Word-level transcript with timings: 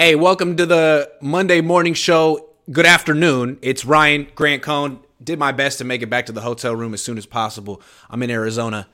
Hey, 0.00 0.14
welcome 0.14 0.56
to 0.56 0.64
the 0.64 1.12
Monday 1.20 1.60
morning 1.60 1.92
show. 1.92 2.48
Good 2.72 2.86
afternoon. 2.86 3.58
It's 3.60 3.84
Ryan 3.84 4.28
Grant 4.34 4.62
Cohn. 4.62 5.00
Did 5.22 5.38
my 5.38 5.52
best 5.52 5.76
to 5.76 5.84
make 5.84 6.00
it 6.00 6.08
back 6.08 6.24
to 6.24 6.32
the 6.32 6.40
hotel 6.40 6.74
room 6.74 6.94
as 6.94 7.02
soon 7.02 7.18
as 7.18 7.26
possible. 7.26 7.82
I'm 8.08 8.22
in 8.22 8.30
Arizona 8.30 8.88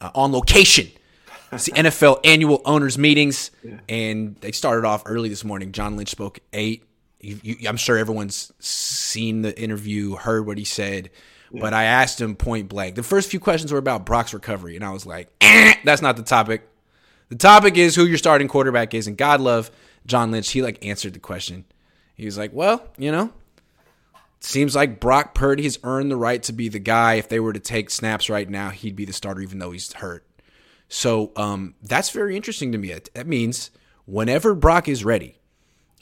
uh, 0.00 0.10
on 0.14 0.30
location. 0.30 0.86
It's 1.50 1.64
the 1.64 1.72
NFL 1.72 2.20
annual 2.22 2.62
owners 2.64 2.96
meetings, 2.96 3.50
and 3.88 4.36
they 4.36 4.52
started 4.52 4.86
off 4.86 5.02
early 5.04 5.28
this 5.28 5.42
morning. 5.42 5.72
John 5.72 5.96
Lynch 5.96 6.10
spoke 6.10 6.38
eight. 6.52 6.84
You, 7.18 7.40
you, 7.42 7.68
I'm 7.68 7.76
sure 7.76 7.98
everyone's 7.98 8.52
seen 8.60 9.42
the 9.42 9.60
interview, 9.60 10.14
heard 10.14 10.46
what 10.46 10.58
he 10.58 10.64
said, 10.64 11.10
but 11.50 11.74
I 11.74 11.86
asked 11.86 12.20
him 12.20 12.36
point 12.36 12.68
blank. 12.68 12.94
The 12.94 13.02
first 13.02 13.28
few 13.32 13.40
questions 13.40 13.72
were 13.72 13.80
about 13.80 14.06
Brock's 14.06 14.32
recovery, 14.32 14.76
and 14.76 14.84
I 14.84 14.92
was 14.92 15.06
like, 15.06 15.28
eh, 15.40 15.74
"That's 15.84 16.02
not 16.02 16.16
the 16.16 16.22
topic. 16.22 16.68
The 17.30 17.36
topic 17.36 17.76
is 17.76 17.96
who 17.96 18.04
your 18.04 18.18
starting 18.18 18.46
quarterback 18.46 18.94
is." 18.94 19.08
And 19.08 19.16
God 19.16 19.40
love 19.40 19.72
John 20.06 20.30
Lynch. 20.30 20.50
He 20.50 20.62
like 20.62 20.84
answered 20.84 21.14
the 21.14 21.20
question. 21.20 21.64
He 22.14 22.24
was 22.24 22.38
like, 22.38 22.52
"Well, 22.52 22.86
you 22.96 23.10
know, 23.10 23.32
seems 24.40 24.74
like 24.76 25.00
Brock 25.00 25.34
Purdy 25.34 25.64
has 25.64 25.78
earned 25.84 26.10
the 26.10 26.16
right 26.16 26.42
to 26.44 26.52
be 26.52 26.68
the 26.68 26.78
guy. 26.78 27.14
If 27.14 27.28
they 27.28 27.40
were 27.40 27.52
to 27.52 27.60
take 27.60 27.90
snaps 27.90 28.28
right 28.28 28.48
now, 28.48 28.70
he'd 28.70 28.96
be 28.96 29.04
the 29.04 29.12
starter, 29.12 29.40
even 29.40 29.58
though 29.58 29.72
he's 29.72 29.92
hurt." 29.92 30.26
So 30.88 31.32
um, 31.36 31.74
that's 31.82 32.10
very 32.10 32.36
interesting 32.36 32.70
to 32.72 32.78
me. 32.78 32.94
That 33.14 33.26
means 33.26 33.70
whenever 34.04 34.54
Brock 34.54 34.88
is 34.88 35.04
ready, 35.04 35.38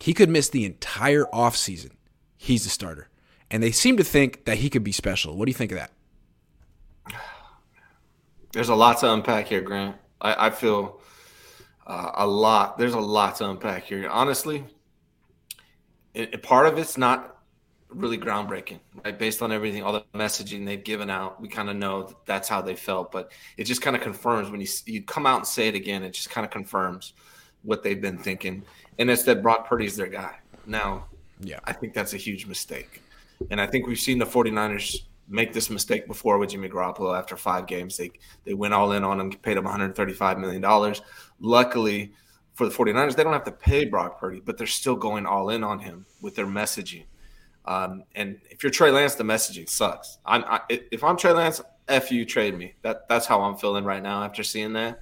he 0.01 0.15
could 0.15 0.29
miss 0.29 0.49
the 0.49 0.65
entire 0.65 1.25
offseason. 1.27 1.91
He's 2.37 2.65
the 2.65 2.71
starter. 2.71 3.09
And 3.51 3.63
they 3.63 3.71
seem 3.71 3.97
to 3.99 4.05
think 4.05 4.47
that 4.47 4.59
he 4.59 4.71
could 4.71 4.83
be 4.83 4.93
special. 4.93 5.37
What 5.37 5.45
do 5.45 5.51
you 5.51 5.55
think 5.55 5.73
of 5.73 5.79
that? 5.79 5.93
There's 8.53 8.69
a 8.69 8.75
lot 8.75 8.99
to 8.99 9.13
unpack 9.13 9.47
here, 9.47 9.61
Grant. 9.61 9.97
I, 10.21 10.47
I 10.47 10.51
feel 10.51 11.00
uh, 11.91 12.13
a 12.15 12.27
lot. 12.27 12.79
There's 12.79 12.95
a 12.95 13.01
lot 13.01 13.35
to 13.37 13.51
unpack 13.51 13.85
here. 13.85 14.09
Honestly, 14.09 14.65
it, 16.15 16.35
it, 16.35 16.43
part 16.43 16.67
of 16.67 16.79
it's 16.79 16.97
not 16.97 17.39
really 17.89 18.17
groundbreaking, 18.17 18.79
right? 19.05 19.19
Based 19.19 19.43
on 19.43 19.51
everything, 19.51 19.83
all 19.83 19.93
the 19.93 20.05
messaging 20.15 20.65
they've 20.65 20.85
given 20.85 21.11
out, 21.11 21.41
we 21.41 21.49
kind 21.49 21.69
of 21.69 21.75
know 21.75 22.05
that 22.05 22.17
that's 22.27 22.49
how 22.49 22.63
they 22.63 22.77
felt. 22.77 23.11
But 23.11 23.33
it 23.57 23.65
just 23.65 23.83
kind 23.83 23.97
of 23.97 24.03
confirms 24.03 24.51
when 24.51 24.61
you 24.61 24.69
you 24.87 25.03
come 25.03 25.27
out 25.27 25.39
and 25.39 25.47
say 25.47 25.67
it 25.67 25.75
again. 25.75 26.05
It 26.05 26.13
just 26.13 26.31
kind 26.31 26.45
of 26.45 26.53
confirms 26.53 27.15
what 27.63 27.83
they've 27.83 28.01
been 28.01 28.19
thinking, 28.19 28.63
and 29.01 29.11
it's 29.11 29.25
that 29.25 29.43
Brock 29.43 29.69
Purdy's 29.69 29.97
their 29.97 30.07
guy. 30.07 30.39
Now, 30.67 31.07
yeah, 31.41 31.59
I 31.65 31.73
think 31.73 31.93
that's 31.93 32.15
a 32.15 32.19
huge 32.19 32.47
mistake, 32.47 33.03
and 33.51 33.61
I 33.61 33.67
think 33.67 33.89
we've 33.89 33.99
seen 33.99 34.21
the 34.21 34.27
49ers 34.27 35.03
make 35.31 35.53
this 35.53 35.71
mistake 35.71 36.07
before 36.07 36.39
with 36.39 36.51
Jimmy 36.51 36.69
Garoppolo. 36.69 37.17
After 37.17 37.37
five 37.37 37.67
games, 37.67 37.97
they 37.97 38.11
they 38.45 38.55
went 38.55 38.75
all 38.75 38.93
in 38.93 39.05
on 39.05 39.21
him, 39.21 39.33
paid 39.33 39.57
him 39.57 39.65
135 39.65 40.39
million 40.39 40.61
dollars. 40.61 41.01
Luckily 41.39 42.13
for 42.55 42.69
the 42.69 42.75
49ers, 42.75 43.17
they 43.17 43.25
don't 43.25 43.33
have 43.33 43.45
to 43.45 43.53
pay 43.53 43.87
Brock 43.87 44.21
Purdy, 44.21 44.41
but 44.45 44.59
they're 44.59 44.67
still 44.67 44.97
going 44.97 45.25
all 45.25 45.49
in 45.51 45.65
on 45.65 45.79
him 45.79 46.05
with 46.21 46.35
their 46.35 46.47
messaging. 46.47 47.05
Um, 47.65 48.05
and 48.15 48.39
if 48.51 48.63
you're 48.63 48.73
Trey 48.73 48.91
Lance, 48.91 49.15
the 49.15 49.25
messaging 49.25 49.69
sucks. 49.69 50.19
I'm 50.27 50.45
I, 50.45 50.61
if 50.69 51.05
I'm 51.05 51.17
Trey 51.17 51.33
Lance, 51.33 51.63
f 51.89 52.11
you, 52.11 52.25
trade 52.25 52.59
me. 52.59 52.75
That 52.83 53.09
that's 53.09 53.27
how 53.27 53.41
I'm 53.43 53.57
feeling 53.57 53.85
right 53.85 54.03
now 54.03 54.25
after 54.25 54.43
seeing 54.43 54.73
that. 54.75 55.01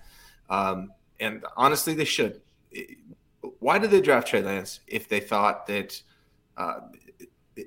Um, 0.50 0.92
and 1.18 1.44
honestly, 1.56 1.94
they 1.94 2.04
should. 2.04 2.40
Why 3.60 3.78
did 3.78 3.90
they 3.90 4.00
draft 4.00 4.28
Trey 4.28 4.42
Lance 4.42 4.80
if 4.86 5.08
they 5.08 5.20
thought 5.20 5.66
that 5.68 6.00
uh, 6.56 6.80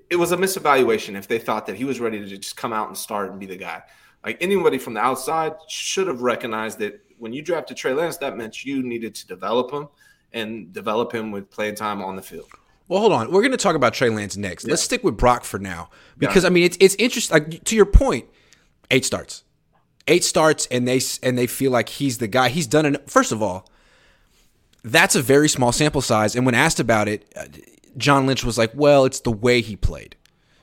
it 0.10 0.16
was 0.16 0.32
a 0.32 0.38
misevaluation? 0.38 1.16
If 1.16 1.28
they 1.28 1.40
thought 1.40 1.66
that 1.68 1.76
he 1.76 1.86
was 1.86 2.00
ready 2.00 2.20
to 2.20 2.38
just 2.38 2.56
come 2.58 2.74
out 2.74 2.88
and 2.88 2.98
start 2.98 3.32
and 3.32 3.40
be 3.40 3.46
the 3.46 3.58
guy, 3.58 3.84
like 4.24 4.38
anybody 4.42 4.78
from 4.78 4.94
the 4.94 5.02
outside 5.02 5.54
should 5.68 6.08
have 6.08 6.22
recognized 6.22 6.80
that 6.80 7.04
when 7.18 7.34
you 7.34 7.42
drafted 7.42 7.78
Trey 7.78 7.94
Lance, 7.94 8.18
that 8.18 8.38
meant 8.38 8.66
you 8.66 8.84
needed 8.84 9.16
to 9.16 9.28
develop 9.28 9.72
him 9.72 9.88
and 10.34 10.74
develop 10.74 11.14
him 11.14 11.32
with 11.32 11.50
playing 11.52 11.76
time 11.76 12.02
on 12.02 12.16
the 12.16 12.22
field. 12.22 12.50
Well, 12.88 13.00
hold 13.00 13.14
on. 13.14 13.32
We're 13.32 13.42
going 13.42 13.52
to 13.52 13.58
talk 13.58 13.76
about 13.76 13.94
Trey 13.94 14.10
Lance 14.10 14.36
next. 14.36 14.66
Yeah. 14.66 14.72
Let's 14.72 14.82
stick 14.82 15.04
with 15.04 15.18
Brock 15.18 15.44
for 15.44 15.60
now 15.60 15.90
because 16.18 16.44
yeah. 16.44 16.48
I 16.48 16.52
mean 16.52 16.64
it's 16.64 16.78
it's 16.80 16.96
interesting. 16.96 17.34
Like 17.34 17.64
to 17.64 17.76
your 17.76 17.86
point, 17.86 18.26
eight 18.90 19.06
starts, 19.06 19.44
eight 20.08 20.24
starts, 20.24 20.68
and 20.70 20.88
they 20.88 21.00
and 21.24 21.38
they 21.38 21.48
feel 21.48 21.72
like 21.72 21.90
he's 21.90 22.18
the 22.18 22.28
guy. 22.28 22.50
He's 22.50 22.68
done 22.68 22.86
it. 22.86 23.10
First 23.10 23.32
of 23.32 23.42
all, 23.42 23.70
that's 24.84 25.16
a 25.16 25.22
very 25.22 25.48
small 25.48 25.72
sample 25.72 26.02
size. 26.02 26.36
And 26.36 26.46
when 26.46 26.56
asked 26.56 26.80
about 26.80 27.08
it, 27.08 27.32
uh, 27.36 27.46
John 27.98 28.26
Lynch 28.26 28.44
was 28.44 28.58
like, 28.58 28.72
"Well, 28.74 29.06
it's 29.06 29.20
the 29.20 29.32
way 29.32 29.62
he 29.62 29.76
played." 29.76 30.16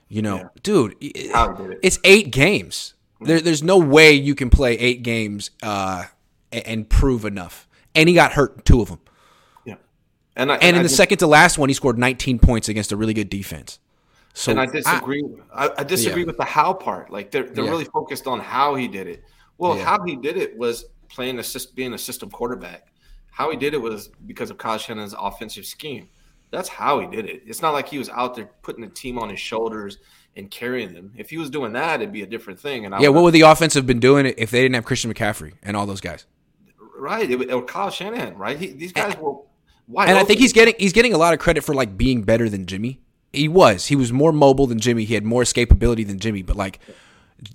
You 0.09 0.23
know, 0.23 0.37
yeah. 0.37 0.49
dude, 0.63 0.97
it, 1.01 1.79
it's 1.83 1.99
eight 2.05 2.31
games. 2.31 2.95
There, 3.21 3.41
there's 3.41 3.63
no 3.63 3.79
way 3.79 4.13
you 4.13 4.35
can 4.35 4.49
play 4.49 4.79
eight 4.79 5.03
games 5.03 5.51
uh, 5.63 6.05
and, 6.53 6.67
and 6.67 6.89
prove 6.89 7.25
enough. 7.25 7.69
And 7.95 8.09
he 8.09 8.15
got 8.15 8.33
hurt 8.33 8.65
two 8.65 8.81
of 8.81 8.89
them. 8.89 9.01
And, 10.39 10.53
I, 10.53 10.55
and, 10.55 10.63
and 10.63 10.77
in 10.77 10.81
I 10.81 10.83
the 10.85 10.89
second 10.89 11.19
to 11.19 11.27
last 11.27 11.59
one, 11.59 11.69
he 11.69 11.75
scored 11.75 11.99
19 11.99 12.39
points 12.39 12.69
against 12.69 12.93
a 12.93 12.97
really 12.97 13.13
good 13.13 13.29
defense. 13.29 13.81
So 14.35 14.53
and 14.53 14.61
I 14.61 14.67
disagree. 14.67 15.25
I, 15.53 15.69
I 15.79 15.83
disagree 15.83 16.23
yeah. 16.23 16.27
with 16.27 16.37
the 16.37 16.45
how 16.45 16.73
part. 16.73 17.11
Like 17.11 17.33
they're 17.33 17.43
they're 17.43 17.65
yeah. 17.65 17.71
really 17.71 17.87
focused 17.87 18.29
on 18.29 18.39
how 18.39 18.77
he 18.77 18.87
did 18.87 19.09
it. 19.09 19.25
Well, 19.59 19.77
yeah. 19.77 19.85
how 19.85 20.05
he 20.05 20.15
did 20.15 20.37
it 20.37 20.57
was 20.57 20.85
playing 21.09 21.41
assist, 21.41 21.75
being 21.75 21.93
a 21.93 21.99
system 21.99 22.31
quarterback. 22.31 22.93
How 23.33 23.51
he 23.51 23.57
did 23.57 23.75
it 23.75 23.79
was 23.79 24.11
because 24.27 24.51
of 24.51 24.59
Kyle 24.59 24.79
Shanahan's 24.79 25.15
offensive 25.19 25.67
scheme. 25.67 26.09
That's 26.51 26.69
how 26.69 27.01
he 27.01 27.07
did 27.07 27.27
it. 27.27 27.43
It's 27.47 27.63
not 27.63 27.73
like 27.75 27.89
he 27.89 27.99
was 27.99 28.09
out 28.09 28.35
there 28.35 28.49
putting 28.63 28.83
the 28.83 28.91
team 28.91 29.19
on 29.19 29.29
his 29.29 29.41
shoulders 29.41 29.99
and 30.37 30.51
carrying 30.51 30.95
them. 30.95 31.13
If 31.17 31.31
he 31.31 31.37
was 31.37 31.51
doing 31.51 31.73
that, 31.73 32.01
it'd 32.01 32.13
be 32.13 32.23
a 32.23 32.27
different 32.27 32.59
thing. 32.59 32.87
And 32.87 32.95
I 32.95 33.01
yeah, 33.01 33.09
what 33.09 33.25
would 33.25 33.35
the 33.35 33.43
offense 33.43 33.75
have 33.75 33.87
been 33.87 34.01
doing 34.01 34.27
if 34.27 34.51
they 34.51 34.63
didn't 34.63 34.77
have 34.77 34.85
Christian 34.85 35.13
McCaffrey 35.13 35.55
and 35.63 35.77
all 35.77 35.87
those 35.87 36.01
guys? 36.01 36.27
Right, 36.97 37.31
it, 37.31 37.41
it 37.41 37.67
Kyle 37.67 37.91
Shanahan. 37.91 38.37
Right, 38.37 38.59
he, 38.59 38.73
these 38.73 38.93
guys 38.93 39.17
were 39.17 39.37
why? 39.89 40.07
And 40.07 40.19
I 40.19 40.25
think 40.25 40.39
he's 40.39 40.53
getting 40.53 40.75
he's 40.79 40.93
getting 40.93 41.15
a 41.15 41.19
lot 41.19 41.33
of 41.33 41.41
credit 41.41 41.65
for 41.65 41.75
like 41.75 41.97
being 41.97 42.23
better 42.23 42.49
than 42.49 42.67
Jimmy. 42.67 43.01
He 43.33 43.49
was. 43.49 43.87
He 43.87 43.97
was 43.97 44.13
more 44.13 44.33
mobile 44.33 44.67
than 44.67 44.79
Jimmy. 44.79 45.05
He 45.05 45.15
had 45.15 45.25
more 45.25 45.43
escapability 45.43 46.07
than 46.07 46.19
Jimmy. 46.19 46.43
But 46.43 46.57
like, 46.57 46.79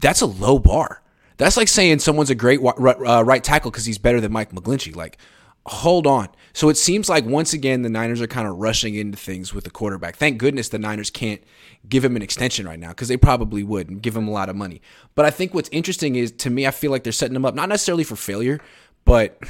that's 0.02 0.22
a 0.22 0.26
low 0.26 0.60
bar. 0.60 1.02
That's 1.38 1.58
like 1.58 1.68
saying 1.68 2.00
someone's 2.00 2.30
a 2.30 2.36
great 2.36 2.60
uh, 2.62 3.24
right 3.24 3.44
tackle 3.44 3.72
because 3.72 3.86
he's 3.86 3.98
better 3.98 4.22
than 4.22 4.32
Mike 4.32 4.52
McGlinchey. 4.52 4.96
Like, 4.96 5.18
hold 5.66 6.06
on. 6.06 6.30
So 6.54 6.70
it 6.70 6.78
seems 6.78 7.10
like 7.10 7.26
once 7.26 7.54
again 7.54 7.82
the 7.82 7.90
Niners 7.90 8.22
are 8.22 8.28
kind 8.28 8.48
of 8.48 8.58
rushing 8.58 8.96
into 8.96 9.18
things 9.18 9.54
with 9.54 9.64
the 9.64 9.70
quarterback. 9.70 10.16
Thank 10.16 10.38
goodness 10.38 10.70
the 10.70 10.78
Niners 10.78 11.10
can't 11.10 11.42
give 11.88 12.04
him 12.06 12.16
an 12.16 12.22
extension 12.22 12.68
right 12.68 12.80
now 12.80 12.90
because 12.90 13.08
they 13.08 13.18
probably 13.18 13.64
would 13.64 13.90
and 13.90 14.02
give 14.02 14.16
him 14.16 14.28
a 14.28 14.32
lot 14.32 14.50
of 14.50 14.56
money. 14.56 14.82
But 15.16 15.26
I 15.26 15.32
think 15.32 15.54
what's 15.54 15.70
interesting 15.70 16.16
is 16.16 16.32
to 16.34 16.50
me, 16.50 16.68
I 16.68 16.72
feel 16.72 16.92
like 16.92 17.04
they're 17.04 17.14
setting 17.14 17.36
him 17.36 17.46
up 17.46 17.56
not 17.56 17.70
necessarily 17.70 18.04
for 18.04 18.16
failure, 18.16 18.60
but 19.06 19.42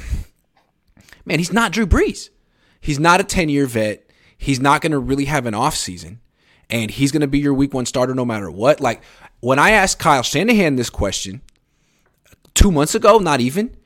man, 1.24 1.38
he's 1.38 1.52
not 1.52 1.72
Drew 1.72 1.86
Brees. 1.86 2.30
He's 2.80 3.00
not 3.00 3.20
a 3.20 3.24
10 3.24 3.48
year 3.48 3.66
vet. 3.66 4.10
He's 4.36 4.60
not 4.60 4.80
going 4.80 4.92
to 4.92 4.98
really 4.98 5.24
have 5.26 5.46
an 5.46 5.54
off 5.54 5.74
season. 5.76 6.20
And 6.70 6.90
he's 6.90 7.12
going 7.12 7.20
to 7.20 7.26
be 7.26 7.38
your 7.38 7.54
week 7.54 7.74
one 7.74 7.86
starter 7.86 8.14
no 8.14 8.24
matter 8.24 8.50
what. 8.50 8.80
Like 8.80 9.02
when 9.40 9.58
I 9.58 9.72
asked 9.72 9.98
Kyle 9.98 10.22
Shanahan 10.22 10.76
this 10.76 10.90
question 10.90 11.42
two 12.54 12.72
months 12.72 12.94
ago, 12.94 13.18
not 13.18 13.40
even, 13.40 13.76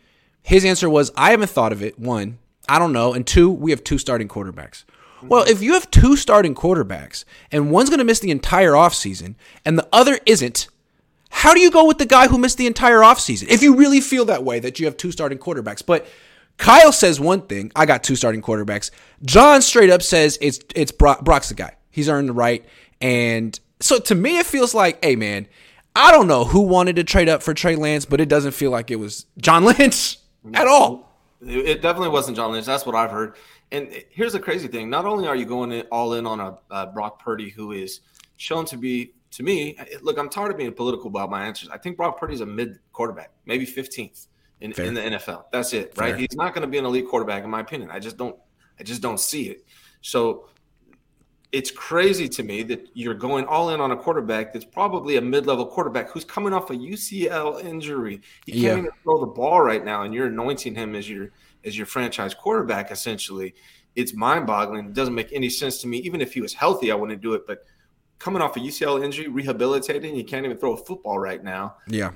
his 0.48 0.64
answer 0.64 0.88
was, 0.88 1.12
I 1.14 1.32
haven't 1.32 1.50
thought 1.50 1.72
of 1.72 1.82
it. 1.82 1.98
One, 1.98 2.38
I 2.66 2.78
don't 2.78 2.94
know. 2.94 3.12
And 3.12 3.26
two, 3.26 3.50
we 3.50 3.70
have 3.70 3.84
two 3.84 3.98
starting 3.98 4.28
quarterbacks. 4.28 4.84
Well, 5.20 5.44
if 5.46 5.60
you 5.60 5.74
have 5.74 5.90
two 5.90 6.16
starting 6.16 6.54
quarterbacks 6.54 7.24
and 7.52 7.70
one's 7.70 7.90
going 7.90 7.98
to 7.98 8.04
miss 8.04 8.20
the 8.20 8.30
entire 8.30 8.72
offseason 8.72 9.34
and 9.66 9.78
the 9.78 9.86
other 9.92 10.18
isn't, 10.24 10.68
how 11.28 11.52
do 11.52 11.60
you 11.60 11.70
go 11.70 11.84
with 11.84 11.98
the 11.98 12.06
guy 12.06 12.28
who 12.28 12.38
missed 12.38 12.56
the 12.56 12.66
entire 12.66 13.00
offseason? 13.00 13.48
If 13.48 13.62
you 13.62 13.76
really 13.76 14.00
feel 14.00 14.24
that 14.24 14.42
way 14.42 14.58
that 14.60 14.80
you 14.80 14.86
have 14.86 14.96
two 14.96 15.12
starting 15.12 15.36
quarterbacks. 15.36 15.84
But 15.84 16.06
Kyle 16.56 16.92
says 16.92 17.20
one 17.20 17.42
thing. 17.42 17.70
I 17.76 17.84
got 17.84 18.02
two 18.02 18.16
starting 18.16 18.40
quarterbacks. 18.40 18.90
John 19.26 19.60
straight 19.60 19.90
up 19.90 20.00
says 20.00 20.38
it's 20.40 20.60
it's 20.74 20.92
Brock, 20.92 21.24
Brock's 21.24 21.50
the 21.50 21.56
guy. 21.56 21.76
He's 21.90 22.08
earned 22.08 22.30
the 22.30 22.32
right. 22.32 22.64
And 23.02 23.60
so 23.80 23.98
to 23.98 24.14
me, 24.14 24.38
it 24.38 24.46
feels 24.46 24.72
like, 24.72 25.04
hey 25.04 25.14
man, 25.14 25.46
I 25.94 26.10
don't 26.10 26.26
know 26.26 26.44
who 26.44 26.62
wanted 26.62 26.96
to 26.96 27.04
trade 27.04 27.28
up 27.28 27.42
for 27.42 27.52
Trey 27.52 27.76
Lance, 27.76 28.06
but 28.06 28.18
it 28.18 28.30
doesn't 28.30 28.52
feel 28.52 28.70
like 28.70 28.90
it 28.90 28.96
was 28.96 29.26
John 29.36 29.64
Lynch 29.66 30.16
at 30.54 30.66
all. 30.66 31.08
It 31.40 31.82
definitely 31.82 32.08
wasn't 32.08 32.36
John 32.36 32.52
Lynch. 32.52 32.66
That's 32.66 32.84
what 32.84 32.96
I've 32.96 33.10
heard. 33.10 33.36
And 33.70 33.88
here's 34.10 34.32
the 34.32 34.40
crazy 34.40 34.66
thing: 34.66 34.90
not 34.90 35.04
only 35.04 35.28
are 35.28 35.36
you 35.36 35.44
going 35.44 35.70
in, 35.70 35.82
all 35.92 36.14
in 36.14 36.26
on 36.26 36.40
a 36.40 36.58
uh, 36.70 36.86
Brock 36.86 37.22
Purdy 37.22 37.50
who 37.50 37.72
is 37.72 38.00
shown 38.38 38.64
to 38.66 38.76
be, 38.76 39.12
to 39.32 39.42
me, 39.42 39.78
look, 40.00 40.18
I'm 40.18 40.28
tired 40.28 40.50
of 40.50 40.56
being 40.56 40.72
political 40.72 41.08
about 41.08 41.30
my 41.30 41.44
answers. 41.44 41.68
I 41.68 41.78
think 41.78 41.96
Brock 41.96 42.18
Purdy's 42.18 42.40
a 42.40 42.46
mid 42.46 42.78
quarterback, 42.92 43.30
maybe 43.46 43.66
15th 43.66 44.26
in, 44.60 44.72
in 44.72 44.94
the 44.94 45.00
NFL. 45.00 45.44
That's 45.52 45.72
it, 45.72 45.92
right? 45.96 46.16
He's 46.16 46.34
not 46.34 46.54
going 46.54 46.62
to 46.62 46.68
be 46.68 46.78
an 46.78 46.84
elite 46.84 47.08
quarterback, 47.08 47.44
in 47.44 47.50
my 47.50 47.60
opinion. 47.60 47.90
I 47.90 47.98
just 47.98 48.16
don't, 48.16 48.36
I 48.80 48.82
just 48.82 49.02
don't 49.02 49.20
see 49.20 49.48
it. 49.48 49.64
So 50.00 50.48
it's 51.50 51.70
crazy 51.70 52.28
to 52.28 52.42
me 52.42 52.62
that 52.62 52.88
you're 52.92 53.14
going 53.14 53.46
all 53.46 53.70
in 53.70 53.80
on 53.80 53.90
a 53.90 53.96
quarterback 53.96 54.52
that's 54.52 54.66
probably 54.66 55.16
a 55.16 55.20
mid-level 55.20 55.66
quarterback 55.66 56.10
who's 56.10 56.24
coming 56.24 56.52
off 56.52 56.70
a 56.70 56.74
UCL 56.74 57.64
injury. 57.64 58.20
He 58.44 58.52
can't 58.52 58.62
yeah. 58.62 58.78
even 58.78 58.90
throw 59.02 59.20
the 59.20 59.26
ball 59.26 59.62
right 59.62 59.82
now, 59.82 60.02
and 60.02 60.12
you're 60.12 60.26
anointing 60.26 60.74
him 60.74 60.94
as 60.94 61.08
your 61.08 61.30
as 61.64 61.76
your 61.76 61.86
franchise 61.86 62.34
quarterback. 62.34 62.90
Essentially, 62.90 63.54
it's 63.96 64.12
mind-boggling. 64.12 64.86
It 64.86 64.92
doesn't 64.92 65.14
make 65.14 65.32
any 65.32 65.48
sense 65.48 65.80
to 65.82 65.88
me. 65.88 65.98
Even 65.98 66.20
if 66.20 66.34
he 66.34 66.42
was 66.42 66.52
healthy, 66.52 66.92
I 66.92 66.94
wouldn't 66.94 67.22
do 67.22 67.32
it. 67.32 67.46
But 67.46 67.64
coming 68.18 68.42
off 68.42 68.56
a 68.56 68.60
UCL 68.60 69.02
injury, 69.02 69.28
rehabilitating, 69.28 70.16
you 70.16 70.24
can't 70.24 70.44
even 70.44 70.58
throw 70.58 70.74
a 70.74 70.76
football 70.76 71.18
right 71.18 71.42
now. 71.42 71.76
Yeah, 71.86 72.10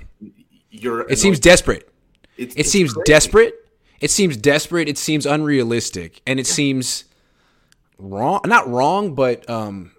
you're. 0.69 1.09
It 1.09 1.17
seems 1.17 1.39
desperate. 1.39 1.89
It's, 2.37 2.53
it 2.53 2.61
it's 2.61 2.71
seems 2.71 2.93
crazy. 2.93 3.03
desperate. 3.05 3.55
It 3.99 4.11
seems 4.11 4.37
desperate. 4.37 4.87
It 4.87 4.99
seems 4.99 5.25
unrealistic, 5.25 6.21
and 6.27 6.39
it 6.39 6.47
yeah. 6.47 6.53
seems 6.53 7.05
wrong, 7.97 8.41
not 8.45 8.67
wrong, 8.69 9.15
but 9.15 9.49
um, 9.49 9.91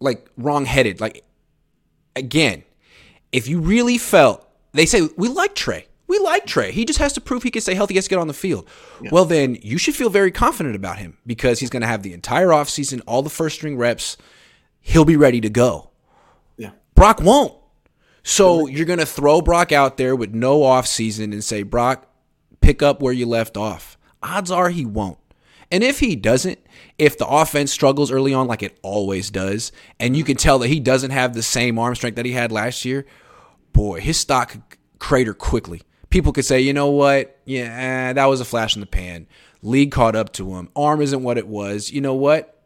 like 0.00 0.28
wrong 0.36 0.64
headed. 0.64 1.00
Like 1.00 1.24
again, 2.16 2.64
if 3.32 3.48
you 3.48 3.60
really 3.60 3.98
felt 3.98 4.48
they 4.72 4.86
say 4.86 5.08
we 5.16 5.28
like 5.28 5.54
Trey. 5.54 5.86
We 6.06 6.18
like 6.18 6.46
Trey. 6.46 6.72
He 6.72 6.86
just 6.86 6.98
has 7.00 7.12
to 7.14 7.20
prove 7.20 7.42
he 7.42 7.50
can 7.50 7.60
stay 7.60 7.74
healthy, 7.74 7.94
he 7.94 7.98
has 7.98 8.04
to 8.04 8.10
get 8.10 8.18
on 8.18 8.28
the 8.28 8.34
field. 8.34 8.66
Yeah. 9.02 9.10
Well, 9.12 9.26
then 9.26 9.58
you 9.60 9.76
should 9.76 9.94
feel 9.94 10.08
very 10.08 10.30
confident 10.30 10.74
about 10.74 10.98
him 10.98 11.18
because 11.26 11.60
he's 11.60 11.68
going 11.68 11.82
to 11.82 11.86
have 11.86 12.02
the 12.02 12.14
entire 12.14 12.48
offseason, 12.48 13.02
all 13.06 13.22
the 13.22 13.28
first 13.30 13.56
string 13.56 13.76
reps. 13.76 14.16
He'll 14.80 15.04
be 15.04 15.16
ready 15.16 15.40
to 15.42 15.50
go. 15.50 15.90
Yeah. 16.56 16.70
Brock 16.94 17.20
won't. 17.20 17.54
So 18.22 18.66
you're 18.66 18.86
going 18.86 18.98
to 18.98 19.06
throw 19.06 19.42
Brock 19.42 19.70
out 19.70 19.96
there 19.96 20.16
with 20.16 20.34
no 20.34 20.60
offseason 20.60 21.32
and 21.32 21.44
say, 21.44 21.62
Brock, 21.62 22.06
pick 22.60 22.82
up 22.82 23.02
where 23.02 23.12
you 23.12 23.26
left 23.26 23.56
off. 23.56 23.98
Odds 24.22 24.50
are 24.50 24.70
he 24.70 24.84
won't. 24.84 25.18
And 25.70 25.84
if 25.84 26.00
he 26.00 26.16
doesn't, 26.16 26.58
if 26.98 27.16
the 27.16 27.26
offense 27.26 27.72
struggles 27.72 28.10
early 28.10 28.34
on 28.34 28.46
like 28.46 28.62
it 28.62 28.78
always 28.82 29.30
does, 29.30 29.72
and 30.00 30.16
you 30.16 30.24
can 30.24 30.36
tell 30.36 30.58
that 30.60 30.68
he 30.68 30.80
doesn't 30.80 31.12
have 31.12 31.34
the 31.34 31.42
same 31.42 31.78
arm 31.78 31.94
strength 31.94 32.16
that 32.16 32.26
he 32.26 32.32
had 32.32 32.50
last 32.52 32.84
year, 32.84 33.06
boy, 33.72 34.00
his 34.00 34.16
stock 34.16 34.56
crater 34.98 35.34
quickly 35.34 35.82
people 36.10 36.32
could 36.32 36.44
say, 36.44 36.60
you 36.60 36.72
know 36.72 36.88
what? 36.88 37.38
Yeah, 37.44 38.12
that 38.12 38.26
was 38.26 38.40
a 38.40 38.44
flash 38.44 38.76
in 38.76 38.80
the 38.80 38.86
pan. 38.86 39.26
League 39.62 39.90
caught 39.90 40.14
up 40.14 40.32
to 40.34 40.54
him. 40.54 40.68
Arm 40.76 41.00
isn't 41.00 41.22
what 41.22 41.38
it 41.38 41.46
was. 41.46 41.90
You 41.90 42.00
know 42.00 42.14
what? 42.14 42.62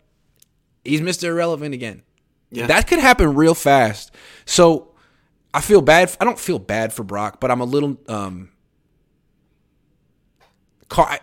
He's 0.84 1.00
Mr. 1.00 1.24
Irrelevant 1.24 1.74
again. 1.74 2.02
Yeah. 2.50 2.66
That 2.66 2.86
could 2.86 2.98
happen 2.98 3.34
real 3.34 3.54
fast. 3.54 4.12
So 4.44 4.94
I 5.54 5.60
feel 5.60 5.80
bad. 5.80 6.14
I 6.20 6.24
don't 6.24 6.38
feel 6.38 6.58
bad 6.58 6.92
for 6.92 7.02
Brock, 7.02 7.40
but 7.40 7.50
I'm 7.50 7.60
a 7.60 7.64
little 7.64 7.98
um 8.08 8.50
I, 10.90 11.20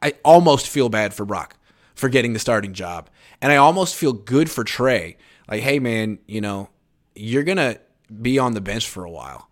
I 0.00 0.14
almost 0.24 0.68
feel 0.68 0.88
bad 0.88 1.12
for 1.12 1.24
Brock 1.24 1.56
for 2.00 2.08
getting 2.08 2.32
the 2.32 2.38
starting 2.38 2.72
job. 2.72 3.10
And 3.40 3.52
I 3.52 3.56
almost 3.56 3.94
feel 3.94 4.12
good 4.12 4.50
for 4.50 4.64
Trey. 4.64 5.16
Like, 5.48 5.62
hey 5.62 5.78
man, 5.78 6.18
you 6.26 6.40
know, 6.40 6.70
you're 7.14 7.44
gonna 7.44 7.78
be 8.22 8.38
on 8.38 8.54
the 8.54 8.60
bench 8.60 8.88
for 8.88 9.04
a 9.04 9.10
while 9.10 9.50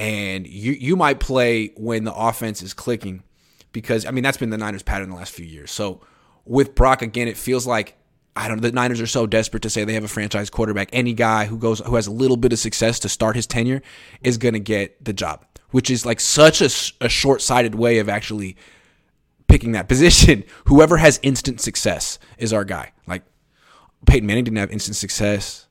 and 0.00 0.46
you 0.46 0.72
you 0.72 0.96
might 0.96 1.20
play 1.20 1.72
when 1.76 2.04
the 2.04 2.14
offense 2.14 2.62
is 2.62 2.72
clicking 2.72 3.22
because 3.70 4.06
I 4.06 4.10
mean 4.12 4.24
that's 4.24 4.38
been 4.38 4.48
the 4.48 4.58
Niners 4.58 4.82
pattern 4.82 5.10
the 5.10 5.16
last 5.16 5.32
few 5.32 5.44
years. 5.44 5.70
So 5.70 6.00
with 6.46 6.74
Brock 6.74 7.02
again, 7.02 7.28
it 7.28 7.36
feels 7.36 7.66
like 7.66 7.96
I 8.34 8.48
don't 8.48 8.56
know 8.56 8.68
the 8.68 8.72
Niners 8.72 9.02
are 9.02 9.06
so 9.06 9.26
desperate 9.26 9.62
to 9.62 9.70
say 9.70 9.84
they 9.84 9.92
have 9.92 10.04
a 10.04 10.08
franchise 10.08 10.48
quarterback. 10.48 10.88
Any 10.94 11.12
guy 11.12 11.44
who 11.44 11.58
goes 11.58 11.80
who 11.80 11.96
has 11.96 12.06
a 12.06 12.12
little 12.12 12.38
bit 12.38 12.54
of 12.54 12.58
success 12.58 12.98
to 13.00 13.10
start 13.10 13.36
his 13.36 13.46
tenure 13.46 13.82
is 14.22 14.38
going 14.38 14.54
to 14.54 14.60
get 14.60 15.04
the 15.04 15.12
job, 15.12 15.44
which 15.70 15.90
is 15.90 16.06
like 16.06 16.18
such 16.18 16.62
a, 16.62 16.70
a 17.04 17.08
short 17.10 17.42
sighted 17.42 17.74
way 17.74 17.98
of 17.98 18.08
actually 18.08 18.56
picking 19.50 19.72
that 19.72 19.88
position. 19.88 20.44
Whoever 20.66 20.96
has 20.96 21.20
instant 21.22 21.60
success 21.60 22.18
is 22.38 22.52
our 22.52 22.64
guy. 22.64 22.92
Like 23.06 23.22
Peyton 24.06 24.26
Manning 24.26 24.44
didn't 24.44 24.58
have 24.58 24.70
instant 24.70 24.96
success 24.96 25.66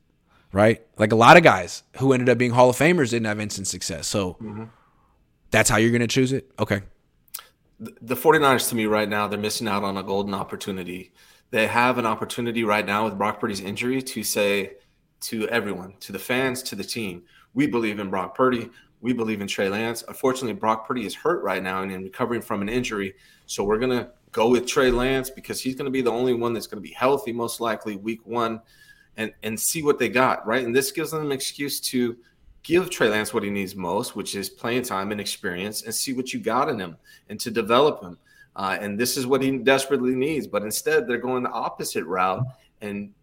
right? 0.51 0.85
Like 0.97 1.11
a 1.11 1.15
lot 1.15 1.37
of 1.37 1.43
guys 1.43 1.83
who 1.97 2.13
ended 2.13 2.29
up 2.29 2.37
being 2.37 2.51
Hall 2.51 2.69
of 2.69 2.75
Famers 2.75 3.11
didn't 3.11 3.25
have 3.25 3.39
instant 3.39 3.67
success. 3.67 4.07
So 4.07 4.33
mm-hmm. 4.41 4.65
that's 5.51 5.69
how 5.69 5.77
you're 5.77 5.91
going 5.91 6.01
to 6.01 6.07
choose 6.07 6.33
it? 6.33 6.51
Okay. 6.59 6.81
The 7.79 8.15
49ers 8.15 8.69
to 8.69 8.75
me 8.75 8.87
right 8.87 9.07
now, 9.07 9.27
they're 9.27 9.39
missing 9.39 9.67
out 9.67 9.83
on 9.83 9.97
a 9.97 10.03
golden 10.03 10.33
opportunity. 10.33 11.13
They 11.51 11.67
have 11.67 11.97
an 11.97 12.05
opportunity 12.05 12.63
right 12.63 12.85
now 12.85 13.05
with 13.05 13.17
Brock 13.17 13.39
Purdy's 13.39 13.61
injury 13.61 14.01
to 14.01 14.23
say 14.23 14.73
to 15.21 15.47
everyone, 15.49 15.93
to 16.01 16.11
the 16.11 16.19
fans, 16.19 16.61
to 16.63 16.75
the 16.75 16.83
team, 16.83 17.23
we 17.53 17.67
believe 17.67 17.99
in 17.99 18.09
Brock 18.09 18.35
Purdy. 18.35 18.69
We 19.01 19.13
believe 19.13 19.41
in 19.41 19.47
Trey 19.47 19.69
Lance. 19.69 20.03
Unfortunately, 20.07 20.53
Brock 20.53 20.87
Purdy 20.87 21.05
is 21.05 21.15
hurt 21.15 21.41
right 21.43 21.63
now 21.63 21.83
and 21.83 21.91
in 21.91 22.03
recovering 22.03 22.41
from 22.41 22.61
an 22.61 22.69
injury. 22.69 23.15
So 23.45 23.63
we're 23.63 23.79
going 23.79 23.97
to 23.97 24.09
go 24.31 24.49
with 24.49 24.67
Trey 24.67 24.91
Lance 24.91 25.29
because 25.29 25.61
he's 25.61 25.75
going 25.75 25.85
to 25.85 25.91
be 25.91 26.01
the 26.01 26.11
only 26.11 26.33
one 26.33 26.53
that's 26.53 26.67
going 26.67 26.81
to 26.83 26.87
be 26.87 26.93
healthy, 26.93 27.31
most 27.31 27.61
likely 27.61 27.95
week 27.95 28.25
one 28.25 28.61
and 29.17 29.33
and 29.43 29.59
see 29.59 29.83
what 29.83 29.99
they 29.99 30.09
got, 30.09 30.45
right? 30.45 30.65
And 30.65 30.75
this 30.75 30.91
gives 30.91 31.11
them 31.11 31.25
an 31.25 31.31
excuse 31.31 31.79
to 31.81 32.17
give 32.63 32.89
Trey 32.89 33.09
Lance 33.09 33.33
what 33.33 33.43
he 33.43 33.49
needs 33.49 33.75
most, 33.75 34.15
which 34.15 34.35
is 34.35 34.49
playing 34.49 34.83
time 34.83 35.11
and 35.11 35.21
experience, 35.21 35.83
and 35.83 35.93
see 35.93 36.13
what 36.13 36.33
you 36.33 36.39
got 36.39 36.69
in 36.69 36.79
him 36.79 36.97
and 37.29 37.39
to 37.39 37.51
develop 37.51 38.01
him. 38.01 38.17
Uh, 38.55 38.77
and 38.79 38.99
this 38.99 39.17
is 39.17 39.25
what 39.25 39.41
he 39.41 39.57
desperately 39.57 40.15
needs. 40.15 40.47
But 40.47 40.63
instead, 40.63 41.07
they're 41.07 41.17
going 41.17 41.43
the 41.43 41.51
opposite 41.51 42.05
route. 42.05 42.45
And 42.81 43.13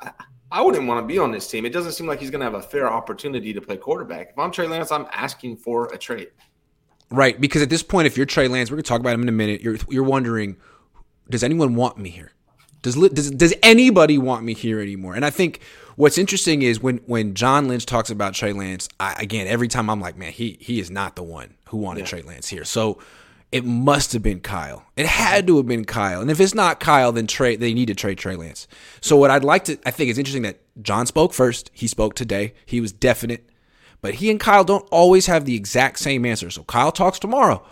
I, 0.00 0.10
I 0.52 0.60
wouldn't 0.60 0.86
want 0.86 1.02
to 1.02 1.06
be 1.06 1.18
on 1.18 1.32
this 1.32 1.48
team. 1.48 1.64
It 1.64 1.72
doesn't 1.72 1.92
seem 1.92 2.06
like 2.06 2.20
he's 2.20 2.30
going 2.30 2.40
to 2.40 2.44
have 2.44 2.54
a 2.54 2.62
fair 2.62 2.92
opportunity 2.92 3.54
to 3.54 3.60
play 3.60 3.78
quarterback. 3.78 4.30
If 4.30 4.38
I'm 4.38 4.50
Trey 4.50 4.68
Lance, 4.68 4.92
I'm 4.92 5.06
asking 5.10 5.56
for 5.56 5.86
a 5.86 5.98
trade. 5.98 6.28
Right, 7.10 7.40
because 7.40 7.62
at 7.62 7.70
this 7.70 7.82
point, 7.82 8.06
if 8.06 8.16
you're 8.16 8.26
Trey 8.26 8.48
Lance, 8.48 8.70
we're 8.70 8.76
going 8.76 8.84
to 8.84 8.88
talk 8.88 9.00
about 9.00 9.14
him 9.14 9.22
in 9.22 9.28
a 9.28 9.32
minute. 9.32 9.62
You're 9.62 9.78
you're 9.88 10.04
wondering, 10.04 10.56
does 11.30 11.42
anyone 11.42 11.74
want 11.74 11.96
me 11.96 12.10
here? 12.10 12.32
Does, 12.82 12.96
does 12.96 13.30
does 13.30 13.54
anybody 13.62 14.18
want 14.18 14.44
me 14.44 14.54
here 14.54 14.80
anymore? 14.80 15.14
And 15.14 15.24
I 15.24 15.30
think 15.30 15.60
what's 15.96 16.18
interesting 16.18 16.62
is 16.62 16.82
when 16.82 16.98
when 17.06 17.34
John 17.34 17.68
Lynch 17.68 17.86
talks 17.86 18.10
about 18.10 18.34
Trey 18.34 18.52
Lance. 18.52 18.88
I, 19.00 19.14
again, 19.18 19.46
every 19.46 19.68
time 19.68 19.88
I'm 19.88 20.00
like, 20.00 20.16
man, 20.16 20.32
he 20.32 20.58
he 20.60 20.80
is 20.80 20.90
not 20.90 21.16
the 21.16 21.22
one 21.22 21.54
who 21.68 21.78
wanted 21.78 22.00
yeah. 22.00 22.06
Trey 22.06 22.22
Lance 22.22 22.48
here. 22.48 22.64
So 22.64 22.98
it 23.52 23.66
must 23.66 24.14
have 24.14 24.22
been 24.22 24.40
Kyle. 24.40 24.84
It 24.96 25.06
had 25.06 25.46
to 25.46 25.58
have 25.58 25.66
been 25.66 25.84
Kyle. 25.84 26.22
And 26.22 26.30
if 26.30 26.40
it's 26.40 26.54
not 26.54 26.80
Kyle, 26.80 27.12
then 27.12 27.26
Trey 27.26 27.56
they 27.56 27.74
need 27.74 27.86
to 27.86 27.94
trade 27.94 28.18
Trey 28.18 28.34
Lance. 28.34 28.66
So 29.00 29.16
what 29.16 29.30
I'd 29.30 29.44
like 29.44 29.64
to 29.64 29.78
I 29.84 29.90
think 29.90 30.10
it's 30.10 30.18
interesting 30.18 30.42
that 30.42 30.60
John 30.82 31.06
spoke 31.06 31.34
first. 31.34 31.70
He 31.74 31.86
spoke 31.86 32.14
today. 32.14 32.54
He 32.64 32.80
was 32.80 32.92
definite. 32.92 33.48
But 34.00 34.14
he 34.14 34.30
and 34.30 34.40
Kyle 34.40 34.64
don't 34.64 34.88
always 34.90 35.26
have 35.26 35.44
the 35.44 35.54
exact 35.54 36.00
same 36.00 36.24
answer. 36.24 36.50
So 36.50 36.64
Kyle 36.64 36.90
talks 36.90 37.20
tomorrow. 37.20 37.64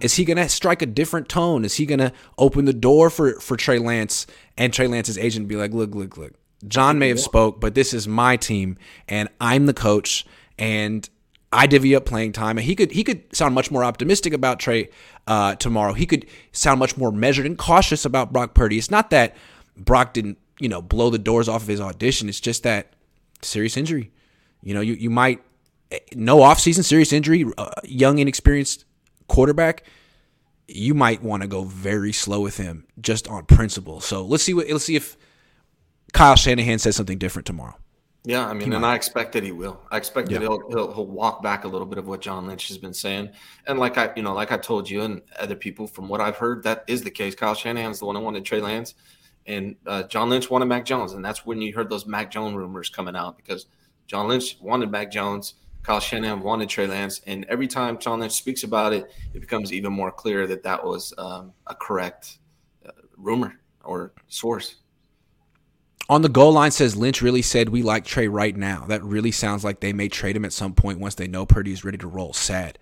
Is 0.00 0.14
he 0.14 0.24
going 0.24 0.38
to 0.38 0.48
strike 0.48 0.82
a 0.82 0.86
different 0.86 1.28
tone? 1.28 1.64
Is 1.64 1.74
he 1.74 1.86
going 1.86 1.98
to 1.98 2.12
open 2.38 2.64
the 2.64 2.72
door 2.72 3.10
for 3.10 3.38
for 3.40 3.56
Trey 3.56 3.78
Lance 3.78 4.26
and 4.56 4.72
Trey 4.72 4.86
Lance's 4.86 5.18
agent 5.18 5.48
be 5.48 5.56
like, 5.56 5.72
"Look, 5.72 5.94
look, 5.94 6.16
look. 6.16 6.32
John 6.68 6.98
may 6.98 7.08
have 7.08 7.20
spoke, 7.20 7.60
but 7.60 7.74
this 7.74 7.92
is 7.92 8.08
my 8.08 8.36
team 8.36 8.78
and 9.08 9.28
I'm 9.40 9.66
the 9.66 9.74
coach 9.74 10.24
and 10.58 11.08
I 11.54 11.66
divvy 11.66 11.94
up 11.94 12.04
playing 12.04 12.32
time." 12.32 12.58
And 12.58 12.64
he 12.66 12.74
could 12.74 12.92
he 12.92 13.04
could 13.04 13.34
sound 13.34 13.54
much 13.54 13.70
more 13.70 13.84
optimistic 13.84 14.32
about 14.32 14.60
Trey 14.60 14.90
uh, 15.26 15.54
tomorrow. 15.56 15.92
He 15.92 16.06
could 16.06 16.26
sound 16.52 16.78
much 16.78 16.96
more 16.96 17.12
measured 17.12 17.46
and 17.46 17.56
cautious 17.56 18.04
about 18.04 18.32
Brock 18.32 18.54
Purdy. 18.54 18.78
It's 18.78 18.90
not 18.90 19.10
that 19.10 19.36
Brock 19.76 20.12
didn't 20.12 20.38
you 20.60 20.68
know 20.68 20.82
blow 20.82 21.10
the 21.10 21.18
doors 21.18 21.48
off 21.48 21.62
of 21.62 21.68
his 21.68 21.80
audition. 21.80 22.28
It's 22.28 22.40
just 22.40 22.62
that 22.64 22.92
serious 23.42 23.76
injury. 23.76 24.10
You 24.62 24.74
know, 24.74 24.80
you 24.80 24.94
you 24.94 25.10
might 25.10 25.42
eh, 25.90 25.98
no 26.14 26.38
offseason 26.38 26.84
serious 26.84 27.12
injury, 27.12 27.44
uh, 27.56 27.70
young 27.84 28.18
inexperienced 28.18 28.84
quarterback, 29.28 29.84
you 30.66 30.94
might 30.94 31.22
want 31.22 31.42
to 31.42 31.48
go 31.48 31.64
very 31.64 32.12
slow 32.12 32.40
with 32.40 32.56
him 32.56 32.86
just 33.00 33.28
on 33.28 33.44
principle. 33.44 34.00
So 34.00 34.24
let's 34.24 34.42
see 34.42 34.54
what 34.54 34.68
let's 34.68 34.84
see 34.84 34.96
if 34.96 35.16
Kyle 36.12 36.36
Shanahan 36.36 36.78
says 36.78 36.96
something 36.96 37.18
different 37.18 37.46
tomorrow. 37.46 37.76
Yeah, 38.26 38.46
I 38.46 38.54
mean, 38.54 38.72
and 38.72 38.86
I 38.86 38.94
expect 38.94 39.32
that 39.32 39.42
he 39.42 39.52
will. 39.52 39.78
I 39.90 39.98
expect 39.98 40.30
yeah. 40.30 40.38
that 40.38 40.44
he'll, 40.44 40.68
he'll, 40.70 40.94
he'll 40.94 41.06
walk 41.06 41.42
back 41.42 41.64
a 41.64 41.68
little 41.68 41.86
bit 41.86 41.98
of 41.98 42.06
what 42.06 42.22
John 42.22 42.46
Lynch 42.46 42.68
has 42.68 42.78
been 42.78 42.94
saying, 42.94 43.30
and 43.66 43.78
like 43.78 43.98
I 43.98 44.12
you 44.16 44.22
know 44.22 44.32
like 44.32 44.50
I 44.50 44.56
told 44.56 44.88
you 44.88 45.02
and 45.02 45.20
other 45.38 45.54
people 45.54 45.86
from 45.86 46.08
what 46.08 46.22
I've 46.22 46.36
heard 46.36 46.62
that 46.62 46.84
is 46.86 47.02
the 47.02 47.10
case. 47.10 47.34
Kyle 47.34 47.54
Shanahan's 47.54 47.98
the 47.98 48.06
one 48.06 48.16
who 48.16 48.22
wanted 48.22 48.46
Trey 48.46 48.62
Lance, 48.62 48.94
and 49.46 49.76
uh, 49.86 50.04
John 50.04 50.30
Lynch 50.30 50.48
wanted 50.48 50.66
Mac 50.66 50.86
Jones, 50.86 51.12
and 51.12 51.22
that's 51.22 51.44
when 51.44 51.60
you 51.60 51.74
heard 51.74 51.90
those 51.90 52.06
Mac 52.06 52.30
Jones 52.30 52.56
rumors 52.56 52.88
coming 52.88 53.14
out 53.14 53.36
because 53.36 53.66
John 54.06 54.26
Lynch 54.26 54.56
wanted 54.60 54.90
Mac 54.90 55.10
Jones. 55.10 55.54
Kyle 55.82 56.00
Shanahan 56.00 56.40
wanted 56.40 56.70
Trey 56.70 56.86
Lance, 56.86 57.20
and 57.26 57.44
every 57.50 57.68
time 57.68 57.98
John 57.98 58.20
Lynch 58.20 58.32
speaks 58.32 58.62
about 58.62 58.94
it, 58.94 59.12
it 59.34 59.40
becomes 59.40 59.70
even 59.70 59.92
more 59.92 60.10
clear 60.10 60.46
that 60.46 60.62
that 60.62 60.82
was 60.82 61.12
um, 61.18 61.52
a 61.66 61.74
correct 61.74 62.38
uh, 62.86 62.92
rumor 63.18 63.60
or 63.84 64.14
source. 64.28 64.76
On 66.08 66.22
the 66.22 66.28
goal 66.28 66.52
line 66.52 66.70
says 66.70 66.96
Lynch 66.96 67.22
really 67.22 67.42
said 67.42 67.70
we 67.70 67.82
like 67.82 68.04
Trey 68.04 68.28
right 68.28 68.54
now. 68.54 68.84
That 68.88 69.02
really 69.02 69.30
sounds 69.30 69.64
like 69.64 69.80
they 69.80 69.92
may 69.92 70.08
trade 70.08 70.36
him 70.36 70.44
at 70.44 70.52
some 70.52 70.74
point 70.74 70.98
once 70.98 71.14
they 71.14 71.26
know 71.26 71.46
Purdy's 71.46 71.84
ready 71.84 71.98
to 71.98 72.06
roll. 72.06 72.32
Sad. 72.34 72.78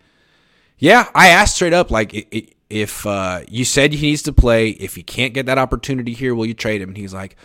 Yeah, 0.78 1.08
I 1.14 1.28
asked 1.28 1.54
straight 1.54 1.72
up 1.72 1.90
like 1.92 2.26
if 2.68 3.06
uh, 3.06 3.42
you 3.48 3.64
said 3.64 3.92
he 3.92 4.08
needs 4.08 4.22
to 4.22 4.32
play, 4.32 4.70
if 4.70 4.96
he 4.96 5.02
can't 5.02 5.34
get 5.34 5.46
that 5.46 5.58
opportunity 5.58 6.12
here, 6.12 6.34
will 6.34 6.46
you 6.46 6.54
trade 6.54 6.82
him? 6.82 6.88
And 6.88 6.96
he's 6.96 7.14
like, 7.14 7.36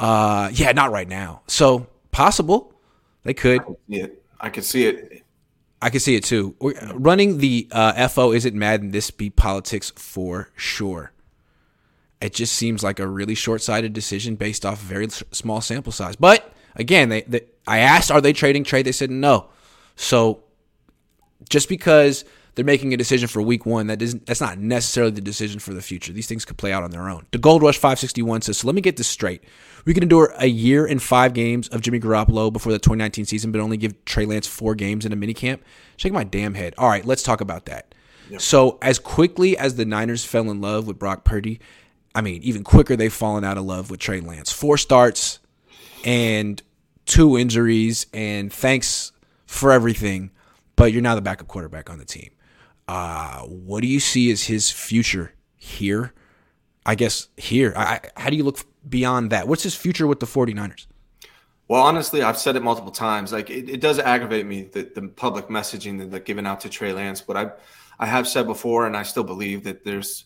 uh, 0.00 0.50
yeah, 0.52 0.72
not 0.72 0.90
right 0.90 1.08
now. 1.08 1.42
So 1.46 1.86
possible 2.10 2.72
they 3.22 3.34
could. 3.34 3.62
Yeah, 3.86 4.06
I 4.40 4.50
can 4.50 4.62
see 4.64 4.86
it. 4.86 5.22
I 5.82 5.90
can 5.90 6.00
see 6.00 6.16
it 6.16 6.24
too. 6.24 6.56
Running 6.94 7.38
the 7.38 7.68
uh, 7.70 8.08
FO 8.08 8.32
isn't 8.32 8.54
Madden. 8.54 8.90
This 8.90 9.10
be 9.10 9.30
politics 9.30 9.92
for 9.96 10.50
sure. 10.56 11.12
It 12.20 12.34
just 12.34 12.54
seems 12.54 12.82
like 12.82 12.98
a 12.98 13.06
really 13.06 13.34
short-sighted 13.34 13.92
decision 13.92 14.36
based 14.36 14.66
off 14.66 14.82
a 14.82 14.84
very 14.84 15.08
small 15.08 15.60
sample 15.60 15.92
size. 15.92 16.16
But 16.16 16.52
again, 16.76 17.08
they, 17.08 17.22
they 17.22 17.42
I 17.66 17.78
asked, 17.78 18.10
are 18.10 18.20
they 18.20 18.32
trading 18.32 18.64
Trey? 18.64 18.82
They 18.82 18.92
said 18.92 19.10
no. 19.10 19.48
So 19.96 20.44
just 21.48 21.68
because 21.68 22.24
they're 22.54 22.64
making 22.64 22.92
a 22.92 22.96
decision 22.96 23.28
for 23.28 23.40
week 23.40 23.64
one. 23.64 23.86
That 23.86 24.02
isn't 24.02 24.26
that's 24.26 24.40
not 24.40 24.58
necessarily 24.58 25.12
the 25.12 25.20
decision 25.20 25.60
for 25.60 25.72
the 25.72 25.82
future. 25.82 26.12
These 26.12 26.26
things 26.26 26.44
could 26.44 26.56
play 26.56 26.72
out 26.72 26.82
on 26.82 26.90
their 26.90 27.08
own. 27.08 27.26
The 27.30 27.38
Gold 27.38 27.62
Rush 27.62 27.76
561 27.76 28.42
says, 28.42 28.58
so 28.58 28.66
let 28.66 28.74
me 28.74 28.80
get 28.80 28.96
this 28.96 29.06
straight. 29.06 29.44
We 29.84 29.94
can 29.94 30.02
endure 30.02 30.34
a 30.36 30.46
year 30.46 30.84
and 30.84 31.02
five 31.02 31.32
games 31.32 31.68
of 31.68 31.80
Jimmy 31.80 32.00
Garoppolo 32.00 32.52
before 32.52 32.72
the 32.72 32.78
2019 32.78 33.24
season, 33.24 33.52
but 33.52 33.60
only 33.60 33.76
give 33.76 34.04
Trey 34.04 34.26
Lance 34.26 34.46
four 34.46 34.74
games 34.74 35.06
in 35.06 35.12
a 35.12 35.16
minicamp. 35.16 35.60
Shake 35.96 36.12
my 36.12 36.24
damn 36.24 36.54
head. 36.54 36.74
All 36.76 36.88
right, 36.88 37.04
let's 37.04 37.22
talk 37.22 37.40
about 37.40 37.66
that. 37.66 37.94
So 38.38 38.78
as 38.80 38.98
quickly 38.98 39.56
as 39.56 39.74
the 39.74 39.84
Niners 39.84 40.24
fell 40.24 40.50
in 40.50 40.60
love 40.60 40.86
with 40.86 40.98
Brock 40.98 41.24
Purdy, 41.24 41.60
I 42.14 42.20
mean, 42.20 42.42
even 42.42 42.64
quicker 42.64 42.96
they've 42.96 43.12
fallen 43.12 43.44
out 43.44 43.56
of 43.56 43.64
love 43.64 43.90
with 43.90 44.00
Trey 44.00 44.20
Lance. 44.20 44.50
Four 44.50 44.78
starts 44.78 45.38
and 46.04 46.62
two 47.06 47.38
injuries, 47.38 48.06
and 48.12 48.52
thanks 48.52 49.12
for 49.46 49.72
everything, 49.72 50.30
but 50.76 50.92
you're 50.92 51.02
now 51.02 51.14
the 51.14 51.20
backup 51.20 51.48
quarterback 51.48 51.90
on 51.90 51.98
the 51.98 52.04
team. 52.04 52.30
Uh, 52.88 53.40
what 53.42 53.82
do 53.82 53.86
you 53.86 54.00
see 54.00 54.30
as 54.30 54.44
his 54.44 54.70
future 54.70 55.34
here? 55.56 56.12
I 56.84 56.94
guess 56.94 57.28
here. 57.36 57.72
I, 57.76 58.00
how 58.16 58.30
do 58.30 58.36
you 58.36 58.44
look 58.44 58.60
beyond 58.88 59.30
that? 59.30 59.46
What's 59.46 59.62
his 59.62 59.74
future 59.74 60.06
with 60.06 60.20
the 60.20 60.26
49ers? 60.26 60.86
Well, 61.68 61.82
honestly, 61.82 62.22
I've 62.22 62.38
said 62.38 62.56
it 62.56 62.64
multiple 62.64 62.90
times. 62.90 63.32
Like 63.32 63.48
it, 63.48 63.68
it 63.68 63.80
does 63.80 64.00
aggravate 64.00 64.44
me 64.44 64.62
that 64.72 64.96
the 64.96 65.02
public 65.02 65.48
messaging 65.48 65.98
that 65.98 66.10
they're 66.10 66.18
giving 66.18 66.46
out 66.46 66.60
to 66.60 66.68
Trey 66.68 66.92
Lance, 66.92 67.20
but 67.20 67.36
I 67.36 67.50
I 68.00 68.06
have 68.06 68.26
said 68.26 68.46
before, 68.46 68.86
and 68.86 68.96
I 68.96 69.04
still 69.04 69.22
believe 69.22 69.62
that 69.64 69.84
there's 69.84 70.24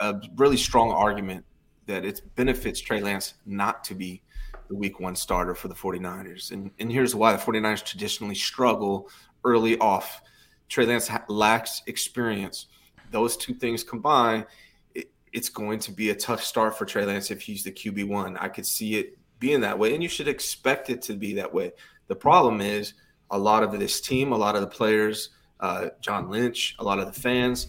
a 0.00 0.20
really 0.36 0.56
strong 0.56 0.90
argument 0.90 1.44
that 1.86 2.04
it 2.04 2.20
benefits 2.36 2.80
Trey 2.80 3.00
Lance 3.00 3.34
not 3.46 3.82
to 3.84 3.94
be 3.94 4.22
the 4.68 4.74
week 4.74 5.00
one 5.00 5.16
starter 5.16 5.54
for 5.54 5.68
the 5.68 5.74
49ers. 5.74 6.52
And, 6.52 6.70
and 6.78 6.92
here's 6.92 7.14
why 7.14 7.32
the 7.32 7.38
49ers 7.38 7.84
traditionally 7.84 8.34
struggle 8.34 9.08
early 9.44 9.78
off. 9.78 10.22
Trey 10.68 10.84
Lance 10.84 11.10
lacks 11.28 11.82
experience. 11.86 12.66
Those 13.10 13.36
two 13.36 13.54
things 13.54 13.82
combined, 13.82 14.46
it, 14.94 15.10
it's 15.32 15.48
going 15.48 15.78
to 15.80 15.92
be 15.92 16.10
a 16.10 16.14
tough 16.14 16.44
start 16.44 16.76
for 16.76 16.84
Trey 16.84 17.06
Lance 17.06 17.30
if 17.30 17.40
he's 17.40 17.64
the 17.64 17.72
QB1. 17.72 18.36
I 18.38 18.48
could 18.48 18.66
see 18.66 18.96
it 18.96 19.18
being 19.40 19.62
that 19.62 19.78
way, 19.78 19.94
and 19.94 20.02
you 20.02 20.08
should 20.08 20.28
expect 20.28 20.90
it 20.90 21.00
to 21.02 21.14
be 21.14 21.34
that 21.34 21.52
way. 21.52 21.72
The 22.08 22.16
problem 22.16 22.60
is 22.60 22.94
a 23.30 23.38
lot 23.38 23.62
of 23.62 23.78
this 23.78 24.00
team, 24.00 24.32
a 24.32 24.36
lot 24.36 24.54
of 24.54 24.60
the 24.60 24.66
players, 24.66 25.30
uh, 25.60 25.88
John 26.00 26.28
Lynch, 26.28 26.76
a 26.78 26.84
lot 26.84 26.98
of 26.98 27.06
the 27.06 27.18
fans 27.18 27.68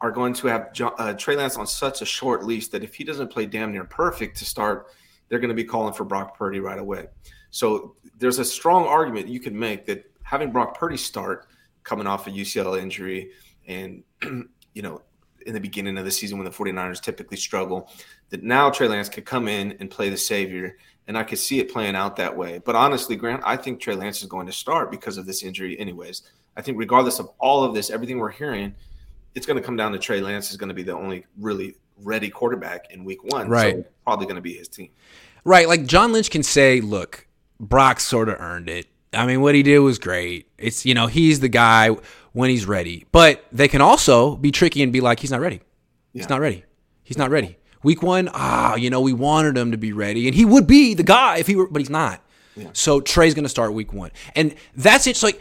are 0.00 0.10
going 0.10 0.34
to 0.34 0.46
have 0.48 0.70
uh, 0.98 1.14
Trey 1.14 1.36
Lance 1.36 1.56
on 1.56 1.66
such 1.66 2.02
a 2.02 2.04
short 2.04 2.44
leash 2.44 2.68
that 2.68 2.84
if 2.84 2.94
he 2.94 3.04
doesn't 3.04 3.28
play 3.28 3.46
damn 3.46 3.72
near 3.72 3.84
perfect 3.84 4.36
to 4.38 4.44
start, 4.44 4.88
they're 5.28 5.38
going 5.38 5.48
to 5.48 5.54
be 5.54 5.64
calling 5.64 5.94
for 5.94 6.04
Brock 6.04 6.36
Purdy 6.36 6.60
right 6.60 6.78
away. 6.78 7.06
So 7.50 7.96
there's 8.18 8.38
a 8.38 8.44
strong 8.44 8.86
argument 8.86 9.28
you 9.28 9.40
can 9.40 9.58
make 9.58 9.86
that 9.86 10.10
having 10.22 10.52
Brock 10.52 10.78
Purdy 10.78 10.96
start 10.96 11.46
coming 11.84 12.06
off 12.06 12.26
a 12.26 12.30
UCL 12.30 12.80
injury 12.80 13.30
and, 13.66 14.02
you 14.22 14.82
know, 14.82 15.02
in 15.46 15.54
the 15.54 15.60
beginning 15.60 15.96
of 15.96 16.04
the 16.04 16.10
season 16.10 16.38
when 16.38 16.44
the 16.44 16.50
49ers 16.50 17.00
typically 17.00 17.36
struggle, 17.36 17.88
that 18.30 18.42
now 18.42 18.68
Trey 18.68 18.88
Lance 18.88 19.08
could 19.08 19.24
come 19.24 19.46
in 19.48 19.76
and 19.78 19.90
play 19.90 20.10
the 20.10 20.16
savior. 20.16 20.76
And 21.06 21.16
I 21.16 21.22
could 21.22 21.38
see 21.38 21.60
it 21.60 21.72
playing 21.72 21.94
out 21.94 22.16
that 22.16 22.36
way. 22.36 22.58
But 22.58 22.74
honestly, 22.74 23.14
Grant, 23.14 23.40
I 23.46 23.56
think 23.56 23.80
Trey 23.80 23.94
Lance 23.94 24.22
is 24.22 24.28
going 24.28 24.46
to 24.46 24.52
start 24.52 24.90
because 24.90 25.16
of 25.18 25.24
this 25.24 25.44
injury, 25.44 25.78
anyways. 25.78 26.22
I 26.56 26.62
think 26.62 26.78
regardless 26.78 27.20
of 27.20 27.30
all 27.38 27.62
of 27.62 27.74
this, 27.74 27.90
everything 27.90 28.18
we're 28.18 28.30
hearing, 28.30 28.74
it's 29.36 29.46
going 29.46 29.58
to 29.58 29.62
come 29.62 29.76
down 29.76 29.92
to 29.92 29.98
Trey 29.98 30.20
Lance 30.20 30.50
is 30.50 30.56
going 30.56 30.70
to 30.70 30.74
be 30.74 30.82
the 30.82 30.94
only 30.94 31.26
really 31.38 31.76
ready 32.02 32.30
quarterback 32.30 32.90
in 32.90 33.04
week 33.04 33.22
one. 33.22 33.48
Right. 33.48 33.76
So 33.76 33.84
probably 34.02 34.26
going 34.26 34.36
to 34.36 34.42
be 34.42 34.54
his 34.54 34.66
team. 34.66 34.88
Right. 35.44 35.68
Like 35.68 35.86
John 35.86 36.12
Lynch 36.12 36.30
can 36.30 36.42
say, 36.42 36.80
look, 36.80 37.26
Brock 37.60 38.00
sort 38.00 38.30
of 38.30 38.40
earned 38.40 38.70
it. 38.70 38.86
I 39.12 39.26
mean, 39.26 39.42
what 39.42 39.54
he 39.54 39.62
did 39.62 39.78
was 39.80 39.98
great. 39.98 40.48
It's, 40.58 40.84
you 40.84 40.94
know, 40.94 41.06
he's 41.06 41.40
the 41.40 41.48
guy 41.48 41.90
when 42.32 42.50
he's 42.50 42.66
ready. 42.66 43.06
But 43.12 43.44
they 43.52 43.68
can 43.68 43.80
also 43.80 44.36
be 44.36 44.50
tricky 44.50 44.82
and 44.82 44.92
be 44.92 45.00
like, 45.00 45.20
he's 45.20 45.30
not 45.30 45.40
ready. 45.40 45.60
He's 46.12 46.22
yeah. 46.22 46.28
not 46.28 46.40
ready. 46.40 46.64
He's 47.04 47.18
not 47.18 47.30
ready. 47.30 47.58
Week 47.82 48.02
one, 48.02 48.30
ah, 48.32 48.74
you 48.74 48.90
know, 48.90 49.02
we 49.02 49.12
wanted 49.12 49.56
him 49.56 49.70
to 49.70 49.78
be 49.78 49.92
ready. 49.92 50.26
And 50.26 50.34
he 50.34 50.44
would 50.44 50.66
be 50.66 50.94
the 50.94 51.02
guy 51.02 51.36
if 51.38 51.46
he 51.46 51.56
were, 51.56 51.68
but 51.68 51.80
he's 51.80 51.90
not. 51.90 52.20
Yeah. 52.56 52.70
So 52.72 53.00
Trey's 53.00 53.34
going 53.34 53.44
to 53.44 53.50
start 53.50 53.74
week 53.74 53.92
one. 53.92 54.10
And 54.34 54.54
that's 54.74 55.06
it. 55.06 55.16
So 55.16 55.28
like, 55.28 55.40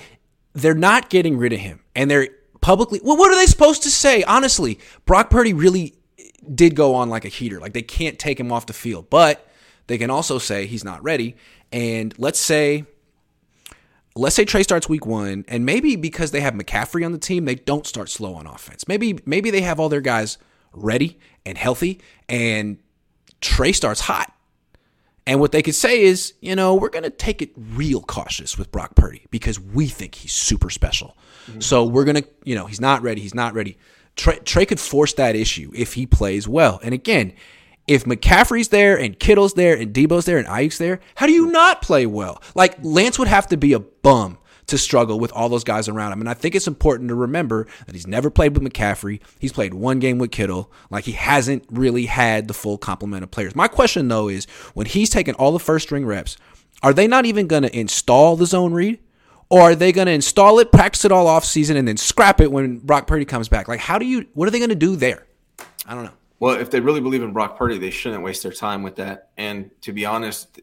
they're 0.54 0.74
not 0.76 1.10
getting 1.10 1.38
rid 1.38 1.54
of 1.54 1.60
him. 1.60 1.80
And 1.96 2.12
they're 2.12 2.30
publicly, 2.66 3.00
well, 3.04 3.16
what 3.16 3.32
are 3.32 3.36
they 3.36 3.46
supposed 3.46 3.84
to 3.84 3.92
say? 3.92 4.24
Honestly, 4.24 4.80
Brock 5.06 5.30
Purdy 5.30 5.54
really 5.54 5.94
did 6.56 6.76
go 6.76 6.96
on 6.96 7.12
like 7.12 7.24
a 7.24 7.28
heater. 7.28 7.60
Like 7.60 7.74
they 7.74 7.84
can't 7.84 8.18
take 8.18 8.40
him 8.40 8.52
off 8.52 8.66
the 8.66 8.74
field, 8.74 9.08
but 9.12 9.48
they 9.86 10.00
can 10.00 10.10
also 10.10 10.40
say 10.40 10.66
he's 10.66 10.84
not 10.84 11.04
ready. 11.04 11.36
And 11.72 12.12
let's 12.18 12.40
say, 12.40 12.86
let's 14.16 14.36
say 14.36 14.46
Trey 14.46 14.64
starts 14.64 14.90
week 14.90 15.06
one, 15.06 15.46
and 15.48 15.64
maybe 15.64 15.96
because 15.96 16.32
they 16.32 16.42
have 16.42 16.56
McCaffrey 16.56 17.06
on 17.06 17.12
the 17.12 17.20
team, 17.20 17.46
they 17.46 17.54
don't 17.54 17.86
start 17.86 18.10
slow 18.10 18.34
on 18.34 18.48
offense. 18.48 18.88
Maybe 18.88 19.20
maybe 19.28 19.52
they 19.52 19.62
have 19.62 19.80
all 19.80 19.90
their 19.90 20.02
guys 20.02 20.40
ready 20.74 21.20
and 21.46 21.60
healthy, 21.60 22.02
and 22.28 22.80
Trey 23.42 23.74
starts 23.74 24.02
hot. 24.02 24.34
And 25.28 25.40
what 25.40 25.52
they 25.52 25.64
could 25.64 25.76
say 25.76 26.04
is, 26.04 26.34
you 26.40 26.56
know, 26.56 26.76
we're 26.76 26.90
going 26.90 27.04
to 27.04 27.10
take 27.10 27.42
it 27.42 27.52
real 27.56 28.02
cautious 28.02 28.58
with 28.58 28.72
Brock 28.72 28.96
Purdy 28.96 29.26
because 29.32 29.60
we 29.60 29.88
think 29.88 30.16
he's 30.16 30.34
super 30.34 30.70
special. 30.70 31.18
Mm-hmm. 31.48 31.62
So 31.62 31.84
we're 31.84 32.06
going 32.06 32.22
to, 32.22 32.28
you 32.44 32.56
know, 32.56 32.68
he's 32.68 32.82
not 32.82 33.02
ready. 33.02 33.22
He's 33.22 33.34
not 33.34 33.56
ready. 33.56 33.78
Trey, 34.16 34.38
Trey 34.40 34.66
could 34.66 34.80
force 34.80 35.14
that 35.16 35.36
issue 35.36 35.72
if 35.74 35.94
he 35.94 36.06
plays 36.06 36.48
well. 36.48 36.80
And 36.84 36.94
again, 36.94 37.34
if 37.88 38.06
McCaffrey's 38.06 38.70
there 38.70 38.98
and 38.98 39.20
Kittle's 39.20 39.54
there 39.54 39.76
and 39.76 39.94
Deebo's 39.94 40.26
there 40.26 40.38
and 40.38 40.48
Aiyuk's 40.48 40.78
there, 40.78 41.00
how 41.16 41.26
do 41.26 41.34
you 41.34 41.52
not 41.52 41.82
play 41.82 42.06
well? 42.06 42.42
Like 42.54 42.78
Lance 42.82 43.20
would 43.20 43.28
have 43.28 43.48
to 43.48 43.58
be 43.58 43.74
a 43.74 43.80
bum 43.80 44.38
to 44.68 44.78
struggle 44.78 45.20
with 45.20 45.32
all 45.34 45.50
those 45.50 45.64
guys 45.64 45.88
around 45.88 46.14
him. 46.14 46.20
And 46.20 46.30
I 46.30 46.34
think 46.34 46.56
it's 46.56 46.68
important 46.68 47.10
to 47.10 47.16
remember 47.16 47.68
that 47.86 47.96
he's 47.96 48.08
never 48.08 48.30
played 48.30 48.58
with 48.58 48.64
McCaffrey. 48.64 49.22
He's 49.40 49.54
played 49.54 49.74
one 49.74 50.00
game 50.00 50.18
with 50.18 50.32
Kittle. 50.32 50.72
Like 50.90 51.06
he 51.06 51.12
hasn't 51.14 51.66
really 51.70 52.06
had 52.06 52.48
the 52.48 52.54
full 52.54 52.78
complement 52.78 53.24
of 53.24 53.32
players. 53.32 53.56
My 53.56 53.68
question 53.68 54.08
though 54.08 54.28
is 54.28 54.46
when 54.74 54.88
he's 54.88 55.10
taken 55.10 55.36
all 55.36 55.52
the 55.52 55.60
first 55.60 55.88
string 55.88 56.06
reps, 56.06 56.38
are 56.84 56.94
they 56.94 57.08
not 57.08 57.26
even 57.26 57.48
going 57.48 57.64
to 57.64 57.78
install 57.78 58.36
the 58.36 58.46
zone 58.46 58.74
read? 58.74 59.00
Or 59.50 59.62
are 59.62 59.76
they 59.76 59.92
going 59.92 60.08
to 60.08 60.12
install 60.12 60.58
it, 60.58 60.72
practice 60.72 61.06
it 61.06 61.12
all 61.12 61.28
off 61.28 61.46
season, 61.46 61.78
and 61.78 61.88
then 61.88 61.98
scrap 61.98 62.42
it 62.42 62.52
when 62.52 62.80
Brock 62.80 63.06
Purdy 63.06 63.26
comes 63.26 63.48
back? 63.48 63.68
Like, 63.68 63.80
how 63.80 64.00
do 64.00 64.06
you? 64.06 64.26
What 64.34 64.48
are 64.48 64.52
they 64.52 64.58
going 64.58 64.70
to 64.70 64.76
do 64.76 64.96
there? 64.96 65.28
I 65.86 65.94
don't 65.94 66.04
know. 66.04 66.14
Well, 66.40 66.60
if 66.60 66.72
they 66.72 66.80
really 66.80 67.00
believe 67.00 67.22
in 67.22 67.32
Brock 67.32 67.58
Purdy, 67.58 67.78
they 67.78 67.92
shouldn't 67.92 68.24
waste 68.24 68.42
their 68.44 68.52
time 68.52 68.82
with 68.82 68.96
that. 68.96 69.30
And 69.38 69.70
to 69.82 69.94
be 69.94 70.06
honest, 70.06 70.60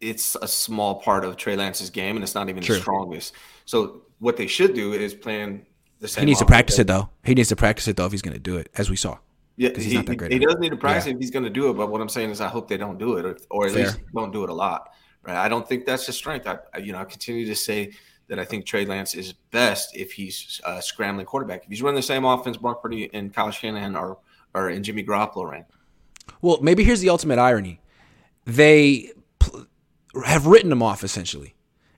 it's 0.00 0.36
a 0.36 0.48
small 0.48 0.96
part 1.00 1.24
of 1.24 1.36
Trey 1.36 1.56
Lance's 1.56 1.90
game, 1.90 2.16
and 2.16 2.22
it's 2.22 2.34
not 2.34 2.48
even 2.48 2.62
True. 2.62 2.76
the 2.76 2.80
strongest. 2.80 3.34
So 3.64 4.02
what 4.18 4.36
they 4.36 4.46
should 4.46 4.74
do 4.74 4.92
is 4.92 5.14
plan 5.14 5.64
the 6.00 6.08
same. 6.08 6.22
He 6.22 6.26
needs 6.26 6.38
to 6.40 6.46
practice 6.46 6.78
it 6.78 6.86
though. 6.86 7.10
He 7.24 7.34
needs 7.34 7.48
to 7.50 7.56
practice 7.56 7.88
it 7.88 7.96
though 7.96 8.06
if 8.06 8.12
he's 8.12 8.22
going 8.22 8.34
to 8.34 8.40
do 8.40 8.56
it, 8.56 8.70
as 8.76 8.90
we 8.90 8.96
saw. 8.96 9.18
Yeah, 9.56 9.68
because 9.68 9.84
he's 9.84 9.92
he, 9.92 9.98
he 9.98 10.38
does 10.38 10.56
need 10.58 10.70
to 10.70 10.76
practice 10.76 11.06
yeah. 11.06 11.12
if 11.12 11.18
he's 11.18 11.30
going 11.30 11.44
to 11.44 11.50
do 11.50 11.68
it. 11.68 11.74
But 11.74 11.90
what 11.90 12.00
I'm 12.00 12.08
saying 12.08 12.30
is, 12.30 12.40
I 12.40 12.48
hope 12.48 12.68
they 12.68 12.78
don't 12.78 12.98
do 12.98 13.18
it, 13.18 13.26
or, 13.26 13.36
or 13.50 13.66
at 13.66 13.72
Fair. 13.72 13.86
least 13.86 14.00
don't 14.14 14.32
do 14.32 14.42
it 14.42 14.48
a 14.48 14.54
lot. 14.54 14.94
Right? 15.22 15.36
I 15.36 15.48
don't 15.48 15.68
think 15.68 15.84
that's 15.84 16.06
his 16.06 16.16
strength. 16.16 16.46
I, 16.46 16.78
you 16.78 16.92
know, 16.92 16.98
I 16.98 17.04
continue 17.04 17.44
to 17.46 17.54
say 17.54 17.92
that 18.28 18.38
I 18.38 18.44
think 18.44 18.64
Trey 18.64 18.86
Lance 18.86 19.14
is 19.14 19.34
best 19.50 19.94
if 19.94 20.12
he's 20.12 20.60
a 20.64 20.80
scrambling 20.80 21.26
quarterback. 21.26 21.64
If 21.64 21.68
he's 21.68 21.82
running 21.82 21.96
the 21.96 22.02
same 22.02 22.24
offense, 22.24 22.56
Brock 22.56 22.80
Purdy 22.80 23.10
and 23.12 23.34
Kyle 23.34 23.50
Shanahan 23.50 23.96
are, 23.96 24.16
are 24.54 24.68
and 24.70 24.82
Jimmy 24.82 25.04
Garoppolo 25.04 25.50
ran. 25.50 25.66
Well, 26.40 26.58
maybe 26.62 26.82
here's 26.82 27.00
the 27.00 27.10
ultimate 27.10 27.38
irony: 27.38 27.80
they 28.46 29.10
have 30.24 30.46
written 30.46 30.72
him 30.72 30.82
off 30.82 31.04
essentially 31.04 31.54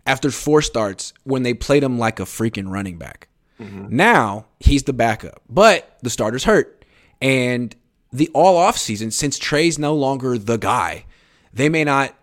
after 0.07 0.31
four 0.31 0.63
starts 0.63 1.13
when 1.25 1.43
they 1.43 1.55
played 1.55 1.83
him 1.83 1.99
like 1.99 2.21
a 2.21 2.25
freaking 2.25 2.71
running 2.71 2.99
back. 2.99 3.29
Mm-hmm. 3.61 3.95
Now 3.95 4.47
he's 4.61 4.83
the 4.83 4.93
backup, 4.93 5.41
but 5.49 5.97
the 6.03 6.11
starter's 6.11 6.45
hurt, 6.45 6.85
and 7.21 7.75
the 8.13 8.29
all 8.35 8.57
off 8.57 8.77
season 8.77 9.11
since 9.11 9.39
Trey's 9.39 9.79
no 9.79 9.95
longer 9.95 10.37
the 10.37 10.57
guy, 10.57 11.05
they 11.53 11.69
may 11.69 11.85
not 11.85 12.15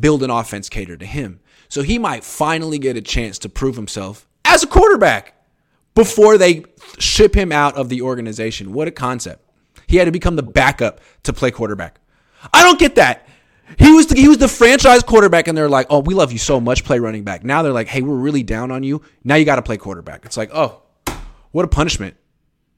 build 0.00 0.22
an 0.22 0.30
offense 0.30 0.68
catered 0.68 1.00
to 1.00 1.06
him. 1.06 1.40
So 1.68 1.82
he 1.82 1.98
might 1.98 2.24
finally 2.24 2.78
get 2.78 2.96
a 2.96 3.00
chance 3.00 3.38
to 3.40 3.48
prove 3.48 3.76
himself 3.76 4.28
as 4.44 4.62
a 4.62 4.66
quarterback 4.66 5.34
before 5.94 6.38
they 6.38 6.64
ship 6.98 7.34
him 7.34 7.50
out 7.50 7.76
of 7.76 7.88
the 7.88 8.02
organization. 8.02 8.72
What 8.72 8.88
a 8.88 8.92
concept. 8.92 9.42
He 9.86 9.96
had 9.96 10.04
to 10.04 10.12
become 10.12 10.36
the 10.36 10.42
backup 10.42 11.00
to 11.24 11.32
play 11.32 11.50
quarterback. 11.50 11.98
I 12.52 12.62
don't 12.62 12.78
get 12.78 12.96
that. 12.96 13.28
He 13.78 13.92
was 13.92 14.06
the, 14.06 14.14
he 14.16 14.28
was 14.28 14.38
the 14.38 14.48
franchise 14.48 15.02
quarterback, 15.02 15.48
and 15.48 15.58
they're 15.58 15.68
like, 15.68 15.86
"Oh, 15.90 16.00
we 16.00 16.14
love 16.14 16.32
you 16.32 16.38
so 16.38 16.60
much. 16.60 16.84
Play 16.84 16.98
running 16.98 17.24
back." 17.24 17.44
Now 17.44 17.62
they're 17.62 17.72
like, 17.72 17.88
"Hey, 17.88 18.02
we're 18.02 18.16
really 18.16 18.42
down 18.42 18.70
on 18.70 18.82
you. 18.82 19.02
Now 19.24 19.34
you 19.34 19.44
got 19.44 19.56
to 19.56 19.62
play 19.62 19.76
quarterback." 19.76 20.24
It's 20.24 20.36
like, 20.36 20.50
oh, 20.52 20.82
what 21.50 21.64
a 21.64 21.68
punishment. 21.68 22.16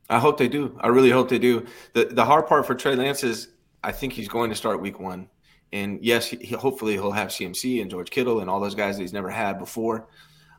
I 0.09 0.19
hope 0.19 0.39
they 0.39 0.49
do. 0.49 0.79
I 0.81 0.89
really 0.89 1.11
hope 1.11 1.29
they 1.29 1.39
do. 1.39 1.67
the 1.93 2.07
The 2.07 2.25
hard 2.25 2.47
part 2.47 2.67
for 2.67 2.75
Trey 2.75 2.97
Lance 2.97 3.23
is, 3.23 3.49
I 3.85 3.93
think 3.93 4.13
he's 4.13 4.29
going 4.29 4.51
to 4.51 4.57
start 4.57 4.81
Week 4.81 4.99
One. 4.99 5.29
And 5.73 6.03
yes, 6.03 6.27
he, 6.27 6.55
hopefully 6.55 6.95
he'll 6.95 7.13
have 7.13 7.29
CMC 7.29 7.83
and 7.83 7.91
George 7.91 8.09
Kittle 8.11 8.41
and 8.41 8.49
all 8.49 8.59
those 8.61 8.75
guys 8.75 8.97
that 8.97 9.03
he's 9.03 9.13
never 9.13 9.29
had 9.29 9.59
before. 9.59 10.09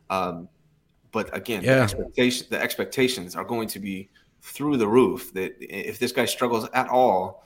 Um, 0.08 0.48
but 1.10 1.34
again, 1.36 1.64
yeah. 1.64 1.76
the, 1.76 1.82
expectation, 1.82 2.46
the 2.50 2.60
expectations 2.60 3.34
are 3.34 3.44
going 3.44 3.66
to 3.68 3.80
be 3.80 4.08
through 4.40 4.76
the 4.76 4.86
roof. 4.86 5.32
That 5.34 5.56
if 5.60 5.98
this 5.98 6.12
guy 6.12 6.26
struggles 6.26 6.68
at 6.72 6.88
all, 6.88 7.44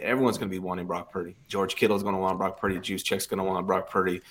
everyone's 0.00 0.38
going 0.38 0.48
to 0.50 0.54
be 0.54 0.58
wanting 0.58 0.86
Brock 0.86 1.10
Purdy. 1.10 1.36
George 1.48 1.76
Kittle 1.76 1.96
is 1.96 2.02
going 2.02 2.14
to 2.14 2.20
want 2.20 2.38
Brock 2.38 2.60
Purdy. 2.60 2.76
Juszczyk's 2.76 3.26
going 3.26 3.38
to 3.38 3.44
want 3.44 3.66
Brock 3.66 3.90
Purdy. 3.90 4.22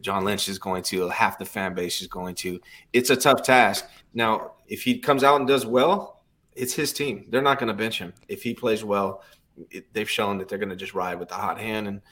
John 0.00 0.24
Lynch 0.24 0.48
is 0.48 0.58
going 0.58 0.82
to. 0.84 1.08
Half 1.08 1.38
the 1.38 1.44
fan 1.44 1.74
base 1.74 2.00
is 2.00 2.06
going 2.06 2.34
to. 2.36 2.60
It's 2.92 3.10
a 3.10 3.16
tough 3.16 3.42
task. 3.42 3.86
Now, 4.14 4.52
if 4.66 4.82
he 4.82 4.98
comes 4.98 5.24
out 5.24 5.40
and 5.40 5.48
does 5.48 5.64
well, 5.64 6.22
it's 6.54 6.74
his 6.74 6.92
team. 6.92 7.26
They're 7.30 7.42
not 7.42 7.58
going 7.58 7.68
to 7.68 7.74
bench 7.74 7.98
him. 7.98 8.12
If 8.28 8.42
he 8.42 8.52
plays 8.52 8.84
well, 8.84 9.22
it, 9.70 9.92
they've 9.94 10.10
shown 10.10 10.38
that 10.38 10.48
they're 10.48 10.58
going 10.58 10.68
to 10.68 10.76
just 10.76 10.94
ride 10.94 11.18
with 11.18 11.28
the 11.28 11.34
hot 11.34 11.58
hand 11.58 11.88
and 11.88 12.02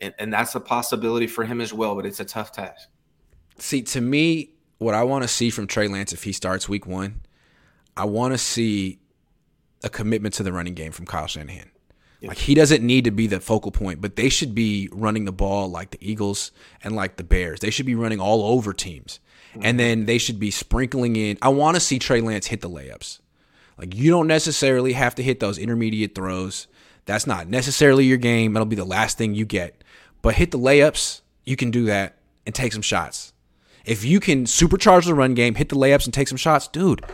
and, 0.00 0.12
and 0.18 0.32
that's 0.32 0.54
a 0.56 0.60
possibility 0.60 1.28
for 1.28 1.44
him 1.44 1.60
as 1.60 1.72
well. 1.72 1.94
But 1.94 2.04
it's 2.04 2.20
a 2.20 2.24
tough 2.24 2.52
task. 2.52 2.88
See, 3.58 3.82
to 3.82 4.00
me, 4.00 4.50
what 4.78 4.94
I 4.94 5.04
want 5.04 5.22
to 5.22 5.28
see 5.28 5.50
from 5.50 5.66
Trey 5.66 5.88
Lance 5.88 6.12
if 6.12 6.24
he 6.24 6.32
starts 6.32 6.68
Week 6.68 6.86
One, 6.86 7.22
I 7.96 8.04
want 8.04 8.34
to 8.34 8.38
see 8.38 8.98
a 9.84 9.88
commitment 9.88 10.34
to 10.34 10.42
the 10.42 10.52
running 10.52 10.74
game 10.74 10.92
from 10.92 11.06
Kyle 11.06 11.26
Shanahan. 11.26 11.70
Like 12.26 12.38
he 12.38 12.54
doesn't 12.54 12.82
need 12.82 13.04
to 13.04 13.10
be 13.10 13.26
the 13.26 13.40
focal 13.40 13.70
point, 13.70 14.00
but 14.00 14.16
they 14.16 14.28
should 14.28 14.54
be 14.54 14.88
running 14.92 15.24
the 15.24 15.32
ball 15.32 15.68
like 15.68 15.90
the 15.90 15.98
Eagles 16.00 16.52
and 16.82 16.96
like 16.96 17.16
the 17.16 17.24
Bears. 17.24 17.60
They 17.60 17.70
should 17.70 17.86
be 17.86 17.94
running 17.94 18.20
all 18.20 18.42
over 18.42 18.72
teams. 18.72 19.20
And 19.60 19.78
then 19.78 20.06
they 20.06 20.18
should 20.18 20.40
be 20.40 20.50
sprinkling 20.50 21.14
in. 21.14 21.38
I 21.40 21.48
want 21.50 21.76
to 21.76 21.80
see 21.80 22.00
Trey 22.00 22.20
Lance 22.20 22.48
hit 22.48 22.60
the 22.60 22.68
layups. 22.68 23.20
Like 23.78 23.94
you 23.94 24.10
don't 24.10 24.26
necessarily 24.26 24.94
have 24.94 25.14
to 25.16 25.22
hit 25.22 25.38
those 25.38 25.58
intermediate 25.58 26.14
throws. 26.14 26.66
That's 27.06 27.26
not 27.26 27.48
necessarily 27.48 28.04
your 28.04 28.18
game. 28.18 28.52
That'll 28.52 28.66
be 28.66 28.76
the 28.76 28.84
last 28.84 29.16
thing 29.16 29.34
you 29.34 29.44
get. 29.44 29.84
But 30.22 30.34
hit 30.34 30.50
the 30.50 30.58
layups, 30.58 31.20
you 31.44 31.54
can 31.54 31.70
do 31.70 31.84
that 31.86 32.16
and 32.46 32.54
take 32.54 32.72
some 32.72 32.82
shots. 32.82 33.32
If 33.84 34.04
you 34.04 34.18
can 34.18 34.44
supercharge 34.44 35.04
the 35.04 35.14
run 35.14 35.34
game, 35.34 35.54
hit 35.54 35.68
the 35.68 35.76
layups 35.76 36.06
and 36.06 36.14
take 36.14 36.28
some 36.28 36.38
shots, 36.38 36.66
dude, 36.68 37.04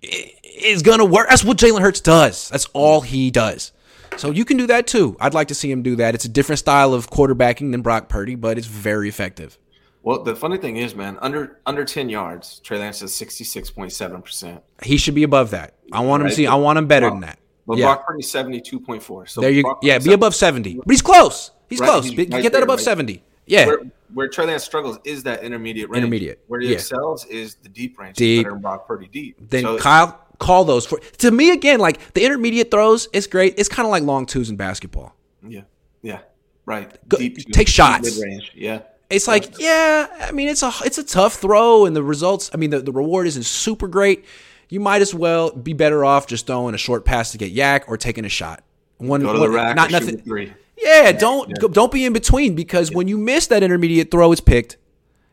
it's 0.00 0.82
gonna 0.82 1.04
work. 1.04 1.28
That's 1.28 1.44
what 1.44 1.56
Jalen 1.56 1.80
Hurts 1.80 2.00
does. 2.00 2.48
That's 2.48 2.66
all 2.72 3.00
he 3.00 3.30
does. 3.30 3.72
So 4.18 4.30
you 4.30 4.44
can 4.44 4.56
do 4.56 4.66
that 4.68 4.86
too. 4.86 5.16
I'd 5.20 5.34
like 5.34 5.48
to 5.48 5.54
see 5.54 5.70
him 5.70 5.82
do 5.82 5.96
that. 5.96 6.14
It's 6.14 6.24
a 6.24 6.28
different 6.28 6.58
style 6.58 6.94
of 6.94 7.10
quarterbacking 7.10 7.72
than 7.72 7.82
Brock 7.82 8.08
Purdy, 8.08 8.34
but 8.34 8.58
it's 8.58 8.66
very 8.66 9.08
effective. 9.08 9.58
Well, 10.02 10.22
the 10.22 10.36
funny 10.36 10.56
thing 10.58 10.76
is, 10.76 10.94
man, 10.94 11.18
under 11.20 11.60
under 11.66 11.84
ten 11.84 12.08
yards, 12.08 12.60
Trey 12.60 12.78
Lance 12.78 13.02
is 13.02 13.14
sixty 13.14 13.42
six 13.44 13.70
point 13.70 13.92
seven 13.92 14.22
percent. 14.22 14.62
He 14.82 14.96
should 14.98 15.14
be 15.16 15.24
above 15.24 15.50
that. 15.50 15.74
I 15.92 16.00
want 16.00 16.22
him 16.22 16.28
to 16.28 16.34
see. 16.34 16.46
I 16.46 16.54
want 16.54 16.78
him 16.78 16.86
better 16.86 17.10
than 17.10 17.20
that. 17.20 17.38
But 17.66 17.78
yeah. 17.78 17.86
Brock 17.86 18.06
Purdy 18.06 18.22
seventy 18.22 18.60
two 18.60 18.78
point 18.78 19.02
four. 19.02 19.26
So 19.26 19.40
there 19.40 19.50
you, 19.50 19.62
Brock 19.62 19.80
yeah, 19.82 19.98
be 19.98 20.12
above 20.12 20.34
seventy. 20.34 20.74
But 20.76 20.88
he's 20.90 21.02
close. 21.02 21.50
He's 21.68 21.80
Right, 21.80 21.90
close. 21.90 22.04
he's 22.06 22.14
Get 22.26 22.52
that 22.52 22.62
above 22.62 22.78
right? 22.78 22.84
seventy. 22.84 23.24
Yeah, 23.48 23.66
Where, 23.66 23.80
where 24.14 24.28
Trey 24.28 24.46
Lance 24.46 24.64
struggles 24.64 24.98
is 25.04 25.22
that 25.24 25.42
intermediate 25.44 25.88
range. 25.88 25.98
Intermediate, 25.98 26.40
Where 26.48 26.60
he 26.60 26.68
yeah. 26.68 26.74
excels 26.74 27.24
is 27.26 27.54
the 27.56 27.68
deep 27.68 27.96
range. 27.98 28.16
Deep. 28.16 28.42
Better 28.44 28.52
than 28.54 28.60
Brock 28.62 28.86
Purdy 28.88 29.06
deep. 29.08 29.36
then 29.50 29.62
So- 29.62 29.78
Kyle 29.78 30.20
call 30.38 30.64
those 30.64 30.86
for. 30.86 30.98
To 31.18 31.30
me, 31.30 31.50
again, 31.50 31.80
like 31.80 32.12
the 32.14 32.24
intermediate 32.24 32.70
throws, 32.70 33.08
it's 33.12 33.26
great. 33.26 33.54
It's 33.58 33.68
kind 33.68 33.86
of 33.86 33.90
like 33.90 34.02
long 34.02 34.26
twos 34.26 34.50
in 34.50 34.56
basketball. 34.56 35.14
Yeah, 35.46 35.62
yeah, 36.02 36.20
right. 36.64 36.90
Go- 37.08 37.18
take 37.52 37.68
shots. 37.68 38.18
mid 38.18 38.24
range. 38.26 38.52
Yeah, 38.54 38.80
It's 39.10 39.28
like, 39.28 39.58
yeah, 39.60 40.06
I 40.22 40.32
mean, 40.32 40.48
it's 40.48 40.62
a 40.62 40.72
it's 40.84 40.98
a 40.98 41.04
tough 41.04 41.34
throw, 41.34 41.86
and 41.86 41.94
the 41.94 42.02
results. 42.02 42.50
I 42.52 42.56
mean, 42.56 42.70
the, 42.70 42.80
the 42.80 42.92
reward 42.92 43.26
isn't 43.28 43.44
super 43.44 43.88
great. 43.88 44.24
You 44.68 44.80
might 44.80 45.00
as 45.02 45.14
well 45.14 45.50
be 45.52 45.72
better 45.74 46.04
off 46.04 46.26
just 46.26 46.46
throwing 46.48 46.74
a 46.74 46.78
short 46.78 47.04
pass 47.04 47.30
to 47.32 47.38
get 47.38 47.54
YAC 47.54 47.82
or 47.86 47.96
taking 47.96 48.24
a 48.24 48.28
shot. 48.28 48.64
One, 48.98 49.20
go 49.20 49.32
to 49.32 49.38
one- 49.38 49.50
the 49.50 49.54
rack. 49.56 49.76
not 49.76 49.90
nothing. 49.92 50.18
three. 50.18 50.52
Yeah, 50.76 51.12
don't 51.12 51.58
go- 51.58 51.68
don't 51.68 51.92
be 51.92 52.04
in 52.04 52.12
between 52.12 52.54
because 52.54 52.90
when 52.92 53.06
you 53.08 53.16
miss 53.16 53.46
that 53.46 53.62
intermediate 53.62 54.10
throw, 54.10 54.32
it's 54.32 54.40
picked. 54.40 54.76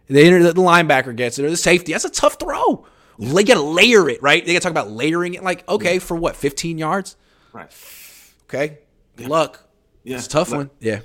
The, 0.07 0.23
inter, 0.23 0.43
the 0.53 0.61
linebacker 0.61 1.15
gets 1.15 1.39
it 1.39 1.45
or 1.45 1.49
the 1.49 1.57
safety. 1.57 1.93
That's 1.93 2.05
a 2.05 2.09
tough 2.09 2.37
throw. 2.39 2.85
They 3.19 3.43
got 3.43 3.55
to 3.55 3.61
layer 3.61 4.09
it, 4.09 4.21
right? 4.21 4.45
They 4.45 4.53
got 4.53 4.61
to 4.61 4.63
talk 4.63 4.71
about 4.71 4.91
layering 4.91 5.33
it. 5.35 5.43
Like, 5.43 5.67
okay, 5.69 5.99
for 5.99 6.15
what, 6.15 6.35
15 6.35 6.77
yards? 6.77 7.15
Right. 7.51 7.71
Okay, 8.45 8.79
good 9.15 9.27
luck. 9.27 9.67
Yeah, 10.03 10.17
It's 10.17 10.27
a 10.27 10.29
tough 10.29 10.49
Look, 10.49 10.57
one. 10.57 10.69
Yeah, 10.79 10.99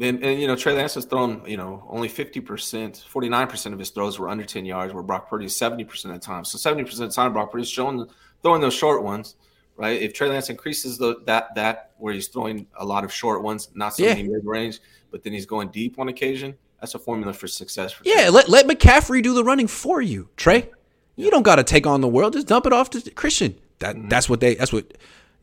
And, 0.00 0.22
and 0.22 0.40
you 0.40 0.46
know, 0.46 0.56
Trey 0.56 0.74
Lance 0.74 0.94
has 0.94 1.04
thrown, 1.04 1.42
you 1.46 1.56
know, 1.56 1.86
only 1.88 2.08
50%, 2.08 2.42
49% 2.42 3.72
of 3.72 3.78
his 3.78 3.90
throws 3.90 4.18
were 4.18 4.28
under 4.28 4.44
10 4.44 4.64
yards, 4.64 4.92
where 4.92 5.02
Brock 5.02 5.28
Purdy 5.30 5.46
is 5.46 5.54
70% 5.54 6.04
of 6.06 6.12
the 6.12 6.18
time. 6.18 6.44
So 6.44 6.58
70% 6.58 6.90
of 6.92 6.98
the 6.98 7.08
time, 7.08 7.32
Brock 7.32 7.50
Purdy's 7.50 7.68
showing 7.68 8.06
throwing 8.42 8.60
those 8.60 8.74
short 8.74 9.02
ones, 9.04 9.36
right? 9.76 10.00
If 10.02 10.12
Trey 10.12 10.28
Lance 10.28 10.50
increases 10.50 10.98
the, 10.98 11.22
that, 11.26 11.54
that 11.54 11.92
where 11.98 12.12
he's 12.12 12.28
throwing 12.28 12.66
a 12.76 12.84
lot 12.84 13.04
of 13.04 13.12
short 13.12 13.42
ones, 13.42 13.70
not 13.74 13.94
so 13.94 14.02
Yeah. 14.02 14.14
many 14.14 14.28
mid 14.28 14.44
range, 14.44 14.80
but 15.10 15.22
then 15.22 15.32
he's 15.32 15.46
going 15.46 15.68
deep 15.68 15.98
on 15.98 16.08
occasion, 16.08 16.54
that's 16.80 16.94
a 16.94 16.98
formula 16.98 17.32
for 17.32 17.46
success. 17.46 17.92
For 17.92 18.02
Trey 18.04 18.12
yeah. 18.16 18.28
Let 18.28 18.48
let 18.48 18.66
McCaffrey 18.66 19.22
do 19.22 19.32
the 19.34 19.44
running 19.44 19.68
for 19.68 20.02
you, 20.02 20.28
Trey. 20.36 20.68
You 21.16 21.30
don't 21.30 21.42
got 21.42 21.56
to 21.56 21.64
take 21.64 21.86
on 21.86 22.00
the 22.00 22.08
world. 22.08 22.32
Just 22.32 22.46
dump 22.46 22.66
it 22.66 22.72
off 22.72 22.90
to 22.90 23.10
Christian. 23.10 23.56
That 23.78 24.08
that's 24.08 24.28
what 24.28 24.40
they. 24.40 24.54
That's 24.54 24.72
what 24.72 24.96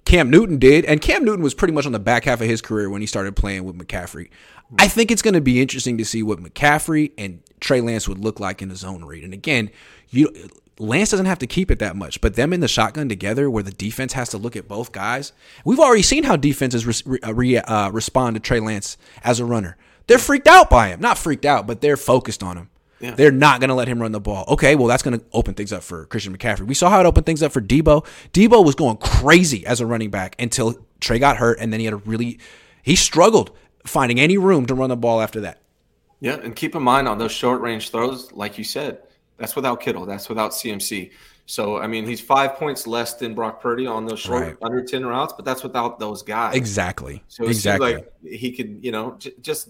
Cam 0.05 0.29
Newton 0.29 0.57
did, 0.57 0.85
and 0.85 1.01
Cam 1.01 1.23
Newton 1.23 1.43
was 1.43 1.53
pretty 1.53 1.73
much 1.73 1.85
on 1.85 1.91
the 1.91 1.99
back 1.99 2.23
half 2.23 2.41
of 2.41 2.47
his 2.47 2.61
career 2.61 2.89
when 2.89 3.01
he 3.01 3.07
started 3.07 3.35
playing 3.35 3.65
with 3.65 3.77
McCaffrey. 3.77 4.29
I 4.77 4.87
think 4.87 5.11
it's 5.11 5.21
going 5.21 5.33
to 5.33 5.41
be 5.41 5.61
interesting 5.61 5.97
to 5.97 6.05
see 6.05 6.23
what 6.23 6.39
McCaffrey 6.39 7.11
and 7.17 7.41
Trey 7.59 7.81
Lance 7.81 8.07
would 8.07 8.19
look 8.19 8.39
like 8.39 8.61
in 8.61 8.69
the 8.69 8.75
zone 8.75 9.03
read. 9.03 9.23
And 9.23 9.33
again, 9.33 9.69
you 10.09 10.33
Lance 10.79 11.11
doesn't 11.11 11.25
have 11.25 11.39
to 11.39 11.47
keep 11.47 11.69
it 11.69 11.79
that 11.79 11.95
much, 11.95 12.21
but 12.21 12.35
them 12.35 12.53
in 12.53 12.61
the 12.61 12.67
shotgun 12.67 13.09
together, 13.09 13.49
where 13.49 13.63
the 13.63 13.71
defense 13.71 14.13
has 14.13 14.29
to 14.29 14.37
look 14.37 14.55
at 14.55 14.67
both 14.67 14.91
guys. 14.91 15.33
We've 15.65 15.79
already 15.79 16.03
seen 16.03 16.23
how 16.23 16.37
defenses 16.37 17.05
re- 17.05 17.19
uh, 17.23 17.33
re- 17.33 17.57
uh, 17.57 17.91
respond 17.91 18.35
to 18.35 18.39
Trey 18.39 18.61
Lance 18.61 18.97
as 19.23 19.39
a 19.39 19.45
runner. 19.45 19.77
They're 20.07 20.17
freaked 20.17 20.47
out 20.47 20.69
by 20.69 20.87
him, 20.87 21.01
not 21.01 21.17
freaked 21.17 21.45
out, 21.45 21.67
but 21.67 21.81
they're 21.81 21.97
focused 21.97 22.41
on 22.41 22.57
him. 22.57 22.69
Yeah. 22.99 23.11
They're 23.11 23.31
not 23.31 23.61
going 23.61 23.69
to 23.69 23.75
let 23.75 23.87
him 23.87 24.01
run 24.01 24.11
the 24.11 24.19
ball. 24.19 24.43
Okay, 24.49 24.75
well, 24.75 24.87
that's 24.87 25.03
going 25.03 25.17
to 25.17 25.25
open 25.31 25.53
things 25.53 25.71
up 25.71 25.83
for 25.83 26.05
Christian 26.07 26.37
McCaffrey. 26.37 26.67
We 26.67 26.73
saw 26.73 26.89
how 26.89 26.99
it 26.99 27.05
opened 27.05 27.25
things 27.25 27.41
up 27.41 27.51
for 27.53 27.61
Deebo. 27.61 28.05
Deebo 28.33 28.65
was 28.65 28.75
going 28.75 28.97
crazy 28.97 29.65
as 29.65 29.79
a 29.79 29.85
running 29.85 30.09
back 30.09 30.35
until 30.37 30.85
Trey 30.99 31.17
got 31.19 31.37
hurt, 31.37 31.59
and 31.59 31.71
then 31.71 31.79
he 31.79 31.85
had 31.85 31.93
a 31.93 31.97
really 31.97 32.39
he 32.83 32.95
struggled 32.95 33.51
finding 33.85 34.19
any 34.19 34.37
room 34.37 34.65
to 34.65 34.75
run 34.75 34.89
the 34.89 34.97
ball 34.97 35.21
after 35.21 35.39
that. 35.41 35.61
Yeah, 36.19 36.35
and 36.35 36.53
keep 36.55 36.75
in 36.75 36.83
mind 36.83 37.07
on 37.07 37.17
those 37.17 37.31
short 37.31 37.61
range 37.61 37.91
throws, 37.91 38.31
like 38.33 38.57
you 38.57 38.65
said, 38.65 39.01
that's 39.37 39.55
without 39.55 39.79
Kittle, 39.79 40.05
that's 40.05 40.27
without 40.27 40.51
CMC. 40.51 41.11
So 41.45 41.77
I 41.77 41.87
mean, 41.87 42.05
he's 42.05 42.19
five 42.19 42.55
points 42.55 42.85
less 42.85 43.13
than 43.13 43.33
Brock 43.33 43.61
Purdy 43.61 43.87
on 43.87 44.05
those 44.05 44.19
short 44.19 44.41
Right. 44.43 44.57
under 44.61 44.83
ten 44.83 45.05
routes, 45.05 45.33
but 45.33 45.45
that's 45.45 45.63
without 45.63 45.99
those 45.99 46.21
guys. 46.21 46.55
Exactly. 46.55 47.23
So 47.29 47.45
exactly. 47.45 47.95
like 47.95 48.11
he 48.23 48.51
could, 48.51 48.79
you 48.83 48.91
know, 48.91 49.15
j- 49.17 49.33
just 49.41 49.69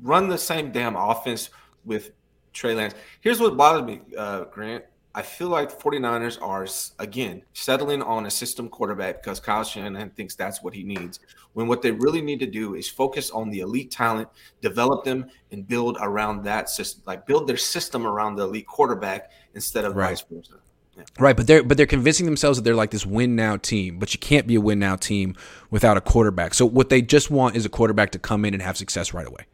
run 0.00 0.28
the 0.28 0.38
same 0.38 0.70
damn 0.70 0.94
offense 0.94 1.50
with 1.84 2.12
Trey 2.52 2.74
Lance. 2.74 2.94
Here's 3.20 3.40
what 3.40 3.56
bothers 3.56 3.82
me, 3.82 4.00
uh, 4.16 4.44
Grant. 4.44 4.84
I 5.12 5.22
feel 5.22 5.48
like 5.48 5.70
the 5.70 5.82
49ers 5.82 6.40
are, 6.40 6.68
again, 7.02 7.42
settling 7.52 8.00
on 8.00 8.26
a 8.26 8.30
system 8.30 8.68
quarterback 8.68 9.22
because 9.22 9.40
Kyle 9.40 9.64
Shanahan 9.64 10.10
thinks 10.10 10.36
that's 10.36 10.62
what 10.62 10.72
he 10.72 10.84
needs. 10.84 11.18
When 11.52 11.66
what 11.66 11.82
they 11.82 11.90
really 11.90 12.22
need 12.22 12.38
to 12.40 12.46
do 12.46 12.76
is 12.76 12.88
focus 12.88 13.28
on 13.32 13.50
the 13.50 13.58
elite 13.58 13.90
talent, 13.90 14.28
develop 14.60 15.04
them, 15.04 15.26
and 15.50 15.66
build 15.66 15.98
around 16.00 16.44
that 16.44 16.68
system. 16.70 17.02
Like 17.06 17.26
build 17.26 17.48
their 17.48 17.56
system 17.56 18.06
around 18.06 18.36
the 18.36 18.44
elite 18.44 18.68
quarterback 18.68 19.32
instead 19.54 19.84
of 19.84 19.96
Right. 19.96 20.10
vice 20.10 20.24
versa. 20.30 20.60
Yeah. 20.96 21.02
Right, 21.18 21.36
but 21.36 21.48
they're 21.48 21.64
but 21.64 21.76
they're 21.76 21.86
convincing 21.86 22.26
themselves 22.26 22.58
that 22.58 22.62
they're 22.62 22.76
like 22.76 22.92
this 22.92 23.04
win 23.06 23.34
now 23.34 23.56
team, 23.56 23.98
but 23.98 24.12
you 24.14 24.20
can't 24.20 24.46
be 24.46 24.54
a 24.54 24.60
win 24.60 24.78
now 24.78 24.94
team 24.94 25.34
without 25.70 25.96
a 25.96 26.00
quarterback. 26.00 26.54
So 26.54 26.66
what 26.66 26.88
they 26.88 27.02
just 27.02 27.32
want 27.32 27.56
is 27.56 27.64
a 27.64 27.68
quarterback 27.68 28.12
to 28.12 28.20
come 28.20 28.44
in 28.44 28.54
and 28.54 28.62
have 28.62 28.76
success 28.76 29.12
right 29.12 29.26
away. 29.26 29.46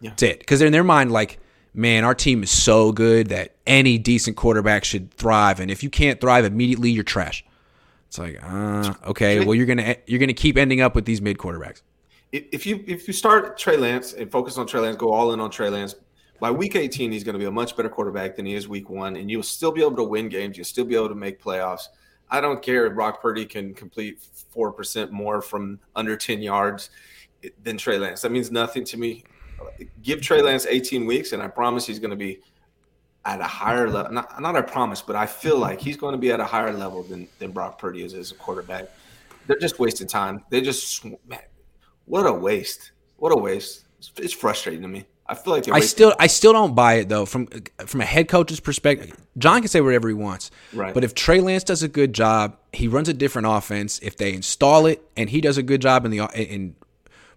Yeah. 0.00 0.10
That's 0.10 0.22
it. 0.24 0.38
Because 0.40 0.60
in 0.60 0.72
their 0.72 0.84
mind 0.84 1.12
like, 1.12 1.38
man, 1.74 2.04
our 2.04 2.14
team 2.14 2.42
is 2.42 2.50
so 2.50 2.92
good 2.92 3.28
that 3.28 3.54
any 3.66 3.98
decent 3.98 4.36
quarterback 4.36 4.84
should 4.84 5.12
thrive, 5.14 5.60
and 5.60 5.70
if 5.70 5.82
you 5.82 5.90
can't 5.90 6.20
thrive 6.20 6.44
immediately, 6.44 6.90
you're 6.90 7.04
trash. 7.04 7.44
It's 8.08 8.18
like, 8.18 8.38
uh, 8.42 8.94
okay, 9.06 9.44
well 9.44 9.54
you're 9.54 9.66
gonna 9.66 9.96
you're 10.06 10.20
gonna 10.20 10.32
keep 10.32 10.56
ending 10.56 10.80
up 10.80 10.94
with 10.94 11.04
these 11.04 11.20
mid 11.20 11.38
quarterbacks. 11.38 11.82
if 12.32 12.44
if 12.52 12.66
you 12.66 12.82
if 12.86 13.06
you 13.06 13.12
start 13.12 13.58
Trey 13.58 13.76
Lance 13.76 14.14
and 14.14 14.30
focus 14.30 14.56
on 14.58 14.66
Trey 14.66 14.80
Lance, 14.80 14.96
go 14.96 15.12
all 15.12 15.32
in 15.32 15.40
on 15.40 15.50
Trey 15.50 15.68
Lance. 15.68 15.94
By 16.40 16.52
week 16.52 16.76
18, 16.76 17.10
he's 17.10 17.24
going 17.24 17.32
to 17.32 17.38
be 17.38 17.46
a 17.46 17.50
much 17.50 17.76
better 17.76 17.88
quarterback 17.88 18.36
than 18.36 18.46
he 18.46 18.54
is 18.54 18.68
week 18.68 18.88
one, 18.88 19.16
and 19.16 19.28
you'll 19.28 19.42
still 19.42 19.72
be 19.72 19.80
able 19.80 19.96
to 19.96 20.04
win 20.04 20.28
games. 20.28 20.56
You'll 20.56 20.66
still 20.66 20.84
be 20.84 20.94
able 20.94 21.08
to 21.08 21.16
make 21.16 21.42
playoffs. 21.42 21.88
I 22.30 22.40
don't 22.40 22.62
care 22.62 22.86
if 22.86 22.94
Brock 22.94 23.20
Purdy 23.20 23.44
can 23.44 23.74
complete 23.74 24.22
four 24.50 24.72
percent 24.72 25.10
more 25.10 25.42
from 25.42 25.80
under 25.96 26.16
10 26.16 26.40
yards 26.40 26.90
than 27.62 27.76
Trey 27.76 27.98
Lance. 27.98 28.22
That 28.22 28.32
means 28.32 28.50
nothing 28.50 28.84
to 28.84 28.96
me. 28.96 29.24
Give 30.02 30.20
Trey 30.20 30.42
Lance 30.42 30.66
18 30.66 31.06
weeks, 31.06 31.32
and 31.32 31.42
I 31.42 31.48
promise 31.48 31.86
he's 31.86 31.98
going 31.98 32.10
to 32.10 32.16
be 32.16 32.40
at 33.24 33.40
a 33.40 33.44
higher 33.44 33.88
level. 33.90 34.12
Not, 34.12 34.40
not 34.40 34.56
I 34.56 34.62
promise, 34.62 35.02
but 35.02 35.16
I 35.16 35.26
feel 35.26 35.58
like 35.58 35.80
he's 35.80 35.96
going 35.96 36.12
to 36.12 36.18
be 36.18 36.30
at 36.32 36.40
a 36.40 36.44
higher 36.44 36.72
level 36.72 37.02
than 37.02 37.28
than 37.38 37.52
Brock 37.52 37.78
Purdy 37.78 38.02
is 38.02 38.14
as 38.14 38.32
a 38.32 38.34
quarterback. 38.34 38.86
They're 39.46 39.58
just 39.58 39.78
wasting 39.78 40.06
time. 40.06 40.44
They 40.50 40.60
just 40.60 41.04
man, 41.04 41.40
what 42.06 42.26
a 42.26 42.32
waste. 42.32 42.92
What 43.16 43.32
a 43.32 43.36
waste. 43.36 43.84
It's, 43.98 44.12
it's 44.16 44.32
frustrating 44.32 44.82
to 44.82 44.88
me. 44.88 45.04
I 45.26 45.34
feel 45.34 45.52
like 45.52 45.68
I 45.70 45.80
still 45.80 46.14
I 46.18 46.26
still 46.26 46.54
don't 46.54 46.74
buy 46.74 46.94
it 46.94 47.10
though 47.10 47.26
from 47.26 47.48
from 47.86 48.00
a 48.00 48.04
head 48.06 48.28
coach's 48.28 48.60
perspective. 48.60 49.14
John 49.36 49.60
can 49.60 49.68
say 49.68 49.82
whatever 49.82 50.08
he 50.08 50.14
wants, 50.14 50.50
Right. 50.72 50.94
but 50.94 51.04
if 51.04 51.14
Trey 51.14 51.40
Lance 51.40 51.64
does 51.64 51.82
a 51.82 51.88
good 51.88 52.14
job, 52.14 52.56
he 52.72 52.88
runs 52.88 53.10
a 53.10 53.12
different 53.12 53.46
offense. 53.46 53.98
If 53.98 54.16
they 54.16 54.32
install 54.32 54.86
it 54.86 55.02
and 55.18 55.28
he 55.28 55.42
does 55.42 55.58
a 55.58 55.62
good 55.62 55.82
job 55.82 56.06
in 56.06 56.10
the 56.10 56.20
in 56.34 56.76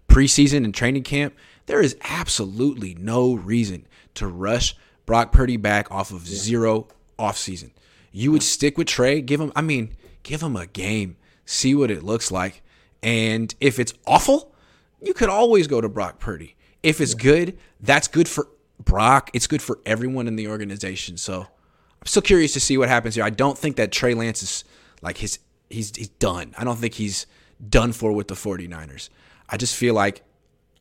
preseason 0.08 0.64
and 0.64 0.74
training 0.74 1.02
camp, 1.02 1.34
there 1.66 1.80
is 1.80 1.96
absolutely 2.02 2.94
no 2.94 3.34
reason 3.34 3.86
to 4.14 4.26
rush 4.26 4.76
Brock 5.06 5.32
Purdy 5.32 5.56
back 5.56 5.90
off 5.90 6.10
of 6.10 6.26
zero 6.26 6.88
offseason. 7.18 7.70
You 8.10 8.32
would 8.32 8.42
stick 8.42 8.76
with 8.76 8.88
Trey, 8.88 9.20
give 9.20 9.40
him 9.40 9.52
I 9.56 9.62
mean, 9.62 9.94
give 10.22 10.42
him 10.42 10.56
a 10.56 10.66
game, 10.66 11.16
see 11.44 11.74
what 11.74 11.90
it 11.90 12.02
looks 12.02 12.30
like. 12.30 12.62
And 13.02 13.54
if 13.60 13.78
it's 13.78 13.94
awful, 14.06 14.54
you 15.00 15.14
could 15.14 15.28
always 15.28 15.66
go 15.66 15.80
to 15.80 15.88
Brock 15.88 16.18
Purdy. 16.18 16.56
If 16.82 17.00
it's 17.00 17.14
good, 17.14 17.58
that's 17.80 18.08
good 18.08 18.28
for 18.28 18.48
Brock. 18.78 19.30
It's 19.32 19.46
good 19.46 19.62
for 19.62 19.80
everyone 19.86 20.28
in 20.28 20.36
the 20.36 20.48
organization. 20.48 21.16
So 21.16 21.40
I'm 21.40 22.06
still 22.06 22.22
curious 22.22 22.52
to 22.54 22.60
see 22.60 22.76
what 22.78 22.88
happens 22.88 23.14
here. 23.14 23.24
I 23.24 23.30
don't 23.30 23.56
think 23.56 23.76
that 23.76 23.92
Trey 23.92 24.14
Lance 24.14 24.42
is 24.42 24.64
like 25.00 25.18
his 25.18 25.38
he's 25.70 25.92
he's 25.96 26.08
done. 26.08 26.54
I 26.58 26.64
don't 26.64 26.76
think 26.76 26.94
he's 26.94 27.26
done 27.68 27.92
for 27.92 28.12
with 28.12 28.28
the 28.28 28.34
49ers. 28.34 29.08
I 29.48 29.56
just 29.56 29.76
feel 29.76 29.94
like 29.94 30.22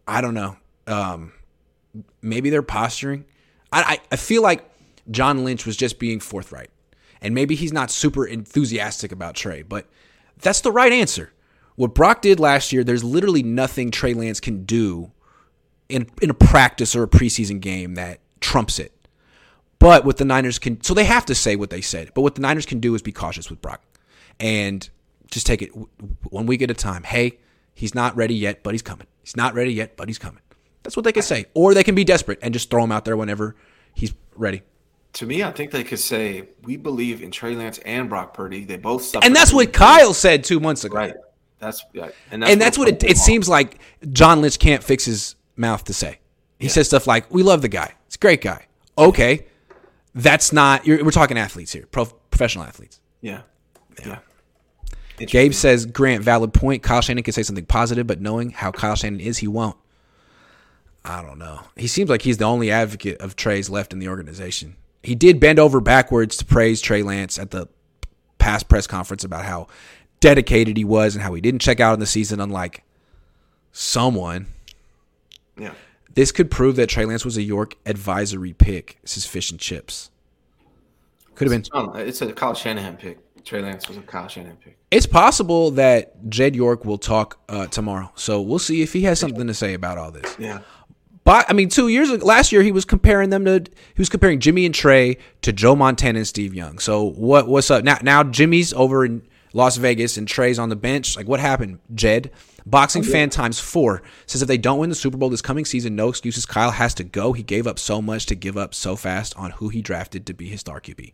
I 0.07 0.21
don't 0.21 0.33
know. 0.33 0.57
Um, 0.87 1.33
maybe 2.21 2.49
they're 2.49 2.61
posturing. 2.61 3.25
I, 3.71 3.81
I 3.83 3.99
I 4.13 4.15
feel 4.15 4.41
like 4.41 4.63
John 5.09 5.43
Lynch 5.43 5.65
was 5.65 5.77
just 5.77 5.99
being 5.99 6.19
forthright, 6.19 6.69
and 7.21 7.33
maybe 7.35 7.55
he's 7.55 7.73
not 7.73 7.91
super 7.91 8.25
enthusiastic 8.25 9.11
about 9.11 9.35
Trey, 9.35 9.61
but 9.61 9.87
That's 10.41 10.61
the 10.61 10.71
right 10.71 10.91
answer. 10.91 11.31
What 11.75 11.93
Brock 11.93 12.21
did 12.21 12.39
last 12.39 12.71
year, 12.73 12.83
there's 12.83 13.03
literally 13.03 13.43
nothing 13.43 13.91
Trey 13.91 14.13
Lance 14.13 14.39
can 14.39 14.65
do 14.65 15.11
in 15.89 16.09
in 16.21 16.29
a 16.29 16.33
practice 16.33 16.95
or 16.95 17.03
a 17.03 17.07
preseason 17.07 17.59
game 17.59 17.95
that 17.95 18.19
trumps 18.39 18.79
it. 18.79 18.91
But 19.79 20.05
what 20.05 20.17
the 20.17 20.25
Niners 20.25 20.59
can, 20.59 20.81
so 20.83 20.93
they 20.93 21.05
have 21.05 21.25
to 21.27 21.35
say 21.35 21.55
what 21.55 21.71
they 21.71 21.81
said. 21.81 22.11
But 22.13 22.21
what 22.21 22.35
the 22.35 22.41
Niners 22.41 22.65
can 22.67 22.79
do 22.79 22.93
is 22.93 23.01
be 23.01 23.11
cautious 23.11 23.49
with 23.49 23.61
Brock 23.61 23.81
and 24.39 24.87
just 25.31 25.47
take 25.47 25.61
it 25.63 25.71
one 26.29 26.45
week 26.45 26.61
at 26.61 26.69
a 26.69 26.75
time. 26.75 27.03
Hey, 27.03 27.39
he's 27.73 27.95
not 27.95 28.15
ready 28.15 28.35
yet, 28.35 28.61
but 28.61 28.73
he's 28.75 28.83
coming. 28.83 29.07
He's 29.23 29.35
not 29.35 29.55
ready 29.55 29.73
yet, 29.73 29.97
but 29.97 30.07
he's 30.07 30.19
coming. 30.19 30.41
That's 30.83 30.95
what 30.95 31.03
they 31.03 31.11
can 31.11 31.23
say. 31.23 31.45
Or 31.53 31.73
they 31.73 31.83
can 31.83 31.95
be 31.95 32.03
desperate 32.03 32.39
and 32.41 32.53
just 32.53 32.69
throw 32.69 32.83
him 32.83 32.91
out 32.91 33.05
there 33.05 33.17
whenever 33.17 33.55
he's 33.93 34.13
ready. 34.35 34.63
To 35.13 35.25
me, 35.25 35.43
I 35.43 35.51
think 35.51 35.71
they 35.71 35.83
could 35.83 35.99
say 35.99 36.49
we 36.63 36.77
believe 36.77 37.21
in 37.21 37.31
Trey 37.31 37.55
Lance 37.55 37.79
and 37.79 38.09
Brock 38.09 38.33
Purdy. 38.33 38.63
They 38.63 38.77
both 38.77 39.03
suffered. 39.03 39.25
And 39.25 39.35
that's 39.35 39.51
what 39.51 39.73
Kyle 39.73 40.13
said 40.13 40.43
two 40.43 40.59
months 40.59 40.83
ago. 40.85 40.95
Right. 40.95 41.15
That's 41.59 41.85
yeah. 41.93 42.09
And 42.31 42.41
that's, 42.41 42.51
and 42.51 42.61
that's 42.61 42.77
what, 42.77 42.87
what 42.87 43.03
it, 43.03 43.11
it 43.11 43.17
seems 43.17 43.47
like. 43.47 43.79
John 44.11 44.41
Lynch 44.41 44.57
can't 44.57 44.83
fix 44.83 45.05
his 45.05 45.35
mouth 45.55 45.83
to 45.85 45.93
say. 45.93 46.19
He 46.57 46.67
yeah. 46.67 46.71
says 46.71 46.87
stuff 46.87 47.07
like, 47.07 47.31
"We 47.31 47.43
love 47.43 47.61
the 47.61 47.69
guy. 47.69 47.93
It's 48.07 48.15
a 48.15 48.19
great 48.19 48.41
guy." 48.41 48.65
Okay, 48.97 49.45
that's 50.15 50.51
not. 50.51 50.87
we're 50.87 51.11
talking 51.11 51.37
athletes 51.37 51.71
here, 51.71 51.85
pro, 51.91 52.05
professional 52.05 52.65
athletes. 52.65 52.99
Yeah. 53.21 53.41
Yeah. 53.99 54.19
yeah. 55.19 55.25
Gabe 55.25 55.53
says, 55.53 55.85
Grant, 55.85 56.23
valid 56.23 56.53
point. 56.53 56.81
Kyle 56.83 57.01
Shannon 57.01 57.23
can 57.23 57.33
say 57.33 57.43
something 57.43 57.65
positive, 57.65 58.07
but 58.07 58.19
knowing 58.21 58.49
how 58.49 58.71
Kyle 58.71 58.95
Shannon 58.95 59.19
is, 59.19 59.37
he 59.37 59.47
won't. 59.47 59.77
I 61.03 61.21
don't 61.21 61.39
know. 61.39 61.61
He 61.75 61.87
seems 61.87 62.09
like 62.09 62.21
he's 62.21 62.37
the 62.37 62.45
only 62.45 62.69
advocate 62.69 63.19
of 63.19 63.35
Trey's 63.35 63.69
left 63.69 63.91
in 63.93 63.99
the 63.99 64.07
organization. 64.07 64.75
He 65.03 65.15
did 65.15 65.39
bend 65.39 65.57
over 65.57 65.81
backwards 65.81 66.37
to 66.37 66.45
praise 66.45 66.79
Trey 66.79 67.01
Lance 67.01 67.39
at 67.39 67.51
the 67.51 67.67
past 68.37 68.67
press 68.69 68.85
conference 68.85 69.23
about 69.23 69.45
how 69.45 69.67
dedicated 70.19 70.77
he 70.77 70.85
was 70.85 71.15
and 71.15 71.23
how 71.23 71.33
he 71.33 71.41
didn't 71.41 71.61
check 71.61 71.79
out 71.79 71.95
in 71.95 71.99
the 71.99 72.05
season, 72.05 72.39
unlike 72.39 72.83
someone. 73.71 74.45
Yeah. 75.57 75.73
This 76.13 76.31
could 76.31 76.51
prove 76.51 76.75
that 76.75 76.87
Trey 76.87 77.05
Lance 77.05 77.25
was 77.25 77.37
a 77.37 77.41
York 77.41 77.75
advisory 77.85 78.53
pick. 78.53 78.97
This 79.01 79.17
is 79.17 79.25
fish 79.25 79.49
and 79.49 79.59
chips. 79.59 80.11
Could 81.35 81.51
have 81.51 81.63
been. 81.63 81.89
It's 81.95 82.21
a 82.21 82.31
Kyle 82.33 82.53
Shanahan 82.53 82.97
pick. 82.97 83.17
Trey 83.43 83.61
Lance 83.61 83.87
was 83.87 83.97
a 83.97 84.01
Kyle 84.01 84.27
Shanahan 84.27 84.57
pick. 84.57 84.77
It's 84.91 85.07
possible 85.07 85.71
that 85.71 86.29
Jed 86.29 86.55
York 86.55 86.85
will 86.85 86.99
talk 86.99 87.39
uh, 87.49 87.65
tomorrow, 87.67 88.11
so 88.15 88.41
we'll 88.41 88.59
see 88.59 88.83
if 88.83 88.93
he 88.93 89.01
has 89.03 89.19
something 89.19 89.47
to 89.47 89.53
say 89.53 89.73
about 89.73 89.97
all 89.97 90.11
this. 90.11 90.35
Yeah. 90.37 90.59
But 91.23 91.49
I 91.49 91.53
mean, 91.53 91.69
two 91.69 91.87
years 91.87 92.09
ago, 92.09 92.25
last 92.25 92.51
year 92.51 92.63
he 92.63 92.71
was 92.71 92.85
comparing 92.85 93.29
them 93.29 93.45
to 93.45 93.59
he 93.59 94.01
was 94.01 94.09
comparing 94.09 94.39
Jimmy 94.39 94.65
and 94.65 94.73
Trey 94.73 95.17
to 95.43 95.53
Joe 95.53 95.75
Montana 95.75 96.19
and 96.19 96.27
Steve 96.27 96.53
Young. 96.53 96.79
So 96.79 97.03
what 97.03 97.47
what's 97.47 97.69
up 97.69 97.83
now? 97.83 97.99
Now 98.01 98.23
Jimmy's 98.23 98.73
over 98.73 99.05
in 99.05 99.21
Las 99.53 99.77
Vegas 99.77 100.17
and 100.17 100.27
Trey's 100.27 100.57
on 100.57 100.69
the 100.69 100.75
bench. 100.75 101.15
Like 101.15 101.27
what 101.27 101.39
happened, 101.39 101.79
Jed? 101.93 102.31
Boxing 102.65 103.03
oh, 103.03 103.07
fan 103.07 103.29
times 103.29 103.59
four 103.59 104.03
says 104.25 104.41
if 104.41 104.47
they 104.47 104.57
don't 104.57 104.79
win 104.79 104.89
the 104.89 104.95
Super 104.95 105.17
Bowl 105.17 105.29
this 105.29 105.41
coming 105.41 105.65
season, 105.65 105.95
no 105.95 106.09
excuses. 106.09 106.45
Kyle 106.45 106.71
has 106.71 106.93
to 106.95 107.03
go. 107.03 107.33
He 107.33 107.43
gave 107.43 107.67
up 107.67 107.79
so 107.79 108.01
much 108.01 108.27
to 108.27 108.35
give 108.35 108.57
up 108.57 108.73
so 108.73 108.95
fast 108.95 109.35
on 109.37 109.51
who 109.51 109.69
he 109.69 109.81
drafted 109.81 110.25
to 110.27 110.33
be 110.33 110.47
his 110.47 110.59
star 110.59 110.79
QB. 110.79 111.13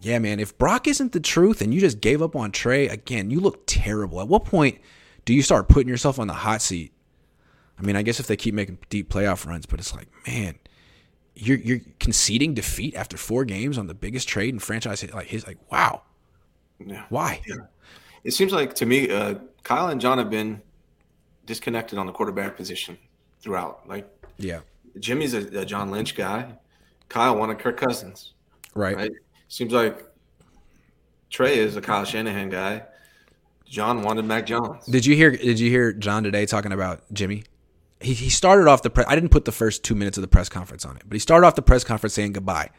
Yeah, 0.00 0.18
man. 0.18 0.40
If 0.40 0.58
Brock 0.58 0.86
isn't 0.86 1.12
the 1.12 1.20
truth 1.20 1.60
and 1.60 1.72
you 1.72 1.80
just 1.80 2.00
gave 2.00 2.22
up 2.22 2.36
on 2.36 2.52
Trey, 2.52 2.88
again, 2.88 3.30
you 3.30 3.40
look 3.40 3.64
terrible. 3.66 4.20
At 4.20 4.28
what 4.28 4.44
point 4.44 4.78
do 5.24 5.32
you 5.32 5.42
start 5.42 5.68
putting 5.68 5.88
yourself 5.88 6.18
on 6.18 6.26
the 6.26 6.34
hot 6.34 6.62
seat? 6.62 6.92
I 7.78 7.82
mean, 7.82 7.96
I 7.96 8.02
guess 8.02 8.20
if 8.20 8.26
they 8.26 8.36
keep 8.36 8.54
making 8.54 8.78
deep 8.88 9.10
playoff 9.10 9.46
runs, 9.46 9.66
but 9.66 9.80
it's 9.80 9.94
like, 9.94 10.08
man, 10.26 10.58
you're 11.34 11.58
you're 11.58 11.80
conceding 12.00 12.54
defeat 12.54 12.94
after 12.94 13.16
four 13.16 13.44
games 13.44 13.76
on 13.76 13.86
the 13.86 13.94
biggest 13.94 14.28
trade 14.28 14.54
in 14.54 14.58
franchise. 14.58 15.04
Like 15.12 15.26
his, 15.26 15.46
like 15.46 15.58
wow, 15.70 16.02
yeah. 16.84 17.04
why? 17.10 17.42
Yeah. 17.46 17.56
It 18.24 18.32
seems 18.32 18.52
like 18.52 18.74
to 18.76 18.86
me, 18.86 19.10
uh, 19.10 19.34
Kyle 19.62 19.88
and 19.88 20.00
John 20.00 20.18
have 20.18 20.30
been 20.30 20.60
disconnected 21.44 21.98
on 21.98 22.06
the 22.06 22.12
quarterback 22.12 22.56
position 22.56 22.98
throughout. 23.40 23.86
Like, 23.88 24.08
yeah, 24.38 24.60
Jimmy's 24.98 25.34
a, 25.34 25.60
a 25.60 25.64
John 25.64 25.90
Lynch 25.90 26.16
guy. 26.16 26.54
Kyle 27.08 27.36
wanted 27.36 27.58
Kirk 27.58 27.76
Cousins. 27.76 28.32
Right. 28.74 28.96
right. 28.96 29.12
Seems 29.48 29.72
like 29.72 30.04
Trey 31.30 31.58
is 31.58 31.76
a 31.76 31.80
Kyle 31.80 32.04
Shanahan 32.04 32.50
guy. 32.50 32.82
John 33.64 34.02
wanted 34.02 34.24
Mac 34.24 34.46
Jones. 34.46 34.86
Did 34.86 35.04
you 35.06 35.14
hear? 35.14 35.30
Did 35.30 35.60
you 35.60 35.70
hear 35.70 35.92
John 35.92 36.22
today 36.22 36.46
talking 36.46 36.72
about 36.72 37.02
Jimmy? 37.12 37.44
He 38.00 38.14
he 38.14 38.30
started 38.30 38.68
off 38.68 38.82
the 38.82 38.90
press. 38.90 39.06
I 39.08 39.14
didn't 39.14 39.30
put 39.30 39.44
the 39.44 39.52
first 39.52 39.82
two 39.82 39.94
minutes 39.94 40.18
of 40.18 40.22
the 40.22 40.28
press 40.28 40.48
conference 40.48 40.84
on 40.84 40.96
it, 40.96 41.02
but 41.06 41.14
he 41.14 41.18
started 41.18 41.46
off 41.46 41.54
the 41.54 41.62
press 41.62 41.84
conference 41.84 42.14
saying 42.14 42.32
goodbye 42.32 42.70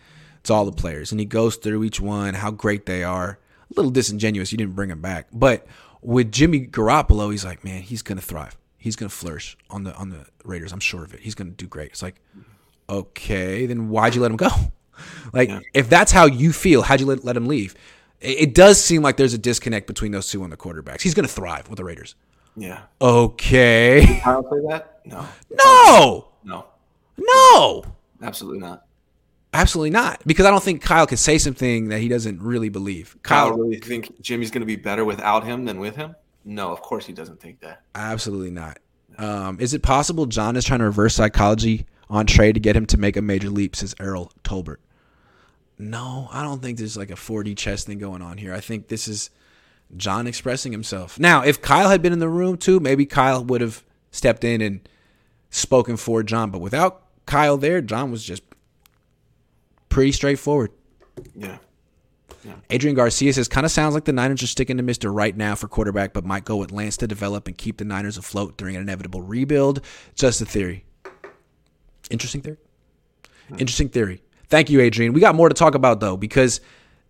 to 0.44 0.54
all 0.54 0.66
the 0.66 0.72
players, 0.72 1.12
and 1.12 1.20
he 1.20 1.26
goes 1.26 1.56
through 1.56 1.84
each 1.84 2.00
one, 2.00 2.36
how 2.36 2.52
great 2.52 2.86
they 2.86 3.04
are. 3.04 3.40
A 3.70 3.74
little 3.76 3.92
disingenuous, 3.92 4.52
you 4.52 4.58
didn't 4.58 4.76
bring 4.76 4.90
him 4.90 5.02
back, 5.02 5.28
but 5.34 5.68
with 6.02 6.32
Jimmy 6.32 6.68
Garoppolo, 6.68 7.32
he's 7.32 7.44
like, 7.44 7.64
man, 7.66 7.82
he's 7.82 8.02
gonna 8.02 8.22
thrive. 8.22 8.58
He's 8.78 8.96
gonna 8.96 9.10
flourish 9.10 9.58
on 9.70 9.84
the 9.84 9.94
on 9.96 10.10
the 10.10 10.26
Raiders. 10.46 10.72
I'm 10.72 10.80
sure 10.80 11.04
of 11.04 11.14
it. 11.14 11.20
He's 11.22 11.36
gonna 11.36 11.50
do 11.50 11.68
great. 11.68 11.92
It's 11.92 12.04
like, 12.04 12.22
okay, 12.90 13.66
then 13.66 13.90
why'd 13.90 14.16
you 14.16 14.22
let 14.22 14.32
him 14.32 14.38
go? 14.38 14.50
Like, 15.32 15.50
yeah. 15.50 15.60
if 15.76 15.90
that's 15.90 16.12
how 16.12 16.26
you 16.26 16.52
feel, 16.52 16.82
how'd 16.82 17.00
you 17.00 17.06
let, 17.06 17.24
let 17.24 17.38
him 17.38 17.46
leave? 17.46 17.76
It, 18.20 18.40
it, 18.40 18.56
does 18.56 18.84
seem 18.84 19.02
like 19.02 19.18
there's 19.18 19.34
a 19.34 19.38
disconnect 19.38 19.86
between 19.86 20.12
those 20.12 20.28
two 20.28 20.42
on 20.44 20.50
the 20.50 20.58
quarterbacks. 20.58 21.02
He's 21.02 21.14
going 21.14 21.28
to 21.28 21.32
thrive 21.32 21.70
with 21.70 21.78
the 21.78 21.84
Raiders. 21.84 22.16
Yeah. 22.56 22.82
Okay. 23.00 24.20
Kyle 24.24 24.44
say 24.44 24.68
that? 24.68 24.97
No. 25.08 25.26
No. 25.50 26.28
No. 26.44 26.66
No. 27.18 27.84
Absolutely 28.22 28.60
not. 28.60 28.86
Absolutely 29.54 29.90
not. 29.92 30.22
Because 30.26 30.46
I 30.46 30.52
don't 30.52 30.64
think 30.64 30.82
Kyle 30.82 31.08
can 31.08 31.18
say 31.18 31.38
something 31.38 31.88
that 31.90 32.00
he 32.00 32.10
doesn't 32.10 32.42
really 32.42 32.70
believe. 32.70 33.18
Kyle, 33.24 33.50
Kyle 33.50 33.58
really 33.58 33.80
think 33.80 34.22
Jimmy's 34.22 34.52
going 34.52 34.62
to 34.62 34.68
be 34.68 34.76
better 34.76 35.06
without 35.06 35.46
him 35.46 35.66
than 35.66 35.80
with 35.80 35.96
him? 35.96 36.16
No, 36.44 36.72
of 36.72 36.82
course 36.82 37.06
he 37.06 37.14
doesn't 37.14 37.40
think 37.40 37.62
that. 37.62 37.82
Absolutely 37.96 38.52
not. 38.52 38.80
Um, 39.18 39.60
is 39.60 39.74
it 39.74 39.82
possible 39.82 40.26
John 40.26 40.56
is 40.56 40.66
trying 40.66 40.80
to 40.80 40.86
reverse 40.86 41.16
psychology 41.16 41.86
on 42.10 42.26
Trey 42.26 42.52
to 42.52 42.60
get 42.60 42.76
him 42.76 42.86
to 42.88 42.98
make 42.98 43.18
a 43.18 43.22
major 43.22 43.50
leap? 43.50 43.76
Says 43.76 43.96
Errol 44.00 44.32
Tolbert. 44.44 44.78
No, 45.80 46.28
I 46.32 46.44
don't 46.44 46.62
think 46.62 46.78
there's 46.78 46.98
like 46.98 47.12
a 47.12 47.16
4D 47.16 47.56
chess 47.58 47.84
thing 47.84 48.00
going 48.00 48.22
on 48.22 48.38
here. 48.38 48.54
I 48.54 48.60
think 48.60 48.88
this 48.88 49.08
is 49.08 49.30
John 49.96 50.28
expressing 50.28 50.72
himself. 50.72 51.20
Now, 51.20 51.44
if 51.44 51.62
Kyle 51.62 51.90
had 51.90 52.02
been 52.02 52.14
in 52.14 52.20
the 52.20 52.30
room 52.30 52.58
too, 52.58 52.80
maybe 52.80 53.06
Kyle 53.06 53.44
would 53.44 53.62
have 53.62 53.84
stepped 54.12 54.44
in 54.44 54.62
and 54.62 54.88
spoken 55.50 55.98
for 55.98 56.24
John. 56.24 56.52
But 56.52 56.60
without 56.60 57.04
Kyle 57.26 57.58
there, 57.58 57.82
John 57.82 58.12
was 58.12 58.24
just 58.24 58.44
pretty 59.90 60.12
straightforward. 60.12 60.72
Yeah. 61.36 61.58
yeah. 62.44 62.54
Adrian 62.70 62.96
Garcia 62.96 63.34
says, 63.34 63.48
kind 63.48 63.66
of 63.66 63.72
sounds 63.72 63.94
like 63.94 64.06
the 64.06 64.14
Niners 64.14 64.44
are 64.44 64.48
sticking 64.48 64.78
to 64.78 64.84
Mr. 64.84 65.14
Right 65.14 65.36
now 65.36 65.56
for 65.56 65.68
quarterback, 65.68 66.14
but 66.14 66.26
might 66.26 66.46
go 66.46 66.56
with 66.58 66.72
Lance 66.72 66.98
to 66.98 67.08
develop 67.08 67.48
and 67.48 67.58
keep 67.58 67.78
the 67.78 67.86
Niners 67.86 68.18
afloat 68.18 68.58
during 68.58 68.76
an 68.76 68.82
inevitable 68.82 69.22
rebuild. 69.22 69.82
Just 70.16 70.42
a 70.42 70.46
theory. 70.46 70.86
Interesting 72.10 72.42
theory. 72.42 72.58
Hmm. 73.50 73.56
Interesting 73.60 73.90
theory. 73.90 74.22
Thank 74.50 74.70
you, 74.70 74.80
Adrian. 74.80 75.14
We 75.14 75.20
got 75.20 75.36
more 75.36 75.50
to 75.50 75.56
talk 75.56 75.76
about 75.76 76.00
though, 76.00 76.18
because 76.18 76.62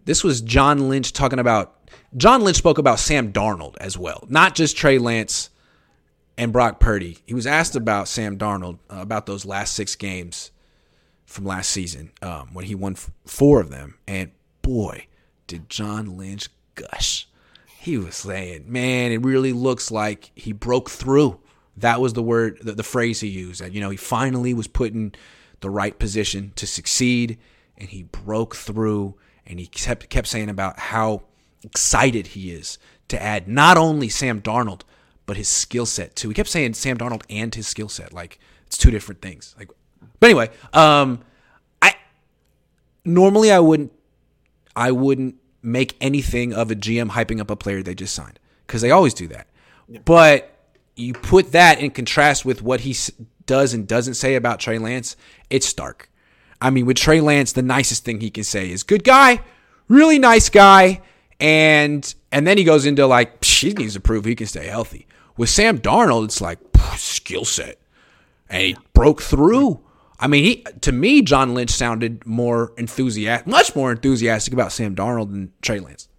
this 0.05 0.23
was 0.23 0.41
John 0.41 0.89
Lynch 0.89 1.13
talking 1.13 1.39
about. 1.39 1.73
John 2.15 2.41
Lynch 2.41 2.57
spoke 2.57 2.77
about 2.77 2.99
Sam 2.99 3.31
Darnold 3.31 3.75
as 3.77 3.97
well, 3.97 4.25
not 4.29 4.55
just 4.55 4.77
Trey 4.77 4.97
Lance 4.97 5.49
and 6.37 6.53
Brock 6.53 6.79
Purdy. 6.79 7.19
He 7.25 7.33
was 7.33 7.47
asked 7.47 7.75
about 7.75 8.07
Sam 8.07 8.37
Darnold 8.37 8.79
uh, 8.89 8.97
about 8.97 9.25
those 9.25 9.45
last 9.45 9.73
six 9.73 9.95
games 9.95 10.51
from 11.25 11.45
last 11.45 11.69
season 11.69 12.11
um, 12.21 12.49
when 12.53 12.65
he 12.65 12.75
won 12.75 12.93
f- 12.93 13.11
four 13.25 13.59
of 13.59 13.69
them, 13.69 13.97
and 14.07 14.31
boy, 14.61 15.07
did 15.47 15.69
John 15.69 16.17
Lynch 16.17 16.49
gush. 16.75 17.27
He 17.79 17.97
was 17.97 18.15
saying, 18.15 18.71
"Man, 18.71 19.11
it 19.11 19.23
really 19.23 19.53
looks 19.53 19.91
like 19.91 20.31
he 20.35 20.53
broke 20.53 20.89
through." 20.89 21.39
That 21.77 22.01
was 22.01 22.13
the 22.13 22.23
word, 22.23 22.59
the, 22.61 22.73
the 22.73 22.83
phrase 22.83 23.19
he 23.19 23.27
used. 23.27 23.61
That 23.61 23.73
you 23.73 23.81
know, 23.81 23.89
he 23.89 23.97
finally 23.97 24.53
was 24.53 24.67
putting 24.67 25.13
the 25.61 25.69
right 25.69 25.97
position 25.97 26.53
to 26.55 26.67
succeed, 26.67 27.37
and 27.77 27.89
he 27.89 28.03
broke 28.03 28.55
through. 28.55 29.15
And 29.49 29.61
he 29.61 29.67
kept 29.67 30.09
kept 30.09 30.27
saying 30.27 30.49
about 30.49 30.77
how 30.77 31.23
excited 31.63 32.27
he 32.27 32.51
is 32.51 32.77
to 33.07 33.21
add 33.21 33.47
not 33.47 33.77
only 33.77 34.09
Sam 34.09 34.41
Darnold 34.41 34.81
but 35.27 35.37
his 35.37 35.47
skill 35.47 35.85
set 35.85 36.15
too. 36.15 36.29
He 36.29 36.33
kept 36.33 36.49
saying 36.49 36.73
Sam 36.73 36.97
Darnold 36.97 37.21
and 37.29 37.53
his 37.53 37.67
skill 37.67 37.89
set, 37.89 38.11
like 38.11 38.39
it's 38.65 38.77
two 38.77 38.89
different 38.89 39.21
things. 39.21 39.53
Like, 39.59 39.69
but 40.19 40.29
anyway, 40.29 40.49
um, 40.73 41.21
I 41.81 41.95
normally 43.05 43.51
I 43.51 43.59
wouldn't 43.59 43.91
I 44.75 44.91
wouldn't 44.91 45.35
make 45.61 45.95
anything 46.01 46.53
of 46.53 46.71
a 46.71 46.75
GM 46.75 47.11
hyping 47.11 47.39
up 47.39 47.51
a 47.51 47.55
player 47.55 47.83
they 47.83 47.93
just 47.93 48.15
signed 48.15 48.39
because 48.65 48.81
they 48.81 48.89
always 48.89 49.13
do 49.13 49.27
that. 49.27 49.47
Yeah. 49.87 49.99
But 50.03 50.53
you 50.95 51.13
put 51.13 51.51
that 51.51 51.79
in 51.79 51.91
contrast 51.91 52.45
with 52.45 52.61
what 52.61 52.81
he 52.81 52.95
does 53.45 53.73
and 53.73 53.87
doesn't 53.87 54.15
say 54.15 54.35
about 54.35 54.59
Trey 54.59 54.79
Lance, 54.79 55.15
it's 55.49 55.67
stark. 55.67 56.09
I 56.59 56.69
mean, 56.69 56.85
with 56.85 56.97
Trey 56.97 57.21
Lance, 57.21 57.51
the 57.51 57.61
nicest 57.61 58.03
thing 58.03 58.19
he 58.19 58.31
can 58.31 58.43
say 58.43 58.71
is 58.71 58.81
good 58.83 59.03
guy, 59.03 59.41
really 59.87 60.19
nice 60.19 60.49
guy, 60.49 61.01
and 61.39 62.15
and 62.31 62.47
then 62.47 62.57
he 62.57 62.63
goes 62.63 62.85
into 62.85 63.05
like 63.05 63.43
he 63.43 63.73
needs 63.73 63.93
to 63.93 63.99
prove 63.99 64.25
he 64.25 64.35
can 64.35 64.47
stay 64.47 64.67
healthy. 64.67 65.05
With 65.37 65.49
Sam 65.49 65.79
Darnold, 65.79 66.25
it's 66.25 66.41
like 66.41 66.59
skill 66.97 67.45
set, 67.45 67.77
and 68.49 68.61
he 68.63 68.77
broke 68.93 69.21
through. 69.21 69.79
I 70.19 70.27
mean, 70.27 70.43
he 70.43 70.63
to 70.81 70.91
me, 70.91 71.21
John 71.21 71.53
Lynch 71.53 71.69
sounded 71.69 72.25
more 72.25 72.73
enthusiastic, 72.77 73.47
much 73.47 73.75
more 73.75 73.91
enthusiastic 73.91 74.53
about 74.53 74.71
Sam 74.71 74.95
Darnold 74.95 75.31
than 75.31 75.51
Trey 75.61 75.79
Lance. 75.79 76.09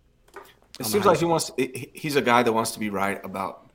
It 0.79 0.87
seems 0.87 1.05
like 1.05 1.19
he 1.19 1.25
wants. 1.25 1.51
He's 1.57 2.15
a 2.15 2.23
guy 2.23 2.45
that 2.45 2.53
wants 2.53 2.71
to 2.73 2.79
be 2.79 2.91
right 2.91 3.21
about 3.25 3.69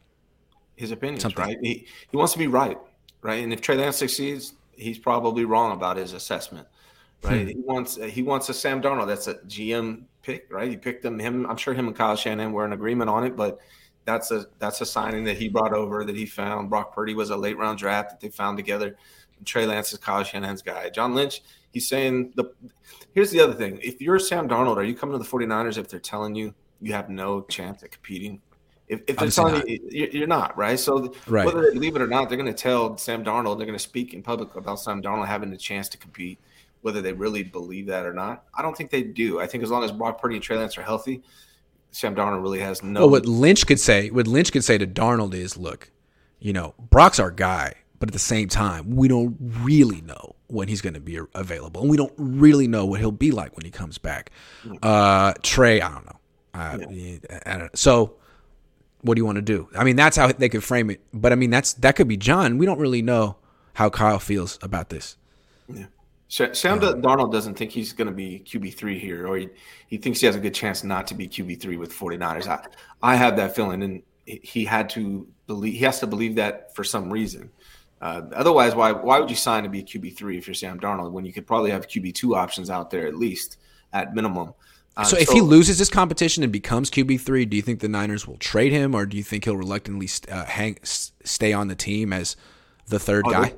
his 0.75 0.91
opinions, 0.91 1.23
Something. 1.23 1.43
right? 1.43 1.58
He 1.62 1.88
he 2.10 2.17
wants 2.17 2.34
to 2.34 2.39
be 2.39 2.47
right, 2.47 2.77
right? 3.21 3.43
And 3.43 3.51
if 3.51 3.60
Trey 3.60 3.75
Lance 3.75 3.97
succeeds, 3.97 4.53
he's 4.71 4.97
probably 4.97 5.43
wrong 5.43 5.73
about 5.73 5.97
his 5.97 6.13
assessment, 6.13 6.67
right? 7.23 7.41
Hmm. 7.41 7.47
He 7.47 7.56
wants 7.58 7.95
he 7.95 8.23
wants 8.23 8.47
a 8.47 8.53
Sam 8.53 8.82
Darnold. 8.82 9.08
That's 9.08 9.27
a 9.27 9.36
GM 9.36 10.03
pick, 10.21 10.47
right? 10.49 10.69
He 10.69 10.77
picked 10.77 11.03
him. 11.03 11.19
Him, 11.19 11.45
I'm 11.47 11.58
sure 11.58 11.73
him 11.73 11.88
and 11.88 11.95
Kyle 11.95 12.15
Shanahan 12.15 12.53
were 12.53 12.63
in 12.65 12.71
agreement 12.71 13.10
on 13.10 13.25
it, 13.25 13.36
but 13.36 13.60
that's 14.06 14.32
a 14.32 14.46
that's 14.60 14.82
a 14.82 14.86
signing 14.86 15.24
that 15.26 15.38
he 15.38 15.50
brought 15.50 15.74
over 15.74 16.04
that 16.04 16.16
he 16.16 16.26
found. 16.26 16.70
Brock 16.70 16.94
Purdy 16.94 17.16
was 17.16 17.30
a 17.30 17.38
late 17.38 17.58
round 17.58 17.80
draft 17.80 18.10
that 18.12 18.20
they 18.20 18.30
found 18.30 18.58
together. 18.58 18.98
And 19.38 19.48
Trey 19.48 19.66
Lance 19.66 19.94
is 19.94 20.00
Kyle 20.00 20.24
Shanahan's 20.24 20.62
guy. 20.62 20.89
John 20.89 21.16
Lynch, 21.16 21.42
he's 21.72 21.88
saying 21.88 22.34
the. 22.36 22.46
Here's 23.13 23.32
the 23.32 23.39
other 23.39 23.54
thing: 23.54 23.80
if 23.82 24.02
you're 24.02 24.20
Sam 24.20 24.48
Darnold, 24.48 24.78
are 24.78 24.84
you 24.84 24.96
coming 24.96 25.18
to 25.18 25.24
the 25.24 25.30
49ers 25.30 25.78
if 25.78 25.88
they're 25.88 26.00
telling 26.00 26.36
you 26.36 26.54
you 26.84 26.94
have 26.94 27.10
no 27.10 27.42
chance 27.42 27.82
at 27.82 27.92
competing. 27.92 28.42
If, 28.88 29.02
if 29.08 29.16
they're 29.16 29.30
telling 29.30 29.54
not. 29.56 29.70
you 29.70 30.10
you're 30.12 30.28
not 30.28 30.56
right, 30.58 30.78
so 30.78 31.13
right. 31.28 31.46
whether 31.46 31.62
they 31.62 31.74
believe 31.74 31.96
it 31.96 32.02
or 32.02 32.08
not, 32.08 32.28
they're 32.28 32.38
going 32.38 32.54
to 32.54 32.62
tell 32.62 32.98
Sam 32.98 33.24
Darnold. 33.24 33.58
They're 33.58 33.66
going 33.66 33.78
to 33.78 33.84
speak 33.84 34.13
in 34.13 34.22
public 34.22 34.56
about 34.56 34.80
Sam 34.80 35.02
Darnold 35.02 35.28
having 35.28 35.50
the 35.50 35.58
chance 35.58 35.88
to 35.89 35.98
compete, 35.98 36.39
whether 36.82 37.02
they 37.02 37.13
really 37.13 37.44
believe 37.44 37.88
that 37.88 38.06
or 38.06 38.13
not. 38.13 38.44
I 38.54 38.62
don't 38.62 38.76
think 38.76 38.92
they 38.92 39.02
do. 39.02 39.39
I 39.39 39.48
think 39.48 39.63
as 39.63 39.72
long 39.72 39.84
as 39.86 39.92
Brock 39.92 40.22
Purdy 40.22 40.36
and 40.36 40.44
Trey 40.44 40.58
Lance 40.58 40.78
are 40.78 40.84
healthy, 40.84 41.24
Sam 41.93 42.15
Darnold 42.15 42.41
really 42.41 42.60
has 42.60 42.82
no. 42.82 43.01
Well, 43.01 43.10
what 43.12 43.25
Lynch 43.27 43.67
could 43.67 43.79
say, 43.79 44.10
what 44.10 44.25
Lynch 44.27 44.51
could 44.51 44.63
say 44.63 44.79
to 44.79 44.88
Darnold 44.88 45.36
is, 45.36 45.58
look, 45.58 45.91
you 46.39 46.51
know, 46.51 46.73
Brock's 46.89 47.19
our 47.19 47.29
guy, 47.29 47.75
but 47.99 48.10
at 48.10 48.13
the 48.13 48.19
same 48.19 48.49
time, 48.49 48.95
we 48.95 49.08
don't 49.08 49.38
really 49.39 50.01
know 50.01 50.36
when 50.47 50.67
he's 50.67 50.82
going 50.82 50.95
to 50.95 50.99
be 50.99 51.19
available, 51.36 51.82
and 51.82 51.89
we 51.91 51.95
don't 51.95 52.13
really 52.17 52.67
know 52.67 52.86
what 52.86 52.99
he'll 52.99 53.12
be 53.12 53.32
like 53.32 53.56
when 53.56 53.63
he 53.63 53.71
comes 53.71 53.99
back. 53.99 54.32
Mm. 54.65 54.79
Uh, 54.82 55.34
Trey, 55.43 55.82
I 55.82 55.91
don't 55.91 56.06
know. 56.06 56.19
Uh, 56.56 56.77
yeah. 56.89 57.17
I 57.45 57.51
don't 57.51 57.63
know. 57.63 57.69
So, 57.75 58.15
what 59.01 59.13
do 59.13 59.19
you 59.19 59.25
want 59.25 59.36
to 59.36 59.43
do? 59.43 59.69
I 59.75 59.84
mean, 59.84 59.95
that's 59.95 60.17
how 60.17 60.32
they 60.32 60.49
could 60.49 60.63
frame 60.63 60.89
it. 60.89 60.99
But 61.13 61.32
I 61.32 61.36
mean, 61.36 61.51
that's 61.51 61.73
that 61.73 61.95
could 61.95 62.08
be 62.08 62.17
John. 62.17 62.58
We 62.58 62.65
don't 62.65 62.79
really 62.79 63.03
know 63.03 63.38
how 63.73 63.91
Kyle 63.91 64.19
feels 64.19 64.58
about 64.63 64.89
this. 64.89 65.15
Yeah. 65.67 65.86
Sam 66.28 66.80
Darnold 66.80 67.32
doesn't 67.32 67.56
think 67.56 67.72
he's 67.72 67.94
going 67.94 68.08
to 68.08 68.14
be 68.14 68.44
QB 68.46 68.74
three 68.74 68.98
here, 68.98 69.28
or 69.28 69.38
he, 69.38 69.50
he 69.88 69.98
thinks 69.98 70.20
he 70.20 70.26
has 70.26 70.36
a 70.36 70.40
good 70.40 70.54
chance 70.54 70.84
not 70.84 71.06
to 71.08 71.14
be 71.14 71.28
QB 71.28 71.62
three 71.62 71.78
with 71.78 71.94
49ers. 71.94 72.48
I, 72.48 72.66
I 73.04 73.16
have 73.16 73.36
that 73.38 73.56
feeling, 73.56 73.84
and 73.84 74.02
he 74.26 74.66
had 74.66 74.90
to 74.92 75.28
believe 75.48 75.74
he 75.74 75.80
has 75.80 76.00
to 76.00 76.08
believe 76.08 76.36
that 76.36 76.76
for 76.76 76.84
some 76.84 77.12
reason. 77.12 77.52
Uh, 78.02 78.22
otherwise, 78.34 78.76
why 78.76 78.92
why 78.92 79.20
would 79.20 79.30
you 79.30 79.36
sign 79.36 79.64
to 79.64 79.70
be 79.70 79.84
QB 79.84 80.18
three 80.18 80.38
if 80.38 80.48
you're 80.48 80.54
Sam 80.54 80.80
Darnold 80.80 81.12
when 81.12 81.26
you 81.26 81.32
could 81.32 81.48
probably 81.48 81.72
have 81.72 81.88
QB 81.88 82.14
two 82.16 82.36
options 82.36 82.70
out 82.70 82.90
there 82.90 83.08
at 83.08 83.16
least 83.16 83.58
at 83.94 84.14
minimum? 84.14 84.54
Um, 84.96 85.06
so 85.06 85.18
if 85.18 85.28
so, 85.28 85.34
he 85.36 85.42
loses 85.42 85.80
this 85.80 85.90
competition 85.90 86.44
and 86.44 86.52
becomes 86.52 86.92
QB 86.92 87.22
three, 87.22 87.46
do 87.46 87.56
you 87.56 87.64
think 87.64 87.80
the 87.80 87.88
Niners 87.88 88.28
will 88.28 88.38
trade 88.38 88.72
him, 88.72 88.94
or 88.94 89.06
do 89.06 89.18
you 89.18 89.24
think 89.24 89.46
he'll 89.46 89.58
reluctantly 89.58 90.10
uh, 90.32 90.46
hang 90.46 90.78
stay 90.84 91.54
on 91.54 91.68
the 91.68 91.76
team 91.76 92.12
as 92.12 92.36
the 92.88 93.00
third 93.00 93.26
oh, 93.28 93.32
guy? 93.32 93.54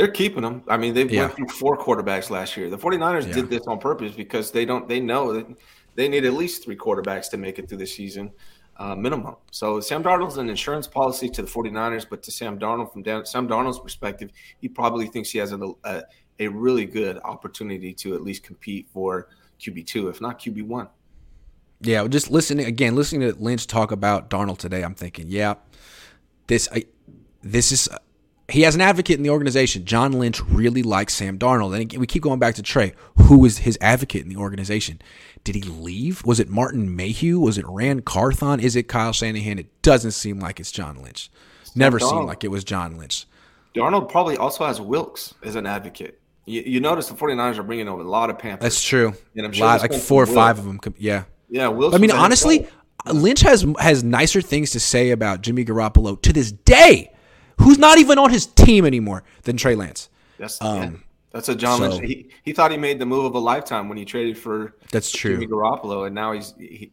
They're, 0.00 0.12
keeping 0.12 0.42
them. 0.42 0.62
I 0.68 0.76
mean, 0.76 0.94
they 0.94 1.04
yeah. 1.04 1.22
went 1.22 1.34
through 1.34 1.48
four 1.48 1.76
quarterbacks 1.76 2.30
last 2.30 2.56
year. 2.56 2.70
The 2.70 2.78
49ers 2.78 3.26
yeah. 3.26 3.34
did 3.34 3.50
this 3.50 3.66
on 3.66 3.78
purpose 3.78 4.12
because 4.12 4.50
they 4.50 4.64
don't. 4.64 4.88
They 4.88 5.00
know 5.00 5.32
that 5.34 5.46
they 5.94 6.08
need 6.08 6.24
at 6.24 6.32
least 6.32 6.64
three 6.64 6.76
quarterbacks 6.76 7.30
to 7.30 7.36
make 7.36 7.58
it 7.58 7.68
through 7.68 7.78
the 7.78 7.86
season. 7.86 8.32
Uh, 8.76 8.94
minimum. 8.94 9.36
So 9.50 9.78
Sam 9.78 10.02
Darnold's 10.02 10.38
an 10.38 10.48
insurance 10.48 10.86
policy 10.86 11.28
to 11.28 11.42
the 11.42 11.48
49ers, 11.48 12.06
but 12.08 12.22
to 12.22 12.32
Sam 12.32 12.58
Darnold, 12.58 12.90
from 12.90 13.02
Dan, 13.02 13.26
Sam 13.26 13.46
Darnold's 13.46 13.78
perspective, 13.78 14.30
he 14.58 14.68
probably 14.68 15.06
thinks 15.06 15.30
he 15.30 15.38
has 15.38 15.52
a, 15.52 15.58
a, 15.84 16.02
a 16.38 16.48
really 16.48 16.86
good 16.86 17.18
opportunity 17.22 17.92
to 17.92 18.14
at 18.14 18.22
least 18.22 18.42
compete 18.42 18.88
for 18.90 19.28
QB 19.60 19.86
two, 19.86 20.08
if 20.08 20.22
not 20.22 20.40
QB 20.40 20.62
one. 20.62 20.88
Yeah, 21.82 22.06
just 22.08 22.30
listening 22.30 22.66
again, 22.66 22.94
listening 22.94 23.30
to 23.30 23.38
Lynch 23.38 23.66
talk 23.66 23.92
about 23.92 24.30
Darnold 24.30 24.58
today, 24.58 24.82
I'm 24.82 24.94
thinking, 24.94 25.26
yeah, 25.28 25.54
this 26.46 26.68
I, 26.72 26.84
this 27.42 27.72
is 27.72 27.88
he 28.50 28.62
has 28.62 28.74
an 28.74 28.80
advocate 28.80 29.16
in 29.16 29.22
the 29.22 29.30
organization. 29.30 29.84
John 29.84 30.12
Lynch 30.12 30.42
really 30.42 30.82
likes 30.82 31.14
Sam 31.14 31.38
Darnold, 31.38 31.74
and 31.74 31.98
we 31.98 32.06
keep 32.06 32.22
going 32.22 32.38
back 32.38 32.54
to 32.56 32.62
Trey, 32.62 32.92
who 33.16 33.38
was 33.38 33.58
his 33.58 33.78
advocate 33.80 34.22
in 34.22 34.28
the 34.28 34.36
organization. 34.36 35.00
Did 35.44 35.54
he 35.54 35.62
leave? 35.62 36.24
Was 36.24 36.40
it 36.40 36.48
Martin 36.48 36.94
Mayhew? 36.94 37.40
Was 37.40 37.58
it 37.58 37.64
Ran 37.66 38.00
Carthon? 38.00 38.60
Is 38.60 38.76
it 38.76 38.88
Kyle 38.88 39.12
Shanahan? 39.12 39.58
It 39.58 39.82
doesn't 39.82 40.12
seem 40.12 40.40
like 40.40 40.60
it's 40.60 40.72
John 40.72 41.02
Lynch. 41.02 41.30
Never 41.74 42.00
seemed 42.00 42.26
like 42.26 42.44
it 42.44 42.50
was 42.50 42.64
John 42.64 42.98
Lynch. 42.98 43.26
Darnold 43.74 44.08
probably 44.08 44.36
also 44.36 44.66
has 44.66 44.80
Wilks 44.80 45.34
as 45.42 45.54
an 45.54 45.66
advocate. 45.66 46.20
You, 46.46 46.62
you, 46.62 46.80
notice 46.80 47.08
the 47.08 47.14
49ers 47.14 47.58
are 47.58 47.62
bringing 47.62 47.88
over 47.88 48.02
a 48.02 48.04
lot 48.04 48.30
of 48.30 48.38
Panthers. 48.38 48.62
That's 48.62 48.82
true. 48.82 49.14
And 49.36 49.46
I'm 49.46 49.52
sure 49.52 49.66
lot, 49.66 49.80
like 49.80 49.92
four 49.92 50.22
or 50.22 50.26
five 50.26 50.58
of 50.58 50.64
them. 50.64 50.80
Yeah. 50.98 51.24
Yeah, 51.48 51.68
Wilson. 51.68 51.96
I 51.96 52.00
mean, 52.00 52.10
honestly, 52.10 52.66
Lynch 53.12 53.40
has 53.40 53.66
has 53.78 54.02
nicer 54.04 54.40
things 54.40 54.70
to 54.72 54.80
say 54.80 55.10
about 55.10 55.42
Jimmy 55.42 55.64
Garoppolo 55.64 56.20
to 56.22 56.32
this 56.32 56.52
day, 56.52 57.12
who's 57.60 57.78
not 57.78 57.98
even 57.98 58.18
on 58.18 58.30
his 58.30 58.46
team 58.46 58.84
anymore 58.84 59.22
than 59.42 59.56
Trey 59.56 59.74
Lance. 59.74 60.08
That's 60.38 60.60
um, 60.60 60.76
yeah. 60.76 60.90
that's 61.32 61.48
a 61.48 61.54
John 61.54 61.78
so, 61.78 61.88
Lynch. 61.88 62.06
He, 62.06 62.30
he 62.42 62.52
thought 62.52 62.70
he 62.70 62.76
made 62.76 62.98
the 62.98 63.06
move 63.06 63.24
of 63.24 63.34
a 63.34 63.38
lifetime 63.38 63.88
when 63.88 63.98
he 63.98 64.04
traded 64.04 64.38
for 64.38 64.74
that's 64.90 65.10
true 65.10 65.34
Jimmy 65.34 65.46
Garoppolo, 65.46 66.06
and 66.06 66.14
now 66.14 66.32
he's 66.32 66.54
he, 66.58 66.90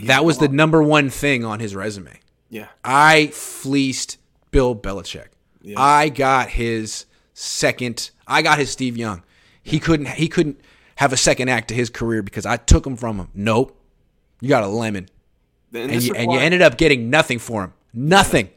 that 0.00 0.24
was 0.24 0.38
the 0.38 0.48
number 0.48 0.82
one 0.82 1.10
thing 1.10 1.44
on 1.44 1.60
his 1.60 1.74
resume. 1.74 2.18
Yeah, 2.50 2.68
I 2.84 3.28
fleeced 3.28 4.18
Bill 4.50 4.74
Belichick. 4.74 5.28
Yeah. 5.62 5.80
I 5.80 6.08
got 6.08 6.50
his 6.50 7.06
second. 7.34 8.10
I 8.26 8.42
got 8.42 8.58
his 8.58 8.70
Steve 8.70 8.96
Young. 8.96 9.22
He 9.62 9.78
couldn't. 9.78 10.08
He 10.08 10.28
couldn't 10.28 10.60
have 10.96 11.12
a 11.12 11.16
second 11.16 11.48
act 11.48 11.68
to 11.68 11.74
his 11.74 11.90
career 11.90 12.22
because 12.22 12.44
I 12.44 12.56
took 12.56 12.86
him 12.86 12.96
from 12.96 13.18
him. 13.18 13.28
Nope. 13.32 13.80
You 14.40 14.48
got 14.48 14.64
a 14.64 14.68
lemon. 14.68 15.08
And, 15.72 15.92
and, 15.92 16.02
you, 16.02 16.14
and 16.14 16.32
you, 16.32 16.38
ended 16.38 16.62
up 16.62 16.76
getting 16.76 17.10
nothing 17.10 17.38
for 17.38 17.64
him. 17.64 17.72
Nothing. 17.92 18.50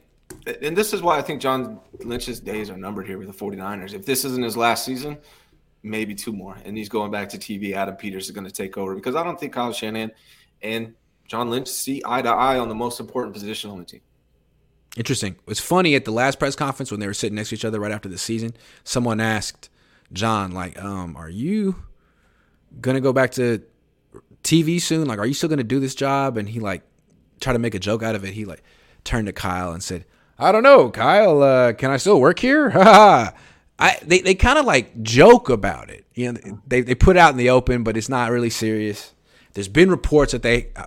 And 0.46 0.76
this 0.76 0.94
is 0.94 1.02
why 1.02 1.18
I 1.18 1.22
think 1.22 1.42
John 1.42 1.80
Lynch's 2.00 2.40
days 2.40 2.70
are 2.70 2.78
numbered 2.78 3.08
here 3.08 3.18
with 3.18 3.28
the 3.28 3.34
49ers. 3.34 3.94
If 3.94 4.06
this 4.06 4.26
isn't 4.26 4.44
his 4.44 4.58
last 4.58 4.86
season, 4.86 5.18
maybe 5.84 6.16
two 6.16 6.32
more. 6.32 6.58
And 6.66 6.78
he's 6.78 6.90
going 6.90 7.12
back 7.12 7.30
to 7.30 7.38
TV. 7.38 7.74
Adam 7.74 7.96
Peters 7.96 8.26
is 8.26 8.32
going 8.32 8.48
to 8.48 8.52
take 8.52 8.78
over 8.78 8.96
because 8.96 9.16
I 9.16 9.24
don't 9.24 9.40
think 9.40 9.54
Kyle 9.54 9.74
Shanahan 9.74 10.12
and 10.62 10.96
John 11.28 11.50
Lynch 11.50 11.68
see 11.68 12.02
eye 12.06 12.22
to 12.22 12.30
eye 12.30 12.60
on 12.60 12.70
the 12.70 12.76
most 12.76 13.00
important 13.00 13.34
position 13.34 13.72
on 13.72 13.80
the 13.80 13.86
team. 13.86 14.02
Interesting. 14.98 15.34
It 15.34 15.48
was 15.48 15.60
funny 15.60 15.96
at 15.96 16.06
the 16.06 16.12
last 16.12 16.40
press 16.40 16.56
conference 16.56 16.92
when 16.92 17.00
they 17.00 17.08
were 17.08 17.14
sitting 17.14 17.36
next 17.36 17.50
to 17.50 17.56
each 17.56 17.64
other 17.64 17.80
right 17.80 17.92
after 17.92 18.10
the 18.10 18.18
season. 18.18 18.54
Someone 18.84 19.22
asked 19.22 19.70
John, 20.12 20.52
like, 20.52 20.82
um, 20.82 21.16
are 21.16 21.30
you 21.30 21.84
gonna 22.82 23.00
go 23.00 23.14
back 23.14 23.32
to 23.32 23.64
TV 24.44 24.82
soon? 24.82 25.08
Like, 25.08 25.20
are 25.20 25.26
you 25.26 25.34
still 25.34 25.48
gonna 25.48 25.64
do 25.64 25.80
this 25.80 25.96
job? 25.96 26.38
And 26.38 26.50
he 26.50 26.60
like 26.60 26.84
tried 27.40 27.54
to 27.54 27.60
make 27.60 27.76
a 27.76 27.80
joke 27.80 28.04
out 28.04 28.16
of 28.16 28.26
it. 28.26 28.34
He 28.34 28.44
like 28.44 28.64
turned 29.06 29.28
to 29.28 29.34
Kyle 29.34 29.72
and 29.72 29.82
said, 29.82 30.06
"I 30.42 30.52
don't 30.52 30.64
know, 30.64 30.90
Kyle. 30.90 31.42
Uh, 31.42 31.74
can 31.74 31.92
I 31.92 31.98
still 31.98 32.20
work 32.20 32.40
here?" 32.40 32.72
I 33.82 33.98
they 34.04 34.20
they 34.20 34.36
kind 34.36 34.60
of 34.60 34.66
like 34.66 35.02
joke 35.02 35.50
about 35.50 35.90
it. 35.90 36.06
You 36.14 36.34
know, 36.34 36.62
they 36.68 36.82
they 36.82 36.96
put 36.96 37.16
it 37.16 37.20
out 37.20 37.32
in 37.32 37.38
the 37.38 37.50
open, 37.50 37.84
but 37.84 37.98
it's 37.98 38.10
not 38.10 38.32
really 38.32 38.50
serious. 38.50 39.14
There's 39.54 39.68
been 39.68 39.90
reports 39.90 40.32
that 40.34 40.44
they 40.44 40.70
uh, 40.76 40.86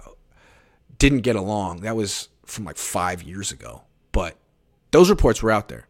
didn't 0.99 1.21
get 1.21 1.37
along. 1.37 1.81
That 1.81 1.97
was 1.97 2.29
from 2.47 2.65
like 2.65 2.77
five 2.77 3.23
years 3.23 3.51
ago, 3.51 3.83
but 4.13 4.37
those 4.93 5.11
reports 5.11 5.43
were 5.43 5.51
out 5.51 5.69
there. 5.69 5.89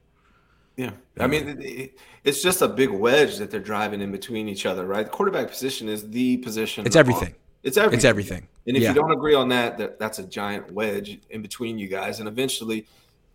Yeah, 0.76 0.92
I 1.20 1.26
mean, 1.26 1.90
it's 2.24 2.42
just 2.42 2.62
a 2.62 2.68
big 2.68 2.90
wedge 2.90 3.36
that 3.36 3.50
they're 3.50 3.60
driving 3.60 4.00
in 4.00 4.10
between 4.10 4.48
each 4.48 4.66
other, 4.66 4.86
right? 4.86 5.04
The 5.04 5.12
quarterback 5.12 5.48
position 5.48 5.88
is 5.88 6.08
the 6.08 6.38
position. 6.38 6.86
It's 6.86 6.96
everything. 6.96 7.34
It's 7.62 7.76
everything. 7.76 7.98
It's 7.98 8.04
everything. 8.04 8.48
And 8.66 8.76
if 8.76 8.82
yeah. 8.82 8.88
you 8.88 8.94
don't 8.94 9.12
agree 9.12 9.34
on 9.34 9.48
that, 9.50 9.78
that, 9.78 9.98
that's 9.98 10.18
a 10.18 10.24
giant 10.24 10.72
wedge 10.72 11.20
in 11.30 11.42
between 11.42 11.78
you 11.78 11.86
guys, 11.86 12.18
and 12.18 12.28
eventually, 12.28 12.86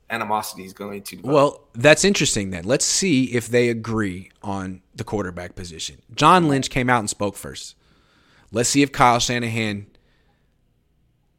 animosity 0.10 0.65
is 0.65 0.74
going 0.74 1.04
to. 1.04 1.15
Develop. 1.17 1.34
Well, 1.34 1.67
that's 1.74 2.04
interesting. 2.04 2.50
Then 2.52 2.63
let's 2.65 2.86
see 2.86 3.26
if 3.26 3.48
they 3.48 3.69
agree 3.69 4.32
on 4.43 4.82
the 4.95 5.04
quarterback 5.04 5.56
position. 5.56 6.02
John 6.13 6.48
Lynch 6.48 6.69
came 6.69 6.89
out 6.89 7.00
and 7.00 7.10
spoke 7.10 7.36
first. 7.36 7.76
Let's 8.52 8.69
see 8.69 8.82
if 8.82 8.91
Kyle 8.91 9.19
Shanahan 9.19 9.88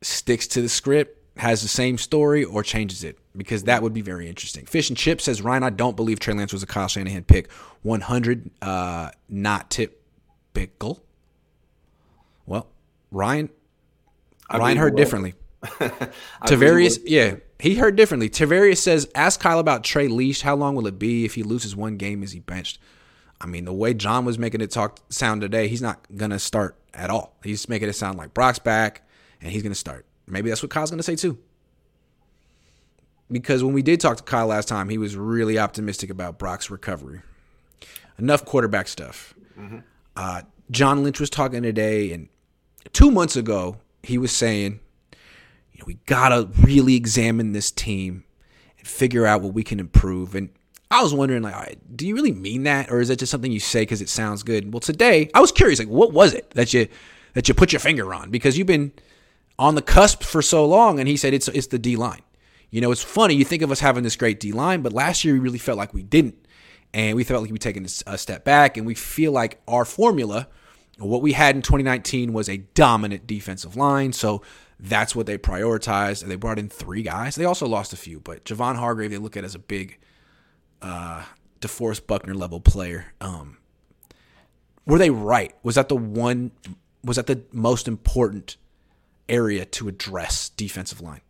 sticks 0.03 0.47
to 0.49 0.63
the 0.63 0.69
script 0.69 1.17
has 1.37 1.63
the 1.63 1.69
same 1.69 1.99
story 1.99 2.45
or 2.45 2.63
changes 2.63 3.03
it 3.03 3.19
because 3.37 3.65
that 3.65 3.83
would 3.83 3.93
be 3.93 4.03
very 4.03 4.29
interesting. 4.29 4.67
Fish 4.67 4.91
and 4.91 4.97
Chip 4.97 5.21
says 5.21 5.43
Ryan, 5.43 5.63
I 5.63 5.71
don't 5.71 5.97
believe 5.97 6.21
Trey 6.21 6.35
Lance 6.35 6.53
was 6.53 6.63
a 6.63 6.67
Kyle 6.67 6.89
Shanahan 6.89 7.25
pick. 7.25 7.51
100, 7.83 8.51
uh, 8.61 9.11
not 9.29 9.71
typical. 9.71 11.03
Well, 12.47 12.69
Ryan, 13.11 13.49
I 14.49 14.59
Ryan 14.59 14.77
heard 14.77 14.97
differently. 14.97 15.35
to 16.47 16.57
various, 16.57 16.99
yeah, 17.05 17.37
he 17.61 17.77
heard 17.77 17.97
differently. 17.97 18.29
Tavarius 18.29 18.79
says, 18.79 19.09
ask 19.15 19.41
Kyle 19.41 19.59
about 19.59 19.85
Trey 19.85 20.09
Leash. 20.09 20.43
How 20.43 20.55
long 20.55 20.75
will 20.75 20.87
it 20.87 20.99
be 20.99 21.25
if 21.25 21.35
he 21.35 21.43
loses 21.43 21.77
one 21.77 21.97
game? 21.97 22.23
Is 22.23 22.33
he 22.33 22.41
benched? 22.41 22.79
I 23.41 23.47
mean, 23.47 23.65
the 23.65 23.73
way 23.73 23.95
John 23.95 24.25
was 24.25 24.39
making 24.39 24.61
it 24.61 24.71
talk 24.71 25.01
sound 25.09 25.41
today, 25.41 25.69
he's 25.69 25.83
not 25.83 26.07
gonna 26.17 26.39
start 26.39 26.77
at 26.93 27.11
all. 27.11 27.37
He's 27.43 27.69
making 27.69 27.89
it 27.89 27.95
sound 27.95 28.19
like 28.19 28.35
Brock's 28.35 28.59
back 28.59 29.09
and 29.41 29.51
he's 29.51 29.63
gonna 29.63 29.75
start. 29.75 30.07
Maybe 30.31 30.49
that's 30.49 30.63
what 30.63 30.71
Kyle's 30.71 30.91
going 30.91 30.99
to 30.99 31.05
say 31.05 31.17
too. 31.17 31.39
Because 33.31 33.63
when 33.63 33.75
we 33.75 33.83
did 33.83 34.01
talk 34.01 34.17
to 34.17 34.23
Kyle 34.23 34.47
last 34.47 34.69
time, 34.69 34.89
he 34.89 34.99
was 34.99 35.17
really 35.17 35.59
optimistic 35.59 36.11
about 36.11 36.39
Brock's 36.39 36.71
recovery. 36.71 37.21
Enough 38.19 38.45
quarterback 38.45 38.89
stuff. 38.89 39.35
Mm-hmm. 39.59 39.79
Uh, 40.17 40.43
John 40.71 41.03
Lynch 41.03 41.21
was 41.21 41.31
talking 41.31 41.63
today, 41.63 42.13
and 42.13 42.29
two 42.93 43.11
months 43.11 43.37
ago, 43.37 43.77
he 44.03 44.19
was 44.19 44.33
saying 44.33 44.81
we 45.85 45.95
gotta 46.07 46.49
really 46.61 46.95
examine 46.95 47.53
this 47.53 47.71
team 47.71 48.25
and 48.79 48.87
figure 48.87 49.27
out 49.27 49.43
what 49.43 49.55
we 49.55 49.63
can 49.63 49.81
improve. 49.81 50.35
And 50.35 50.51
I 50.91 51.03
was 51.03 51.15
wondering, 51.15 51.43
like, 51.43 51.79
do 51.95 52.07
you 52.07 52.15
really 52.15 52.33
mean 52.33 52.65
that, 52.65 52.91
or 52.91 53.01
is 53.01 53.09
that 53.09 53.19
just 53.19 53.31
something 53.31 53.53
you 53.53 53.61
say 53.61 53.83
because 53.83 54.03
it 54.03 54.09
sounds 54.09 54.43
good? 54.43 54.73
Well, 54.73 54.81
today 54.81 55.31
I 55.35 55.41
was 55.41 55.53
curious, 55.53 55.79
like, 55.79 55.89
what 55.89 56.13
was 56.13 56.35
it 56.35 56.51
that 56.51 56.75
you 56.75 56.89
that 57.35 57.49
you 57.49 57.55
put 57.55 57.73
your 57.73 57.81
finger 57.81 58.13
on? 58.13 58.31
Because 58.31 58.59
you've 58.59 58.67
been 58.67 58.93
on 59.59 59.75
the 59.75 59.83
cusp 59.83 60.23
for 60.23 60.43
so 60.43 60.65
long, 60.67 60.99
and 60.99 61.09
he 61.09 61.17
said 61.17 61.33
it's 61.33 61.49
it's 61.49 61.69
the 61.69 61.79
D 61.79 61.97
line. 61.97 62.23
You 62.71 62.81
know, 62.81 62.91
it's 62.91 63.03
funny. 63.03 63.35
You 63.35 63.45
think 63.45 63.63
of 63.63 63.71
us 63.71 63.81
having 63.81 64.03
this 64.03 64.17
great 64.17 64.41
D 64.41 64.53
line, 64.53 64.83
but 64.83 64.93
last 64.93 65.25
year 65.25 65.35
we 65.35 65.41
really 65.41 65.59
felt 65.59 65.79
like 65.79 65.95
we 65.95 66.03
didn't, 66.03 66.47
and 66.93 67.15
we 67.15 67.25
felt 67.25 67.43
like 67.43 67.53
we 67.53 67.59
taking 67.59 67.87
a 68.07 68.19
step 68.19 68.45
back, 68.45 68.77
and 68.77 68.87
we 68.87 68.95
feel 68.95 69.33
like 69.33 69.61
our 69.69 69.85
formula, 69.85 70.49
what 70.99 71.23
we 71.23 71.33
had 71.33 71.55
in 71.55 71.63
2019, 71.63 72.33
was 72.33 72.49
a 72.49 72.57
dominant 72.57 73.27
defensive 73.27 73.77
line. 73.77 74.13
So 74.13 74.43
that's 74.83 75.15
what 75.15 75.27
they 75.27 75.39
prioritized. 75.39 76.23
And 76.23 76.31
They 76.31 76.37
brought 76.37 76.59
in 76.59 76.69
three 76.69 77.03
guys. 77.03 77.37
They 77.37 77.45
also 77.45 77.67
lost 77.67 77.93
a 77.93 77.97
few, 77.97 78.21
but 78.21 78.45
Javon 78.45 78.77
Hargrave 78.77 79.11
they 79.11 79.19
look 79.19 79.37
at 79.37 79.45
as 79.45 79.55
a 79.55 79.59
big 79.59 79.99
uh, 80.83 81.25
DeForest 81.61 82.07
Buckner 82.07 82.35
level 82.35 82.61
player. 82.61 83.13
Um, 83.21 83.59
were 84.87 84.99
they 84.99 85.11
right? 85.11 85.55
Was 85.63 85.75
that 85.75 85.89
the 85.89 85.97
one? 85.97 86.53
Was 87.05 87.17
that 87.17 87.27
the 87.27 87.43
most 87.53 87.89
important 87.89 88.57
area 89.29 89.65
to 89.65 89.89
address 89.89 90.49
defensive 90.51 91.01
line? 91.01 91.21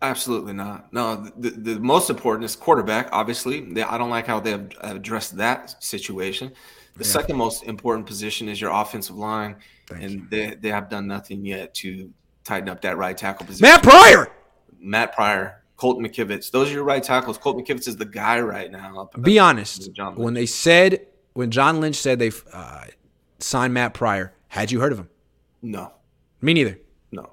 Absolutely 0.00 0.52
not. 0.52 0.92
No, 0.92 1.28
the, 1.36 1.50
the 1.50 1.80
most 1.80 2.08
important 2.08 2.44
is 2.44 2.54
quarterback. 2.54 3.08
Obviously, 3.10 3.62
they, 3.62 3.82
I 3.82 3.98
don't 3.98 4.10
like 4.10 4.28
how 4.28 4.38
they 4.38 4.52
have 4.52 4.70
addressed 4.80 5.36
that 5.38 5.82
situation. 5.82 6.52
The 6.96 7.04
yeah. 7.04 7.10
second 7.10 7.36
most 7.36 7.64
important 7.64 8.06
position 8.06 8.48
is 8.48 8.60
your 8.60 8.70
offensive 8.70 9.16
line, 9.16 9.56
Thank 9.88 10.02
and 10.02 10.12
you. 10.12 10.26
they 10.30 10.54
they 10.54 10.68
have 10.68 10.88
done 10.88 11.08
nothing 11.08 11.44
yet 11.44 11.74
to 11.76 12.10
tighten 12.48 12.68
up 12.68 12.80
that 12.82 12.96
right 12.96 13.16
tackle 13.16 13.46
position. 13.46 13.62
Matt 13.62 13.82
Pryor, 13.82 14.28
Matt 14.80 15.14
Pryor, 15.14 15.62
Colt 15.76 15.98
McKivitz. 15.98 16.50
Those 16.50 16.70
are 16.70 16.74
your 16.74 16.84
right 16.84 17.02
tackles. 17.02 17.38
Colt 17.38 17.56
McKivitz 17.56 17.86
is 17.86 17.96
the 17.96 18.04
guy 18.04 18.40
right 18.40 18.70
now. 18.70 19.10
Be 19.20 19.38
honest. 19.38 19.90
When 20.16 20.34
they 20.34 20.46
said 20.46 21.06
when 21.34 21.50
John 21.50 21.80
Lynch 21.80 21.96
said 21.96 22.18
they 22.18 22.32
uh, 22.52 22.86
signed 23.38 23.74
Matt 23.74 23.94
Pryor, 23.94 24.32
had 24.48 24.72
you 24.72 24.80
heard 24.80 24.92
of 24.92 24.98
him? 24.98 25.08
No. 25.62 25.92
Me 26.40 26.54
neither. 26.54 26.78
No. 27.12 27.32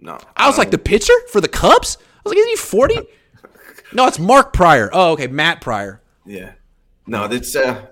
No. 0.00 0.18
I 0.36 0.46
was 0.46 0.58
like 0.58 0.70
the 0.70 0.78
pitcher 0.78 1.14
for 1.30 1.40
the 1.40 1.48
Cubs. 1.48 1.96
I 2.00 2.20
was 2.24 2.32
like, 2.32 2.38
isn't 2.38 2.50
he 2.50 2.56
forty? 2.56 3.00
no, 3.92 4.06
it's 4.06 4.18
Mark 4.18 4.52
Prior. 4.52 4.90
Oh, 4.92 5.12
okay, 5.12 5.28
Matt 5.28 5.60
Pryor. 5.60 6.02
Yeah. 6.24 6.52
No, 7.06 7.24
it's 7.24 7.54
uh 7.54 7.86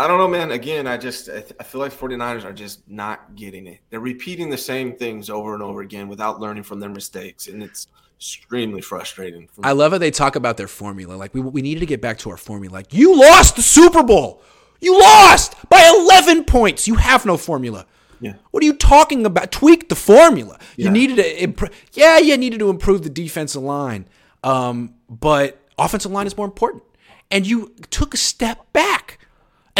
I 0.00 0.06
don't 0.06 0.16
know, 0.16 0.28
man. 0.28 0.50
Again, 0.50 0.86
I 0.86 0.96
just 0.96 1.28
I 1.28 1.42
feel 1.42 1.78
like 1.82 1.92
49ers 1.92 2.42
are 2.42 2.54
just 2.54 2.88
not 2.88 3.36
getting 3.36 3.66
it. 3.66 3.80
They're 3.90 4.00
repeating 4.00 4.48
the 4.48 4.56
same 4.56 4.96
things 4.96 5.28
over 5.28 5.52
and 5.52 5.62
over 5.62 5.82
again 5.82 6.08
without 6.08 6.40
learning 6.40 6.62
from 6.62 6.80
their 6.80 6.88
mistakes, 6.88 7.48
and 7.48 7.62
it's 7.62 7.86
extremely 8.16 8.80
frustrating. 8.80 9.46
I 9.62 9.72
love 9.72 9.92
how 9.92 9.98
they 9.98 10.10
talk 10.10 10.36
about 10.36 10.56
their 10.56 10.68
formula. 10.68 11.16
Like 11.16 11.34
we 11.34 11.42
we 11.42 11.60
needed 11.60 11.80
to 11.80 11.86
get 11.86 12.00
back 12.00 12.16
to 12.20 12.30
our 12.30 12.38
formula. 12.38 12.72
Like 12.72 12.94
you 12.94 13.20
lost 13.20 13.56
the 13.56 13.62
Super 13.62 14.02
Bowl. 14.02 14.42
You 14.80 14.98
lost 14.98 15.54
by 15.68 15.86
11 16.08 16.44
points. 16.44 16.88
You 16.88 16.94
have 16.94 17.26
no 17.26 17.36
formula. 17.36 17.84
Yeah. 18.20 18.36
What 18.52 18.62
are 18.62 18.66
you 18.66 18.72
talking 18.72 19.26
about? 19.26 19.52
Tweak 19.52 19.90
the 19.90 19.94
formula. 19.94 20.58
Yeah. 20.78 20.86
You 20.86 20.92
needed 20.92 21.16
to 21.16 21.42
improve. 21.42 21.72
Yeah, 21.92 22.16
you 22.16 22.38
needed 22.38 22.60
to 22.60 22.70
improve 22.70 23.02
the 23.02 23.10
defensive 23.10 23.62
line. 23.62 24.08
Um, 24.42 24.94
but 25.10 25.60
offensive 25.76 26.10
line 26.10 26.26
is 26.26 26.38
more 26.38 26.46
important. 26.46 26.84
And 27.30 27.46
you 27.46 27.74
took 27.90 28.14
a 28.14 28.16
step 28.16 28.72
back 28.72 29.18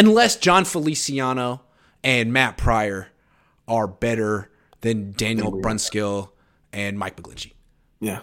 unless 0.01 0.37
Jon 0.37 0.65
Feliciano 0.65 1.63
and 2.03 2.33
Matt 2.33 2.57
Pryor 2.57 3.09
are 3.69 3.87
better 3.87 4.51
than 4.81 5.13
Daniel 5.13 5.53
Brunskill 5.53 6.31
and 6.73 6.99
Mike 6.99 7.17
McGlinchey. 7.17 7.53
Yeah. 8.01 8.21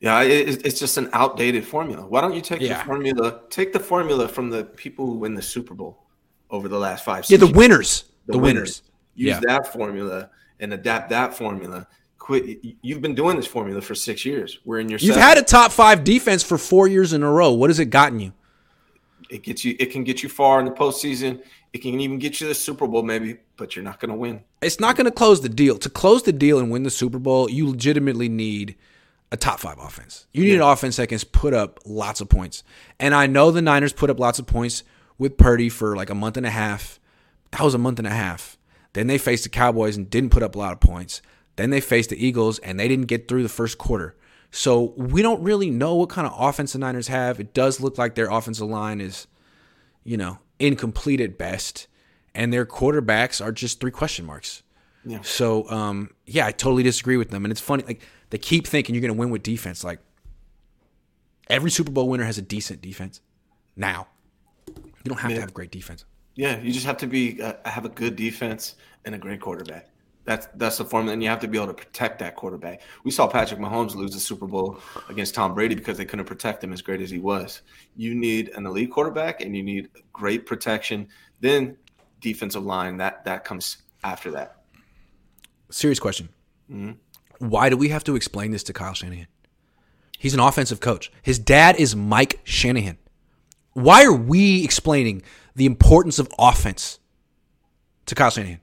Yeah, 0.00 0.22
it's 0.22 0.80
just 0.80 0.96
an 0.96 1.10
outdated 1.12 1.64
formula. 1.64 2.04
Why 2.04 2.20
don't 2.20 2.34
you 2.34 2.40
take 2.40 2.60
yeah. 2.60 2.78
the 2.78 2.84
formula? 2.84 3.40
Take 3.50 3.72
the 3.72 3.78
formula 3.78 4.26
from 4.26 4.50
the 4.50 4.64
people 4.64 5.06
who 5.06 5.14
win 5.14 5.34
the 5.34 5.42
Super 5.42 5.74
Bowl 5.74 6.06
over 6.50 6.66
the 6.66 6.78
last 6.78 7.04
five. 7.04 7.24
Yeah, 7.28 7.36
the 7.36 7.46
winners. 7.46 8.04
The, 8.26 8.32
the 8.32 8.38
winners. 8.38 8.82
winners. 8.82 8.82
Use 9.14 9.28
yeah. 9.28 9.40
that 9.46 9.72
formula 9.72 10.30
and 10.58 10.72
adapt 10.72 11.10
that 11.10 11.34
formula. 11.34 11.86
Quit. 12.18 12.58
You've 12.82 13.00
been 13.00 13.14
doing 13.14 13.36
this 13.36 13.46
formula 13.46 13.80
for 13.80 13.94
six 13.94 14.24
years. 14.24 14.58
We're 14.64 14.80
in 14.80 14.88
your. 14.88 14.98
You've 14.98 15.14
seven. 15.14 15.22
had 15.22 15.38
a 15.38 15.42
top 15.42 15.70
five 15.70 16.02
defense 16.02 16.42
for 16.42 16.58
four 16.58 16.88
years 16.88 17.12
in 17.12 17.22
a 17.22 17.30
row. 17.30 17.52
What 17.52 17.70
has 17.70 17.78
it 17.78 17.86
gotten 17.86 18.18
you? 18.18 18.32
It 19.32 19.42
gets 19.42 19.64
you. 19.64 19.74
It 19.80 19.86
can 19.86 20.04
get 20.04 20.22
you 20.22 20.28
far 20.28 20.60
in 20.60 20.66
the 20.66 20.72
postseason. 20.72 21.42
It 21.72 21.78
can 21.78 21.98
even 22.00 22.18
get 22.18 22.40
you 22.40 22.48
the 22.48 22.54
Super 22.54 22.86
Bowl, 22.86 23.02
maybe, 23.02 23.38
but 23.56 23.74
you're 23.74 23.84
not 23.84 23.98
going 23.98 24.10
to 24.10 24.14
win. 24.14 24.42
It's 24.60 24.78
not 24.78 24.94
going 24.94 25.06
to 25.06 25.10
close 25.10 25.40
the 25.40 25.48
deal. 25.48 25.78
To 25.78 25.88
close 25.88 26.22
the 26.22 26.32
deal 26.32 26.58
and 26.58 26.70
win 26.70 26.82
the 26.82 26.90
Super 26.90 27.18
Bowl, 27.18 27.48
you 27.48 27.70
legitimately 27.70 28.28
need 28.28 28.76
a 29.30 29.38
top 29.38 29.58
five 29.58 29.78
offense. 29.78 30.26
You 30.32 30.44
need 30.44 30.50
yeah. 30.50 30.56
an 30.56 30.62
offense 30.62 30.96
that 30.96 31.08
can 31.08 31.18
put 31.32 31.54
up 31.54 31.80
lots 31.86 32.20
of 32.20 32.28
points. 32.28 32.62
And 33.00 33.14
I 33.14 33.26
know 33.26 33.50
the 33.50 33.62
Niners 33.62 33.94
put 33.94 34.10
up 34.10 34.20
lots 34.20 34.38
of 34.38 34.46
points 34.46 34.82
with 35.16 35.38
Purdy 35.38 35.70
for 35.70 35.96
like 35.96 36.10
a 36.10 36.14
month 36.14 36.36
and 36.36 36.44
a 36.44 36.50
half. 36.50 37.00
That 37.52 37.62
was 37.62 37.72
a 37.72 37.78
month 37.78 37.98
and 37.98 38.08
a 38.08 38.10
half. 38.10 38.58
Then 38.92 39.06
they 39.06 39.16
faced 39.16 39.44
the 39.44 39.48
Cowboys 39.48 39.96
and 39.96 40.10
didn't 40.10 40.30
put 40.30 40.42
up 40.42 40.54
a 40.54 40.58
lot 40.58 40.74
of 40.74 40.80
points. 40.80 41.22
Then 41.56 41.70
they 41.70 41.80
faced 41.80 42.10
the 42.10 42.26
Eagles 42.26 42.58
and 42.58 42.78
they 42.78 42.88
didn't 42.88 43.06
get 43.06 43.28
through 43.28 43.42
the 43.42 43.48
first 43.48 43.78
quarter. 43.78 44.14
So 44.52 44.92
we 44.98 45.22
don't 45.22 45.42
really 45.42 45.70
know 45.70 45.94
what 45.94 46.10
kind 46.10 46.26
of 46.26 46.34
offense 46.38 46.74
the 46.74 46.78
Niners 46.78 47.08
have. 47.08 47.40
It 47.40 47.54
does 47.54 47.80
look 47.80 47.96
like 47.96 48.14
their 48.14 48.30
offensive 48.30 48.68
line 48.68 49.00
is, 49.00 49.26
you 50.04 50.18
know, 50.18 50.38
incomplete 50.58 51.22
at 51.22 51.38
best, 51.38 51.88
and 52.34 52.52
their 52.52 52.66
quarterbacks 52.66 53.44
are 53.44 53.50
just 53.50 53.80
three 53.80 53.90
question 53.90 54.26
marks. 54.26 54.62
Yeah. 55.06 55.20
So, 55.22 55.68
um, 55.70 56.10
yeah, 56.26 56.46
I 56.46 56.52
totally 56.52 56.82
disagree 56.82 57.16
with 57.16 57.30
them, 57.30 57.46
and 57.46 57.50
it's 57.50 57.62
funny. 57.62 57.82
Like 57.82 58.02
they 58.28 58.36
keep 58.36 58.66
thinking 58.66 58.94
you're 58.94 59.00
going 59.00 59.14
to 59.14 59.18
win 59.18 59.30
with 59.30 59.42
defense. 59.42 59.82
Like 59.82 60.00
every 61.48 61.70
Super 61.70 61.90
Bowl 61.90 62.10
winner 62.10 62.24
has 62.24 62.36
a 62.36 62.42
decent 62.42 62.82
defense. 62.82 63.22
Now, 63.74 64.08
you 64.68 64.74
don't 65.06 65.18
have 65.18 65.30
yeah. 65.30 65.36
to 65.36 65.40
have 65.40 65.50
a 65.50 65.54
great 65.54 65.70
defense. 65.70 66.04
Yeah, 66.34 66.60
you 66.60 66.72
just 66.72 66.86
have 66.86 66.98
to 66.98 67.06
be 67.06 67.40
uh, 67.40 67.54
have 67.64 67.86
a 67.86 67.88
good 67.88 68.16
defense 68.16 68.76
and 69.06 69.14
a 69.14 69.18
great 69.18 69.40
quarterback. 69.40 69.88
That's 70.24 70.46
that's 70.54 70.78
the 70.78 70.84
formula, 70.84 71.12
and 71.14 71.22
you 71.22 71.28
have 71.28 71.40
to 71.40 71.48
be 71.48 71.58
able 71.58 71.68
to 71.68 71.74
protect 71.74 72.20
that 72.20 72.36
quarterback. 72.36 72.82
We 73.02 73.10
saw 73.10 73.26
Patrick 73.26 73.58
Mahomes 73.58 73.96
lose 73.96 74.12
the 74.12 74.20
Super 74.20 74.46
Bowl 74.46 74.78
against 75.08 75.34
Tom 75.34 75.54
Brady 75.54 75.74
because 75.74 75.98
they 75.98 76.04
couldn't 76.04 76.26
protect 76.26 76.62
him 76.62 76.72
as 76.72 76.80
great 76.80 77.00
as 77.00 77.10
he 77.10 77.18
was. 77.18 77.62
You 77.96 78.14
need 78.14 78.50
an 78.50 78.64
elite 78.66 78.92
quarterback, 78.92 79.40
and 79.40 79.56
you 79.56 79.64
need 79.64 79.88
great 80.12 80.46
protection. 80.46 81.08
Then 81.40 81.76
defensive 82.20 82.64
line 82.64 82.98
that 82.98 83.24
that 83.24 83.44
comes 83.44 83.78
after 84.04 84.30
that. 84.30 84.62
Serious 85.70 85.98
question: 85.98 86.28
mm-hmm. 86.70 86.92
Why 87.38 87.68
do 87.68 87.76
we 87.76 87.88
have 87.88 88.04
to 88.04 88.14
explain 88.14 88.52
this 88.52 88.62
to 88.64 88.72
Kyle 88.72 88.94
Shanahan? 88.94 89.26
He's 90.18 90.34
an 90.34 90.40
offensive 90.40 90.78
coach. 90.78 91.10
His 91.22 91.40
dad 91.40 91.74
is 91.80 91.96
Mike 91.96 92.38
Shanahan. 92.44 92.96
Why 93.72 94.04
are 94.04 94.12
we 94.12 94.62
explaining 94.62 95.22
the 95.56 95.66
importance 95.66 96.20
of 96.20 96.28
offense 96.38 97.00
to 98.06 98.14
Kyle 98.14 98.30
Shanahan? 98.30 98.60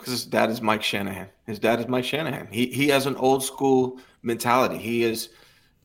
Because 0.00 0.12
his 0.12 0.26
dad 0.26 0.50
is 0.50 0.60
Mike 0.60 0.82
Shanahan. 0.82 1.28
His 1.46 1.58
dad 1.58 1.80
is 1.80 1.88
Mike 1.88 2.04
Shanahan. 2.04 2.48
He 2.50 2.66
he 2.66 2.88
has 2.88 3.06
an 3.06 3.16
old 3.16 3.44
school 3.44 3.98
mentality. 4.22 4.78
He 4.78 5.04
is 5.04 5.30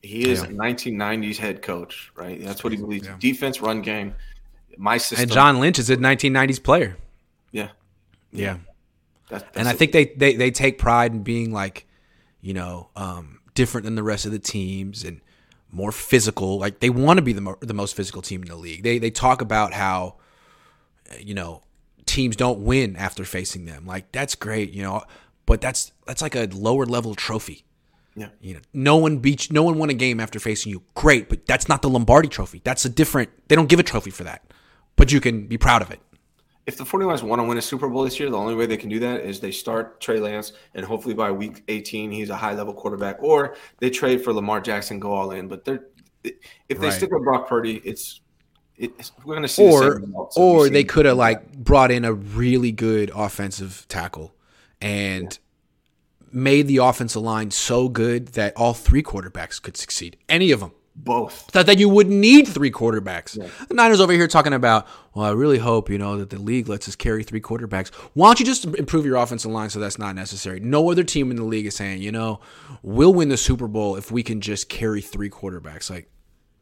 he 0.02 0.28
is 0.28 0.42
yeah. 0.42 0.48
a 0.48 0.52
1990s 0.52 1.36
head 1.36 1.62
coach, 1.62 2.12
right? 2.14 2.42
That's 2.42 2.64
what 2.64 2.72
he 2.72 2.78
believes. 2.78 3.06
Yeah. 3.06 3.16
Defense, 3.18 3.60
run 3.60 3.82
game, 3.82 4.14
my 4.76 4.98
system. 4.98 5.24
And 5.24 5.32
John 5.32 5.60
Lynch 5.60 5.78
is 5.78 5.90
a 5.90 5.96
1990s 5.96 6.62
player. 6.62 6.96
Yeah, 7.52 7.68
yeah. 8.32 8.58
That's, 9.28 9.42
that's 9.44 9.56
and 9.56 9.68
I 9.68 9.72
think 9.72 9.92
they, 9.92 10.06
they 10.06 10.36
they 10.36 10.50
take 10.50 10.78
pride 10.78 11.12
in 11.12 11.22
being 11.22 11.52
like, 11.52 11.86
you 12.40 12.54
know, 12.54 12.90
um, 12.96 13.40
different 13.54 13.84
than 13.84 13.94
the 13.94 14.02
rest 14.02 14.26
of 14.26 14.32
the 14.32 14.38
teams 14.38 15.04
and 15.04 15.20
more 15.72 15.92
physical. 15.92 16.58
Like 16.58 16.80
they 16.80 16.90
want 16.90 17.18
to 17.18 17.22
be 17.22 17.32
the 17.32 17.40
mo- 17.40 17.58
the 17.60 17.74
most 17.74 17.96
physical 17.96 18.22
team 18.22 18.42
in 18.42 18.48
the 18.48 18.56
league. 18.56 18.82
They 18.82 18.98
they 18.98 19.10
talk 19.10 19.40
about 19.40 19.72
how, 19.72 20.16
you 21.20 21.34
know, 21.34 21.62
teams 22.16 22.34
don't 22.34 22.60
win 22.60 22.96
after 22.96 23.24
facing 23.24 23.66
them. 23.66 23.86
Like 23.86 24.10
that's 24.10 24.34
great, 24.34 24.72
you 24.72 24.82
know, 24.82 25.04
but 25.44 25.60
that's 25.60 25.92
that's 26.06 26.22
like 26.22 26.34
a 26.34 26.48
lower 26.50 26.86
level 26.86 27.14
trophy. 27.14 27.64
Yeah. 28.16 28.28
You 28.40 28.54
know, 28.54 28.60
no 28.72 28.96
one 28.96 29.18
beat 29.18 29.52
no 29.52 29.62
one 29.62 29.78
won 29.78 29.90
a 29.90 29.94
game 29.94 30.18
after 30.18 30.40
facing 30.40 30.72
you. 30.72 30.82
Great, 30.94 31.28
but 31.28 31.44
that's 31.46 31.68
not 31.68 31.82
the 31.82 31.90
Lombardi 31.90 32.28
trophy. 32.28 32.62
That's 32.64 32.86
a 32.86 32.88
different 32.88 33.30
they 33.48 33.54
don't 33.54 33.68
give 33.68 33.78
a 33.78 33.82
trophy 33.82 34.10
for 34.10 34.24
that. 34.24 34.50
But 34.96 35.12
you 35.12 35.20
can 35.20 35.46
be 35.46 35.58
proud 35.58 35.82
of 35.82 35.90
it. 35.90 36.00
If 36.64 36.78
the 36.78 36.84
49ers 36.84 37.22
want 37.22 37.40
to 37.40 37.44
win 37.44 37.58
a 37.58 37.62
Super 37.62 37.86
Bowl 37.86 38.02
this 38.02 38.18
year, 38.18 38.30
the 38.30 38.38
only 38.38 38.54
way 38.54 38.66
they 38.66 38.78
can 38.78 38.88
do 38.88 38.98
that 39.00 39.20
is 39.20 39.38
they 39.38 39.52
start 39.52 40.00
Trey 40.00 40.18
Lance 40.18 40.52
and 40.74 40.84
hopefully 40.84 41.14
by 41.14 41.30
week 41.30 41.62
18 41.68 42.10
he's 42.10 42.30
a 42.30 42.36
high 42.36 42.54
level 42.54 42.72
quarterback 42.72 43.22
or 43.22 43.56
they 43.78 43.90
trade 43.90 44.24
for 44.24 44.32
Lamar 44.32 44.60
Jackson 44.62 44.98
go 44.98 45.12
all 45.12 45.32
in. 45.32 45.48
But 45.48 45.66
they're 45.66 45.84
if 46.24 46.80
they 46.80 46.88
right. 46.88 46.92
stick 46.92 47.10
with 47.12 47.22
Brock 47.22 47.46
Purdy, 47.46 47.82
it's 47.84 48.20
it, 48.78 49.10
we're 49.24 49.34
going 49.34 49.42
to 49.42 49.48
see 49.48 49.64
or 49.64 50.02
or 50.36 50.68
they 50.68 50.84
could 50.84 51.06
have 51.06 51.16
like 51.16 51.52
brought 51.56 51.90
in 51.90 52.04
a 52.04 52.12
really 52.12 52.72
good 52.72 53.10
offensive 53.14 53.86
tackle 53.88 54.34
and 54.80 55.38
yeah. 56.22 56.28
made 56.32 56.68
the 56.68 56.78
offensive 56.78 57.22
line 57.22 57.50
so 57.50 57.88
good 57.88 58.28
that 58.28 58.54
all 58.56 58.74
three 58.74 59.02
quarterbacks 59.02 59.60
could 59.60 59.76
succeed. 59.76 60.16
Any 60.28 60.50
of 60.52 60.60
them, 60.60 60.72
Both. 60.94 61.52
That 61.52 61.66
that 61.66 61.78
you 61.78 61.88
would 61.88 62.08
need 62.08 62.48
three 62.48 62.70
quarterbacks. 62.70 63.36
Yeah. 63.36 63.48
The 63.68 63.74
Niners 63.74 64.00
over 64.00 64.12
here 64.12 64.26
talking 64.26 64.52
about, 64.54 64.86
well, 65.14 65.26
I 65.26 65.30
really 65.32 65.58
hope 65.58 65.90
you 65.90 65.98
know 65.98 66.16
that 66.18 66.30
the 66.30 66.38
league 66.38 66.68
lets 66.68 66.88
us 66.88 66.96
carry 66.96 67.22
three 67.22 67.40
quarterbacks. 67.40 67.92
Why 68.14 68.28
don't 68.28 68.40
you 68.40 68.46
just 68.46 68.64
improve 68.64 69.04
your 69.04 69.16
offensive 69.16 69.50
line 69.50 69.70
so 69.70 69.78
that's 69.78 69.98
not 69.98 70.14
necessary? 70.14 70.60
No 70.60 70.90
other 70.90 71.04
team 71.04 71.30
in 71.30 71.36
the 71.36 71.44
league 71.44 71.66
is 71.66 71.76
saying, 71.76 72.00
you 72.02 72.12
know, 72.12 72.40
we'll 72.82 73.12
win 73.12 73.28
the 73.28 73.36
Super 73.36 73.68
Bowl 73.68 73.96
if 73.96 74.10
we 74.10 74.22
can 74.22 74.40
just 74.40 74.68
carry 74.68 75.02
three 75.02 75.30
quarterbacks. 75.30 75.90
Like, 75.90 76.10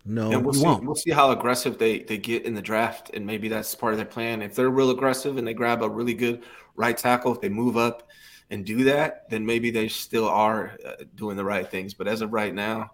no, 0.05 0.31
and 0.31 0.45
we'll 0.45 0.53
we 0.53 0.59
see, 0.59 0.65
won't. 0.65 0.85
We'll 0.85 0.95
see 0.95 1.11
how 1.11 1.31
aggressive 1.31 1.79
they 1.79 2.01
they 2.01 2.19
get 2.19 2.45
in 2.45 2.55
the 2.55 2.63
draft, 2.63 3.11
and 3.15 3.27
maybe 3.27 3.49
that's 3.49 3.75
part 3.75 3.95
of 3.95 3.99
their 3.99 4.07
plan. 4.07 4.43
If 4.43 4.55
they're 4.55 4.71
real 4.71 4.91
aggressive 4.91 5.37
and 5.37 5.47
they 5.47 5.55
grab 5.55 5.83
a 5.83 5.89
really 5.89 6.15
good 6.15 6.43
right 6.77 6.97
tackle, 6.97 7.33
if 7.33 7.41
they 7.41 7.49
move 7.49 7.77
up 7.77 8.09
and 8.51 8.65
do 8.65 8.85
that, 8.85 9.29
then 9.31 9.47
maybe 9.47 9.71
they 9.71 9.89
still 9.89 10.29
are 10.29 10.77
uh, 10.87 11.05
doing 11.15 11.37
the 11.37 11.45
right 11.45 11.69
things. 11.71 11.95
But 11.95 12.09
as 12.09 12.21
of 12.21 12.33
right 12.33 12.55
now 12.55 12.91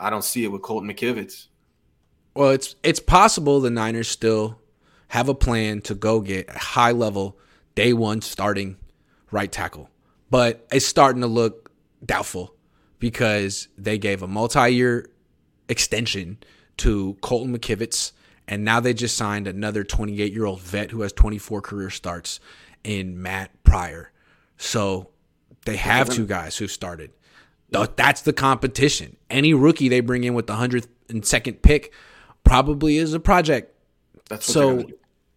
I 0.00 0.10
don't 0.10 0.24
see 0.24 0.44
it 0.44 0.48
with 0.48 0.62
Colton 0.62 0.88
McKivitz. 0.88 1.46
Well, 2.34 2.50
it's 2.50 2.74
it's 2.82 3.00
possible 3.00 3.60
the 3.60 3.70
Niners 3.70 4.08
still 4.08 4.58
have 5.08 5.28
a 5.28 5.34
plan 5.34 5.82
to 5.82 5.94
go 5.94 6.20
get 6.20 6.48
a 6.48 6.58
high 6.58 6.92
level 6.92 7.38
day 7.74 7.92
one 7.92 8.22
starting 8.22 8.76
right 9.30 9.50
tackle, 9.50 9.90
but 10.30 10.66
it's 10.72 10.86
starting 10.86 11.20
to 11.20 11.28
look 11.28 11.70
doubtful 12.04 12.54
because 12.98 13.68
they 13.76 13.98
gave 13.98 14.22
a 14.22 14.28
multi 14.28 14.70
year 14.70 15.10
extension 15.70 16.38
to 16.78 17.16
Colton 17.20 17.56
McKivitz, 17.56 18.12
and 18.48 18.64
now 18.64 18.80
they 18.80 18.92
just 18.92 19.16
signed 19.16 19.46
another 19.46 19.84
28 19.84 20.32
year 20.32 20.44
old 20.44 20.60
vet 20.60 20.90
who 20.90 21.02
has 21.02 21.12
24 21.12 21.62
career 21.62 21.90
starts 21.90 22.40
in 22.84 23.20
Matt 23.22 23.50
Pryor. 23.64 24.10
So 24.56 25.10
they 25.64 25.76
have 25.76 26.10
two 26.10 26.26
guys 26.26 26.56
who 26.58 26.68
started. 26.68 27.12
That's 27.70 28.22
the 28.22 28.32
competition. 28.32 29.16
Any 29.30 29.54
rookie 29.54 29.88
they 29.88 30.00
bring 30.00 30.24
in 30.24 30.34
with 30.34 30.46
the 30.46 30.56
hundredth 30.56 30.88
and 31.08 31.24
second 31.24 31.62
pick 31.62 31.92
probably 32.42 32.96
is 32.96 33.14
a 33.14 33.20
project. 33.20 33.74
That's 34.28 34.46
so. 34.46 34.84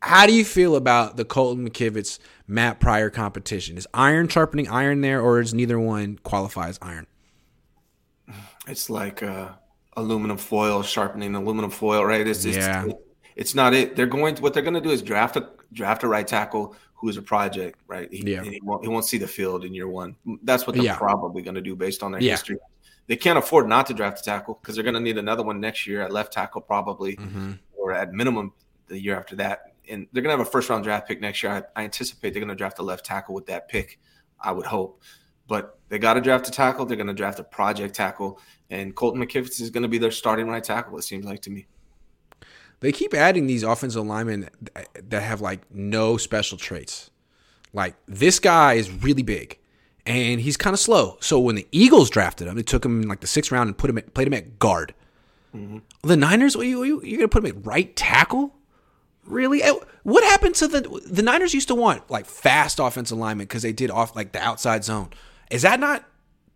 How 0.01 0.25
do 0.25 0.33
you 0.33 0.43
feel 0.43 0.75
about 0.75 1.15
the 1.15 1.23
Colton 1.23 1.69
McKivitz 1.69 2.19
Matt 2.45 2.81
Pryor 2.81 3.09
competition? 3.09 3.77
Is 3.77 3.87
iron 3.93 4.27
sharpening 4.27 4.67
iron 4.67 4.99
there, 4.99 5.21
or 5.21 5.39
is 5.39 5.53
neither 5.53 5.79
one 5.79 6.19
qualify 6.23 6.67
as 6.67 6.79
iron? 6.81 7.07
It's 8.67 8.89
like 8.89 9.23
uh, 9.23 9.49
aluminum 9.97 10.37
foil 10.37 10.83
sharpening 10.83 11.35
aluminum 11.35 11.71
foil, 11.71 12.05
right? 12.05 12.27
It's, 12.27 12.45
yeah. 12.45 12.85
It's, 12.85 12.95
it's 13.35 13.55
not 13.55 13.73
it. 13.73 13.95
They're 13.95 14.05
going 14.05 14.35
to 14.35 14.41
what 14.41 14.53
they're 14.53 14.63
going 14.63 14.73
to 14.75 14.81
do 14.81 14.89
is 14.89 15.01
draft 15.01 15.35
a 15.35 15.49
draft 15.71 16.03
a 16.03 16.07
right 16.07 16.27
tackle 16.27 16.75
who 16.93 17.09
is 17.09 17.17
a 17.17 17.21
project, 17.21 17.79
right? 17.87 18.07
He, 18.11 18.31
yeah. 18.31 18.43
he, 18.43 18.61
won't, 18.63 18.83
he 18.83 18.87
won't 18.87 19.05
see 19.05 19.17
the 19.17 19.27
field 19.27 19.65
in 19.65 19.73
year 19.73 19.89
one. 19.89 20.15
That's 20.43 20.65
what 20.65 20.75
they're 20.75 20.85
yeah. 20.85 20.95
probably 20.95 21.41
going 21.41 21.55
to 21.55 21.61
do 21.61 21.75
based 21.75 22.01
on 22.01 22.13
their 22.13 22.21
yeah. 22.21 22.31
history. 22.31 22.57
They 23.07 23.17
can't 23.17 23.37
afford 23.37 23.67
not 23.67 23.87
to 23.87 23.93
draft 23.93 24.21
a 24.21 24.23
tackle 24.23 24.57
because 24.61 24.75
they're 24.75 24.83
going 24.85 24.93
to 24.93 25.01
need 25.01 25.17
another 25.17 25.43
one 25.43 25.59
next 25.59 25.85
year 25.85 26.01
at 26.01 26.13
left 26.13 26.31
tackle, 26.31 26.61
probably, 26.61 27.17
mm-hmm. 27.17 27.53
or 27.75 27.91
at 27.91 28.13
minimum 28.13 28.53
the 28.87 28.97
year 28.97 29.17
after 29.17 29.35
that. 29.35 29.73
And 29.89 30.07
they're 30.13 30.23
going 30.23 30.33
to 30.33 30.37
have 30.37 30.47
a 30.47 30.49
first 30.49 30.69
round 30.69 30.85
draft 30.85 31.07
pick 31.07 31.19
next 31.19 31.43
year. 31.43 31.51
I, 31.75 31.81
I 31.81 31.83
anticipate 31.83 32.33
they're 32.33 32.39
going 32.39 32.47
to 32.47 32.55
draft 32.55 32.79
a 32.79 32.83
left 32.83 33.05
tackle 33.05 33.35
with 33.35 33.47
that 33.47 33.67
pick. 33.67 33.99
I 34.39 34.53
would 34.53 34.65
hope, 34.65 35.01
but 35.47 35.79
they 35.89 35.99
got 35.99 36.13
to 36.13 36.21
draft 36.21 36.47
a 36.47 36.51
tackle. 36.51 36.85
They're 36.85 36.97
going 36.97 37.07
to 37.07 37.13
draft 37.13 37.39
a 37.39 37.43
project 37.43 37.95
tackle, 37.95 38.39
and 38.69 38.95
Colton 38.95 39.21
McKivitz 39.21 39.61
is 39.61 39.69
going 39.69 39.83
to 39.83 39.89
be 39.89 39.97
their 39.97 40.11
starting 40.11 40.47
right 40.47 40.63
tackle. 40.63 40.97
It 40.97 41.03
seems 41.03 41.25
like 41.25 41.41
to 41.43 41.49
me 41.49 41.67
they 42.83 42.91
keep 42.91 43.13
adding 43.13 43.47
these 43.47 43.63
offensive 43.63 44.05
linemen 44.05 44.49
that 45.07 45.21
have 45.21 45.39
like 45.39 45.61
no 45.73 46.17
special 46.17 46.57
traits. 46.57 47.09
Like 47.71 47.95
this 48.09 48.39
guy 48.39 48.73
is 48.73 48.91
really 48.91 49.23
big 49.23 49.57
and 50.05 50.41
he's 50.41 50.57
kind 50.57 50.73
of 50.73 50.81
slow. 50.81 51.17
So 51.21 51.39
when 51.39 51.55
the 51.55 51.65
Eagles 51.71 52.09
drafted 52.09 52.49
him, 52.49 52.55
they 52.55 52.61
took 52.61 52.83
him 52.83 53.03
in 53.03 53.07
like 53.07 53.21
the 53.21 53.27
sixth 53.27 53.53
round 53.53 53.69
and 53.69 53.77
put 53.77 53.89
him 53.89 53.99
at, 53.99 54.13
played 54.13 54.27
him 54.27 54.33
at 54.33 54.59
guard. 54.59 54.93
Mm-hmm. 55.55 55.77
The 56.05 56.17
Niners, 56.17 56.57
are 56.57 56.63
you, 56.65 56.81
are 56.81 56.85
you 57.05 57.17
gonna 57.17 57.29
put 57.29 57.45
him 57.45 57.57
at 57.57 57.65
right 57.65 57.95
tackle? 57.95 58.53
Really? 59.25 59.63
Eh, 59.63 59.73
what 60.03 60.25
happened 60.25 60.55
to 60.55 60.67
the 60.67 60.81
the 61.09 61.21
Niners 61.21 61.53
used 61.53 61.69
to 61.69 61.75
want 61.75 62.11
like 62.11 62.25
fast 62.25 62.79
offensive 62.79 63.17
linemen 63.17 63.45
because 63.45 63.61
they 63.61 63.71
did 63.71 63.91
off 63.91 64.13
like 64.13 64.33
the 64.33 64.41
outside 64.41 64.83
zone. 64.83 65.11
Is 65.53 65.61
that 65.61 65.79
not 65.79 66.03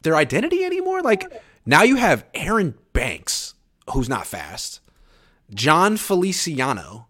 their 0.01 0.15
identity 0.15 0.63
anymore? 0.63 1.01
Like 1.01 1.41
now 1.67 1.83
you 1.83 1.97
have 1.97 2.25
Aaron 2.33 2.73
Banks, 2.93 3.53
who's 3.91 4.09
not 4.09 4.25
fast. 4.25 4.79
Jon 5.53 5.97
Feliciano 5.97 7.07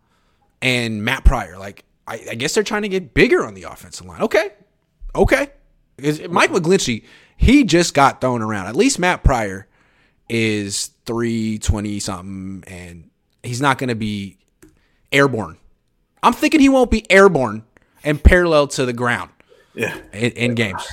and 0.61 1.03
Matt 1.03 1.23
Pryor. 1.23 1.57
Like, 1.57 1.85
I, 2.05 2.25
I, 2.31 2.35
guess 2.35 2.53
they're 2.53 2.63
trying 2.63 2.81
to 2.81 2.89
get 2.89 3.13
bigger 3.13 3.45
on 3.45 3.53
the 3.53 3.63
offensive 3.63 4.05
line. 4.05 4.21
Okay. 4.21 4.49
Okay. 5.15 5.49
Is 5.97 6.27
Mike 6.29 6.51
McGlinchey, 6.51 7.03
he 7.37 7.63
just 7.63 7.93
got 7.93 8.19
thrown 8.19 8.41
around. 8.41 8.67
At 8.67 8.75
least 8.75 8.99
Matt 8.99 9.23
Pryor 9.23 9.67
is 10.27 10.91
320 11.05 11.99
something, 11.99 12.63
and 12.67 13.09
he's 13.43 13.61
not 13.61 13.77
going 13.77 13.87
to 13.89 13.95
be 13.95 14.37
airborne. 15.11 15.57
I'm 16.21 16.33
thinking 16.33 16.59
he 16.59 16.69
won't 16.69 16.91
be 16.91 17.09
airborne 17.09 17.63
and 18.03 18.21
parallel 18.21 18.67
to 18.69 18.85
the 18.85 18.93
ground. 18.93 19.31
Yeah. 19.73 19.95
In, 20.11 20.31
in 20.31 20.55
games. 20.55 20.85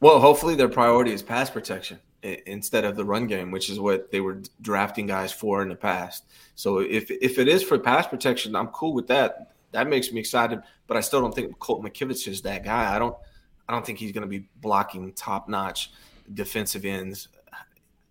Well, 0.00 0.20
hopefully 0.20 0.54
their 0.54 0.68
priority 0.68 1.12
is 1.12 1.22
pass 1.22 1.50
protection 1.50 1.98
instead 2.22 2.84
of 2.84 2.96
the 2.96 3.04
run 3.04 3.26
game, 3.26 3.50
which 3.50 3.70
is 3.70 3.78
what 3.78 4.10
they 4.10 4.20
were 4.20 4.42
drafting 4.60 5.06
guys 5.06 5.32
for 5.32 5.62
in 5.62 5.68
the 5.68 5.76
past. 5.76 6.24
So 6.54 6.78
if 6.78 7.10
if 7.10 7.38
it 7.38 7.48
is 7.48 7.62
for 7.62 7.78
pass 7.78 8.06
protection, 8.06 8.56
I'm 8.56 8.68
cool 8.68 8.94
with 8.94 9.06
that. 9.08 9.52
That 9.72 9.88
makes 9.88 10.12
me 10.12 10.20
excited, 10.20 10.60
but 10.86 10.96
I 10.96 11.00
still 11.00 11.20
don't 11.20 11.34
think 11.34 11.58
Colt 11.58 11.82
McKivitz 11.82 12.26
is 12.28 12.42
that 12.42 12.64
guy. 12.64 12.94
I 12.94 12.98
don't 12.98 13.16
I 13.68 13.72
don't 13.72 13.84
think 13.84 13.98
he's 13.98 14.12
going 14.12 14.22
to 14.22 14.28
be 14.28 14.48
blocking 14.60 15.12
top 15.12 15.48
notch 15.48 15.90
defensive 16.34 16.84
ends. 16.84 17.28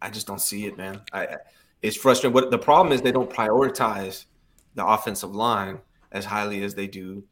I 0.02 0.10
just 0.10 0.28
don't 0.28 0.42
see 0.42 0.66
it, 0.66 0.78
man. 0.78 1.02
I 1.12 1.38
it's 1.82 1.98
frustrating. 1.98 2.34
What 2.34 2.52
the 2.52 2.58
problem 2.58 2.94
is 2.94 3.02
they 3.02 3.12
don't 3.12 3.30
prioritize 3.30 4.26
the 4.76 4.86
offensive 4.86 5.34
line 5.34 5.80
as 6.12 6.26
highly 6.26 6.64
as 6.64 6.76
they 6.76 6.88
do 6.88 7.24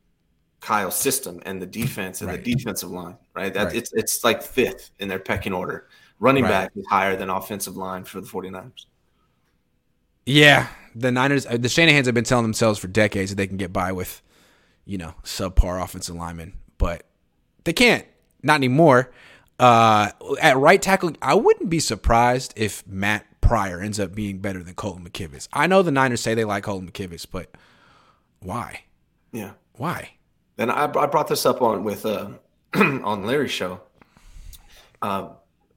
Kyle's 0.64 0.95
system 0.95 1.41
and 1.45 1.61
the 1.61 1.66
defense 1.66 2.22
and 2.22 2.30
right. 2.30 2.41
the 2.41 2.55
defensive 2.55 2.89
line, 2.89 3.18
right? 3.36 3.53
That 3.53 3.66
right. 3.66 3.76
it's 3.76 3.91
it's 3.91 4.24
like 4.24 4.41
fifth 4.41 4.91
in 4.97 5.09
their 5.09 5.20
pecking 5.20 5.51
order. 5.51 5.89
Running 6.20 6.43
right. 6.43 6.49
back 6.49 6.72
is 6.76 6.86
higher 6.89 7.18
than 7.18 7.30
offensive 7.30 7.76
line 7.76 8.05
for 8.05 8.22
the 8.22 8.28
49ers. 8.28 8.86
Yeah, 10.26 10.68
the 10.95 11.11
Niners, 11.11 11.45
uh, 11.45 11.57
the 11.57 11.68
Shanahan's 11.68 12.05
have 12.05 12.16
been 12.16 12.24
telling 12.24 12.45
themselves 12.45 12.80
for 12.80 12.88
decades 12.88 13.32
that 13.32 13.36
they 13.36 13.45
can 13.45 13.57
get 13.57 13.74
by 13.74 13.91
with, 13.91 14.22
you 14.86 14.97
know, 14.97 15.16
subpar 15.24 15.84
offensive 15.84 16.16
linemen, 16.16 16.53
but 16.78 17.03
they 17.66 17.74
can't. 17.74 18.05
Not 18.41 18.55
anymore. 18.55 19.11
Uh, 19.59 20.11
at 20.41 20.55
right 20.55 20.82
tackle, 20.82 21.11
I 21.22 21.34
wouldn't 21.34 21.70
be 21.70 21.82
surprised 21.82 22.53
if 22.55 22.88
Matt 22.88 23.26
Pryor 23.41 23.82
ends 23.82 23.99
up 23.99 24.16
being 24.16 24.39
better 24.39 24.64
than 24.64 24.76
Colton 24.76 25.05
McKivitz. 25.05 25.49
I 25.51 25.68
know 25.68 25.82
the 25.82 25.91
Niners 25.91 26.22
say 26.22 26.36
they 26.36 26.45
like 26.45 26.64
Colton 26.64 26.89
McKivitz, 26.89 27.28
but 27.30 27.51
why? 28.39 28.84
Yeah, 29.34 29.51
why? 29.74 30.11
And 30.58 30.72
I, 30.72 30.86
I 30.86 31.06
brought 31.08 31.28
this 31.28 31.45
up 31.45 31.62
on 31.62 31.84
with 31.84 32.06
uh, 32.06 32.30
on 32.76 33.26
Larry's 33.26 33.51
show. 33.51 33.82
Uh, 35.01 35.30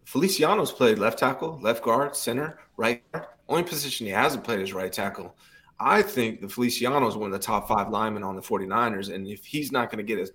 Feliciano's 0.04 0.70
played 0.72 0.98
left 0.98 1.18
tackle, 1.18 1.58
left 1.60 1.82
guard, 1.82 2.14
center, 2.14 2.58
right 2.76 3.02
guard. 3.12 3.26
Only 3.48 3.62
position 3.64 4.06
he 4.06 4.12
hasn't 4.12 4.44
played 4.44 4.60
is 4.60 4.72
right 4.72 4.92
tackle. 4.92 5.36
I 5.78 6.02
think 6.02 6.40
the 6.40 6.48
Feliciano 6.48 7.06
is 7.06 7.16
one 7.16 7.26
of 7.26 7.32
the 7.32 7.44
top 7.44 7.68
five 7.68 7.90
linemen 7.90 8.22
on 8.22 8.34
the 8.34 8.42
49ers. 8.42 9.12
And 9.12 9.26
if 9.26 9.44
he's 9.44 9.70
not 9.70 9.90
going 9.90 10.04
to 10.04 10.14
get 10.14 10.18
a 10.18 10.30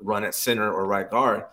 run 0.00 0.24
at 0.24 0.34
center 0.34 0.72
or 0.72 0.86
right 0.86 1.08
guard, 1.08 1.44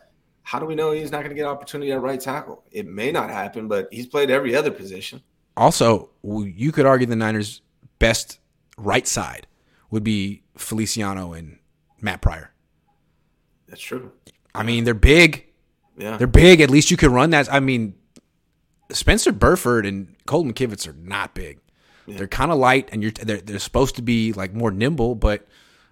how 0.44 0.60
do 0.60 0.66
we 0.66 0.76
know 0.76 0.92
he's 0.92 1.12
not 1.12 1.20
going 1.20 1.30
to 1.30 1.36
get 1.36 1.46
opportunity 1.46 1.92
at 1.92 2.02
right 2.02 2.20
tackle? 2.20 2.64
It 2.72 2.88
may 2.88 3.12
not 3.12 3.30
happen, 3.30 3.68
but 3.68 3.90
he's 3.92 4.08
played 4.08 4.32
every 4.32 4.56
other 4.56 4.72
position. 4.72 5.22
Also, 5.56 6.10
you 6.24 6.72
could 6.72 6.86
argue 6.86 7.06
the 7.06 7.16
Niners' 7.16 7.62
best 8.00 8.40
right 8.78 9.08
side 9.08 9.48
would 9.92 10.04
be 10.04 10.44
Feliciano 10.56 11.34
and 11.34 11.58
Matt 12.02 12.22
Pryor. 12.22 12.52
That's 13.68 13.82
true. 13.82 14.12
I 14.56 14.64
mean, 14.64 14.84
they're 14.84 14.94
big. 14.94 15.46
Yeah. 15.98 16.18
They're 16.18 16.28
big. 16.28 16.62
At 16.62 16.70
least 16.70 16.92
you 16.92 16.98
can 16.98 17.12
run 17.12 17.32
that. 17.32 17.52
I 17.52 17.60
mean, 17.60 17.96
Spencer 18.92 19.32
Burford 19.32 19.86
and 19.86 20.16
Colton 20.26 20.54
McKivitz 20.54 20.88
are 20.88 20.94
not 20.94 21.34
big. 21.36 21.60
Yeah. 22.06 22.18
They're 22.18 22.28
kind 22.28 22.52
of 22.52 22.58
light, 22.58 22.90
and 22.92 23.04
you're 23.04 23.12
they're, 23.12 23.42
they're 23.42 23.60
supposed 23.60 23.96
to 23.98 24.02
be 24.02 24.32
like 24.32 24.54
more 24.54 24.72
nimble, 24.72 25.16
but 25.16 25.48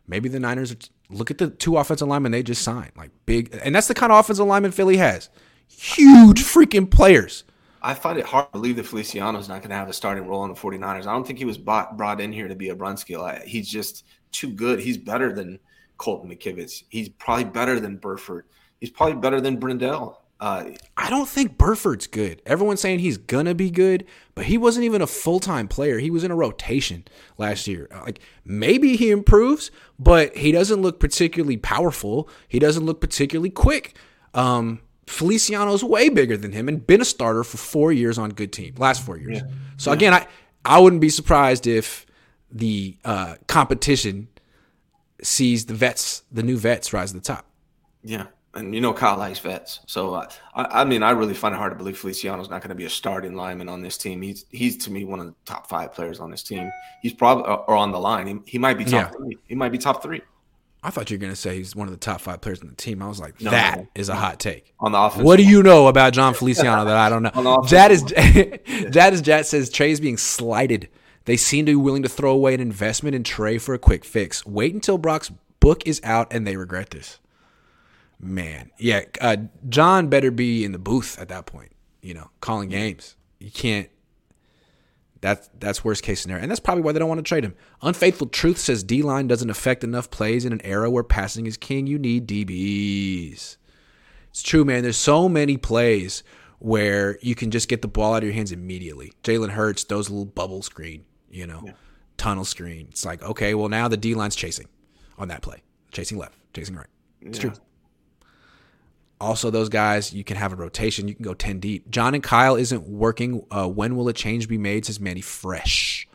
maybe 0.08 0.30
the 0.30 0.40
Niners 0.40 0.72
are, 0.72 0.78
look 1.10 1.30
at 1.30 1.38
the 1.38 1.50
two 1.50 1.78
offensive 1.78 2.08
linemen 2.08 2.32
they 2.32 2.42
just 2.42 2.62
signed, 2.62 2.92
like 2.96 3.12
big, 3.26 3.58
and 3.62 3.76
that's 3.76 3.88
the 3.88 3.94
kind 3.94 4.12
of 4.14 4.20
offensive 4.20 4.48
lineman 4.48 4.72
Philly 4.72 4.98
has. 4.98 5.30
Huge 5.68 6.42
freaking 6.42 6.90
players. 6.90 7.44
I 7.82 7.94
find 7.94 8.18
it 8.18 8.26
hard 8.26 8.48
to 8.48 8.52
believe 8.54 8.78
that 8.78 8.86
Feliciano's 8.86 9.50
not 9.50 9.62
going 9.62 9.70
to 9.70 9.76
have 9.76 9.90
a 9.90 9.94
starting 9.94 10.26
role 10.26 10.44
in 10.44 10.50
the 10.50 10.60
49ers. 10.60 11.06
I 11.06 11.12
don't 11.12 11.28
think 11.28 11.38
he 11.38 11.46
was 11.46 11.58
bought, 11.58 11.98
brought 11.98 12.20
in 12.20 12.34
here 12.34 12.48
to 12.48 12.56
be 12.56 12.70
a 12.70 12.76
Brunskill. 12.76 13.44
He's 13.44 13.70
just 13.70 14.06
too 14.32 14.50
good. 14.50 14.80
He's 14.80 14.98
better 14.98 15.34
than 15.34 15.60
Colton 15.98 16.30
McKivitz. 16.30 16.84
He's 16.90 17.10
probably 17.10 17.46
better 17.46 17.80
than 17.80 17.98
Burford. 17.98 18.46
He's 18.80 18.90
probably 18.90 19.16
better 19.16 19.42
than 19.42 19.58
Brendel. 19.58 20.22
Uh, 20.40 20.72
I 20.98 21.10
don't 21.10 21.30
think 21.30 21.58
Burford's 21.58 22.08
good. 22.08 22.42
Everyone's 22.46 22.82
saying 22.82 23.00
he's 23.00 23.18
gonna 23.18 23.56
be 23.56 23.72
good, 23.72 24.06
but 24.36 24.46
he 24.46 24.58
wasn't 24.58 24.84
even 24.84 25.02
a 25.02 25.08
full 25.08 25.40
time 25.40 25.68
player. 25.70 25.98
He 25.98 26.12
was 26.12 26.26
in 26.26 26.32
a 26.32 26.36
rotation 26.36 27.06
last 27.38 27.68
year. 27.68 27.88
Like 28.04 28.20
maybe 28.44 28.98
he 28.98 29.12
improves, 29.12 29.72
but 29.98 30.36
he 30.36 30.52
doesn't 30.52 30.82
look 30.82 31.00
particularly 31.00 31.56
powerful. 31.56 32.30
He 32.50 32.60
doesn't 32.60 32.86
look 32.86 33.00
particularly 33.00 33.50
quick. 33.50 33.96
Um, 34.34 34.82
Feliciano's 35.08 35.84
way 35.84 36.10
bigger 36.10 36.36
than 36.36 36.52
him 36.52 36.68
and 36.68 36.86
been 36.86 37.00
a 37.00 37.06
starter 37.06 37.44
for 37.44 37.58
four 37.58 37.94
years 37.94 38.18
on 38.18 38.32
good 38.32 38.52
team, 38.52 38.76
last 38.78 39.06
four 39.06 39.18
years. 39.18 39.38
Yeah. 39.38 39.48
So 39.78 39.92
yeah. 39.92 39.96
again, 39.96 40.14
I 40.14 40.28
I 40.66 40.80
wouldn't 40.80 41.02
be 41.02 41.10
surprised 41.10 41.66
if 41.66 42.06
the 42.52 42.98
uh, 43.06 43.36
competition 43.48 44.28
sees 45.22 45.66
the 45.66 45.74
vets, 45.74 46.24
the 46.32 46.44
new 46.44 46.58
vets, 46.58 46.94
rise 46.94 47.12
to 47.12 47.18
the 47.18 47.24
top. 47.24 47.46
Yeah, 48.04 48.28
and 48.54 48.74
you 48.74 48.82
know 48.82 48.94
Kyle 48.94 49.18
likes 49.18 49.40
vets, 49.40 49.80
so 49.86 50.14
uh, 50.14 50.28
I, 50.54 50.82
I, 50.82 50.84
mean 50.86 51.04
I 51.04 51.12
really 51.12 51.34
find 51.34 51.54
it 51.54 51.58
hard 51.58 51.72
to 51.72 51.78
believe 51.78 51.98
Feliciano's 51.98 52.50
not 52.50 52.62
going 52.62 52.70
to 52.70 52.76
be 52.76 52.86
a 52.86 52.90
starting 52.90 53.36
lineman 53.36 53.70
on 53.70 53.82
this 53.82 53.98
team. 53.98 54.22
He's 54.22 54.46
he's 54.50 54.78
to 54.86 54.92
me 54.92 55.04
one 55.04 55.20
of 55.20 55.26
the 55.26 55.36
top 55.46 55.68
five 55.68 55.94
players 55.94 56.20
on 56.20 56.32
this 56.32 56.44
team. 56.44 56.72
He's 57.02 57.14
probably 57.14 57.46
uh, 57.46 57.56
or 57.56 57.76
on 57.76 57.92
the 57.92 58.00
line. 58.00 58.28
He, 58.28 58.40
he 58.46 58.58
might 58.58 58.78
be 58.78 58.86
top 58.86 58.92
yeah. 58.94 59.10
three. 59.10 59.38
He 59.48 59.56
might 59.56 59.72
be 59.72 59.78
top 59.78 60.02
three. 60.02 60.22
I 60.86 60.92
thought 60.92 61.10
you 61.10 61.18
were 61.18 61.22
going 61.22 61.34
to 61.34 61.36
say 61.36 61.58
he's 61.58 61.76
one 61.76 61.88
of 61.88 61.94
the 61.94 62.00
top 62.00 62.22
five 62.22 62.42
players 62.42 62.62
on 62.62 62.68
the 62.68 62.76
team. 62.76 63.02
I 63.02 63.08
was 63.08 63.20
like, 63.20 63.42
no, 63.42 63.50
that 63.50 63.78
no, 63.80 63.88
is 63.96 64.08
a 64.08 64.16
hot 64.16 64.40
take. 64.40 64.72
On 64.80 64.92
the 64.92 65.00
offense. 65.00 65.24
What 65.24 65.38
do 65.38 65.44
you 65.44 65.64
know 65.64 65.88
about 65.88 66.14
Jon 66.14 66.36
Feliciano 66.36 66.86
that 66.86 66.96
I 66.96 67.10
don't 67.10 67.24
know? 67.24 67.64
Jad 67.68 67.92
is 67.92 68.04
Jad 68.04 69.14
is 69.14 69.22
Jad 69.22 69.48
says 69.48 69.72
Trey 69.72 69.90
is 69.90 70.00
being 70.00 70.18
slighted. 70.18 70.90
They 71.26 71.38
seem 71.38 71.66
to 71.66 71.72
be 71.72 71.76
willing 71.76 72.04
to 72.04 72.10
throw 72.10 72.32
away 72.32 72.54
an 72.54 72.60
investment 72.60 73.16
in 73.16 73.24
Trey 73.24 73.58
for 73.58 73.74
a 73.74 73.80
quick 73.80 74.06
fix. 74.06 74.46
Wait 74.46 74.74
until 74.74 74.98
Brock's 74.98 75.32
book 75.60 75.86
is 75.86 76.00
out 76.04 76.32
and 76.32 76.46
they 76.46 76.56
regret 76.56 76.92
this. 76.92 77.20
Man, 78.20 78.72
yeah, 78.78 79.02
uh, 79.20 79.38
John 79.68 80.08
better 80.08 80.32
be 80.32 80.64
in 80.64 80.72
the 80.72 80.80
booth 80.80 81.20
at 81.20 81.30
that 81.30 81.46
point. 81.46 81.72
You 82.02 82.14
know, 82.14 82.30
calling 82.40 82.70
games. 82.70 83.16
You 83.40 83.52
can't 83.52 83.90
that's 85.26 85.50
that's 85.60 85.84
worst 85.84 86.04
case 86.04 86.22
scenario, 86.22 86.44
and 86.44 86.52
that's 86.52 86.60
probably 86.60 86.84
why 86.84 86.92
they 86.92 87.00
don't 87.00 87.10
want 87.10 87.18
to 87.18 87.24
trade 87.24 87.44
him. 87.44 87.56
Unfaithful 87.82 88.28
Truth 88.28 88.60
says 88.60 88.84
D 88.84 89.02
line 89.02 89.28
doesn't 89.28 89.50
affect 89.50 89.84
enough 89.84 90.12
plays 90.12 90.46
in 90.46 90.54
an 90.54 90.62
era 90.64 90.88
where 90.88 91.04
passing 91.04 91.48
is 91.48 91.58
king. 91.58 91.88
You 91.88 91.98
need 91.98 92.28
DBs. 92.28 93.58
It's 94.30 94.44
true, 94.44 94.64
man. 94.64 94.84
There's 94.84 94.98
so 94.98 95.28
many 95.28 95.58
plays 95.58 96.24
where 96.60 97.18
you 97.22 97.34
can 97.34 97.50
just 97.50 97.68
get 97.68 97.82
the 97.82 97.88
ball 97.88 98.14
out 98.14 98.18
of 98.18 98.26
your 98.26 98.34
hands 98.34 98.52
immediately. 98.52 99.14
Jalen 99.24 99.50
Hurts 99.50 99.84
those 99.86 100.12
little 100.12 100.26
bubble 100.26 100.62
screen, 100.62 101.06
you 101.36 101.48
know, 101.48 101.62
yeah. 101.66 101.74
tunnel 102.18 102.46
screen. 102.46 102.88
It's 102.90 103.06
like 103.06 103.22
okay, 103.22 103.54
well 103.54 103.70
now 103.70 103.88
the 103.88 103.98
D 103.98 104.16
line's 104.16 104.36
chasing 104.36 104.68
on 105.18 105.28
that 105.28 105.42
play, 105.42 105.64
chasing 105.92 106.18
left, 106.18 106.38
chasing 106.54 106.76
right. 106.76 106.88
It's 107.22 107.38
yeah. 107.38 107.52
true. 107.52 107.62
Also, 109.22 109.50
those 109.50 109.70
guys, 109.70 110.14
you 110.14 110.26
can 110.26 110.36
have 110.36 110.52
a 110.52 110.58
rotation. 110.58 111.08
You 111.08 111.16
can 111.16 111.24
go 111.24 111.34
10 111.34 111.62
deep. 111.62 111.90
John 111.90 112.14
and 112.16 112.24
Kyle 112.24 112.58
isn't 112.58 112.86
working. 112.86 113.46
Uh, 113.50 113.68
when 113.68 113.96
will 113.96 114.10
a 114.10 114.14
change 114.14 114.50
be 114.50 114.58
made? 114.58 114.86
Says 114.86 115.00
Manny 115.00 115.22
Fresh. 115.22 116.08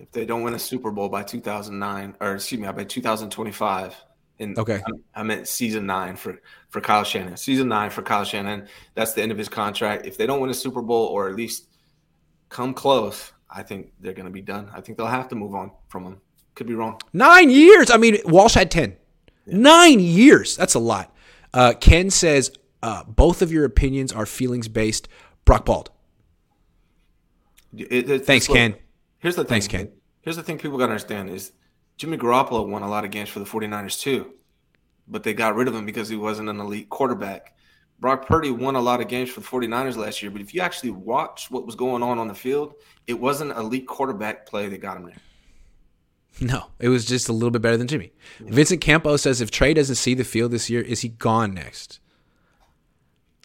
If 0.00 0.10
they 0.10 0.26
don't 0.26 0.42
win 0.42 0.52
a 0.52 0.58
Super 0.58 0.90
Bowl 0.90 1.08
by 1.08 1.22
2009, 1.22 2.16
or 2.20 2.34
excuse 2.34 2.60
me, 2.60 2.70
by 2.70 2.84
2025, 2.84 3.94
in, 4.40 4.58
okay, 4.58 4.80
I, 5.14 5.20
I 5.20 5.22
meant 5.22 5.48
season 5.48 5.86
nine 5.86 6.16
for 6.16 6.40
for 6.70 6.80
Kyle 6.80 7.02
Shanahan. 7.02 7.36
Season 7.36 7.68
nine 7.68 7.90
for 7.90 8.02
Kyle 8.02 8.24
Shanahan. 8.24 8.68
That's 8.94 9.12
the 9.12 9.22
end 9.22 9.32
of 9.32 9.38
his 9.38 9.48
contract. 9.48 10.06
If 10.06 10.16
they 10.16 10.26
don't 10.26 10.40
win 10.40 10.50
a 10.50 10.54
Super 10.54 10.82
Bowl 10.82 11.06
or 11.06 11.28
at 11.28 11.34
least 11.34 11.68
come 12.48 12.74
close, 12.74 13.32
I 13.50 13.62
think 13.62 13.92
they're 14.00 14.12
going 14.12 14.26
to 14.26 14.32
be 14.32 14.42
done. 14.42 14.70
I 14.74 14.80
think 14.80 14.98
they'll 14.98 15.06
have 15.06 15.28
to 15.28 15.34
move 15.34 15.54
on 15.54 15.70
from 15.88 16.04
him. 16.04 16.20
Could 16.54 16.66
be 16.66 16.74
wrong. 16.74 17.00
Nine 17.12 17.50
years. 17.50 17.90
I 17.90 17.96
mean, 17.96 18.18
Walsh 18.24 18.54
had 18.54 18.70
ten. 18.70 18.96
Yeah. 19.46 19.58
Nine 19.58 20.00
years. 20.00 20.56
That's 20.56 20.74
a 20.74 20.80
lot. 20.80 21.14
Uh, 21.54 21.72
Ken 21.80 22.10
says 22.10 22.50
uh, 22.82 23.04
both 23.04 23.42
of 23.42 23.52
your 23.52 23.64
opinions 23.64 24.12
are 24.12 24.26
feelings 24.26 24.68
based. 24.68 25.08
Brock 25.44 25.64
Bald. 25.64 25.90
It, 27.76 28.10
it, 28.10 28.26
Thanks, 28.26 28.46
Ken. 28.46 28.74
Here's 29.18 29.36
the 29.36 29.44
thing. 29.44 29.48
Thanks, 29.48 29.68
Ken. 29.68 29.90
Here's 30.20 30.36
the 30.36 30.42
thing 30.42 30.58
people 30.58 30.78
got 30.78 30.86
to 30.86 30.92
understand 30.92 31.30
is 31.30 31.52
Jimmy 31.96 32.16
Garoppolo 32.16 32.68
won 32.68 32.82
a 32.82 32.88
lot 32.88 33.04
of 33.04 33.10
games 33.10 33.28
for 33.28 33.38
the 33.38 33.44
49ers 33.44 34.00
too, 34.00 34.32
but 35.06 35.22
they 35.22 35.34
got 35.34 35.54
rid 35.54 35.68
of 35.68 35.74
him 35.74 35.86
because 35.86 36.08
he 36.08 36.16
wasn't 36.16 36.48
an 36.48 36.60
elite 36.60 36.88
quarterback. 36.88 37.56
Brock 38.00 38.26
Purdy 38.26 38.50
won 38.50 38.76
a 38.76 38.80
lot 38.80 39.00
of 39.00 39.08
games 39.08 39.30
for 39.30 39.40
the 39.40 39.46
49ers 39.46 39.96
last 39.96 40.22
year, 40.22 40.30
but 40.30 40.40
if 40.40 40.54
you 40.54 40.60
actually 40.60 40.90
watch 40.90 41.50
what 41.50 41.66
was 41.66 41.74
going 41.74 42.02
on 42.02 42.18
on 42.18 42.28
the 42.28 42.34
field, 42.34 42.74
it 43.06 43.14
wasn't 43.14 43.50
elite 43.56 43.88
quarterback 43.88 44.46
play 44.46 44.68
that 44.68 44.80
got 44.80 44.96
him 44.96 45.06
there. 45.06 45.16
No, 46.40 46.66
it 46.78 46.88
was 46.88 47.04
just 47.04 47.28
a 47.28 47.32
little 47.32 47.50
bit 47.50 47.62
better 47.62 47.76
than 47.76 47.88
Jimmy. 47.88 48.12
Yeah. 48.38 48.52
Vincent 48.52 48.80
Campo 48.80 49.16
says 49.16 49.40
if 49.40 49.50
Trey 49.50 49.74
doesn't 49.74 49.96
see 49.96 50.14
the 50.14 50.22
field 50.22 50.52
this 50.52 50.70
year, 50.70 50.80
is 50.80 51.00
he 51.00 51.08
gone 51.08 51.52
next? 51.52 51.98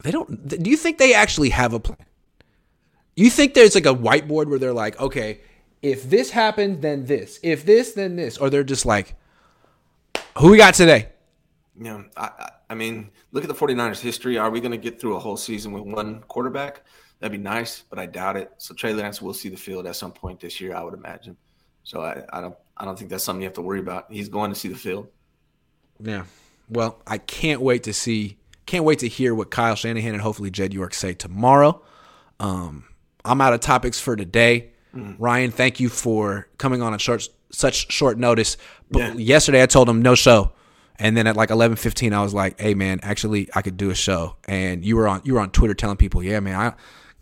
They 0.04 0.12
don't. 0.12 0.48
Do 0.48 0.70
you 0.70 0.78
think 0.78 1.00
they 1.00 1.16
actually 1.16 1.50
have 1.50 1.74
a 1.74 1.80
plan? 1.80 1.98
You 3.16 3.32
think 3.32 3.56
there's 3.56 3.74
like 3.74 3.88
a 3.88 3.96
whiteboard 3.96 4.48
where 4.48 4.60
they're 4.60 4.74
like, 4.74 5.00
okay, 5.00 5.42
if 5.82 6.08
this 6.08 6.30
happens, 6.30 6.82
then 6.82 7.06
this. 7.06 7.40
If 7.42 7.66
this, 7.66 7.94
then 7.94 8.16
this. 8.16 8.38
Or 8.38 8.52
they're 8.52 8.64
just 8.64 8.86
like, 8.86 9.16
who 10.38 10.52
we 10.52 10.58
got 10.58 10.76
today? 10.76 11.10
Yeah, 11.80 12.04
I, 12.16 12.52
I 12.70 12.76
mean, 12.76 13.10
look 13.32 13.44
at 13.44 13.48
the 13.48 13.56
49ers 13.56 14.00
history. 14.00 14.38
Are 14.38 14.52
we 14.52 14.60
going 14.60 14.72
to 14.72 14.78
get 14.78 15.00
through 15.00 15.16
a 15.16 15.20
whole 15.20 15.38
season 15.38 15.72
with 15.72 15.84
one 15.84 16.22
quarterback? 16.28 16.86
That'd 17.20 17.32
be 17.32 17.44
nice, 17.44 17.84
but 17.90 18.00
I 18.00 18.06
doubt 18.06 18.38
it. 18.38 18.52
So 18.58 18.74
Trey 18.74 18.94
Lance 18.94 19.22
will 19.22 19.34
see 19.34 19.50
the 19.50 19.58
field 19.58 19.88
at 19.88 19.96
some 19.96 20.12
point 20.12 20.40
this 20.40 20.60
year, 20.60 20.76
I 20.76 20.84
would 20.84 20.94
imagine. 20.94 21.38
So 21.84 22.02
I, 22.02 22.24
I 22.32 22.42
don't 22.42 22.56
I 22.78 22.86
don't 22.86 22.98
think 22.98 23.10
that's 23.10 23.24
something 23.24 23.42
you 23.42 23.48
have 23.48 23.56
to 23.56 23.62
worry 23.62 23.80
about. 23.80 24.12
He's 24.12 24.30
going 24.30 24.52
to 24.52 24.60
see 24.60 24.68
the 24.68 24.76
field. 24.76 25.08
Yeah. 26.00 26.26
Well, 26.70 27.02
I 27.06 27.18
can't 27.18 27.62
wait 27.62 27.84
to 27.84 27.94
see 27.94 28.38
can't 28.66 28.86
wait 28.86 29.00
to 29.00 29.08
hear 29.08 29.36
what 29.36 29.52
Kyle 29.52 29.76
Shanahan 29.76 30.14
and 30.14 30.22
hopefully 30.22 30.50
Jed 30.50 30.74
York 30.74 30.94
say 30.94 31.14
tomorrow. 31.14 31.82
Um, 32.40 32.86
I'm 33.26 33.42
out 33.42 33.54
of 33.54 33.60
topics 33.60 34.00
for 34.00 34.16
today. 34.16 34.72
Mm. 34.96 35.16
Ryan, 35.20 35.52
thank 35.52 35.80
you 35.80 35.90
for 35.90 36.48
coming 36.58 36.82
on 36.82 36.94
a 36.94 37.00
short 37.00 37.28
such 37.52 37.92
short 37.92 38.18
notice. 38.18 38.58
But 38.90 39.00
yeah. 39.00 39.14
yesterday 39.14 39.62
I 39.62 39.66
told 39.66 39.90
him 39.90 40.02
no 40.02 40.16
show. 40.16 40.52
And 41.00 41.18
then 41.18 41.28
at 41.28 41.36
like 41.36 41.50
11:15 41.50 42.14
I 42.14 42.22
was 42.22 42.34
like, 42.34 42.60
"Hey 42.60 42.74
man, 42.74 43.00
actually 43.02 43.50
I 43.56 43.62
could 43.62 43.78
do 43.78 43.90
a 43.90 43.96
show." 43.96 44.36
And 44.48 44.86
you 44.86 44.96
were 44.96 45.08
on 45.08 45.22
you 45.24 45.34
were 45.34 45.40
on 45.40 45.50
Twitter 45.52 45.74
telling 45.74 45.98
people, 45.98 46.22
"Yeah, 46.24 46.40
man, 46.40 46.56
I 46.56 46.74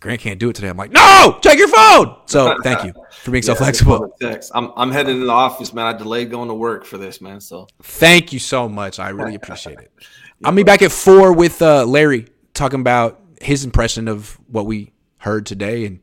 Grant 0.01 0.19
can't 0.19 0.39
do 0.39 0.49
it 0.49 0.55
today. 0.55 0.67
I'm 0.67 0.78
like, 0.78 0.91
no, 0.91 1.38
check 1.43 1.59
your 1.59 1.67
phone. 1.67 2.17
So 2.26 2.57
thank 2.63 2.84
you 2.84 2.93
for 3.11 3.30
being 3.30 3.43
yeah, 3.43 3.53
so 3.53 3.55
flexible. 3.55 4.11
I'm, 4.51 4.72
I'm 4.76 4.91
heading 4.91 5.19
to 5.19 5.26
the 5.26 5.32
office, 5.32 5.74
man. 5.74 5.86
I 5.86 5.93
delayed 5.93 6.32
going 6.32 6.47
to 6.47 6.55
work 6.55 6.86
for 6.86 6.97
this, 6.97 7.22
man. 7.22 7.39
So 7.39 7.67
thank 7.84 8.34
you 8.34 8.39
so 8.39 8.67
much. 8.67 8.97
I 8.97 9.09
really 9.09 9.36
appreciate 9.36 9.78
it. 9.78 9.91
yeah, 9.99 10.07
I'll 10.47 10.55
be 10.55 10.63
back 10.63 10.82
at 10.82 10.91
four 10.91 11.32
with 11.34 11.61
uh, 11.61 11.86
Larry 11.86 12.26
talking 12.55 12.80
about 12.80 13.22
his 13.39 13.63
impression 13.63 14.07
of 14.07 14.39
what 14.47 14.65
we 14.65 14.91
heard 15.19 15.45
today 15.45 15.86
and 15.86 15.99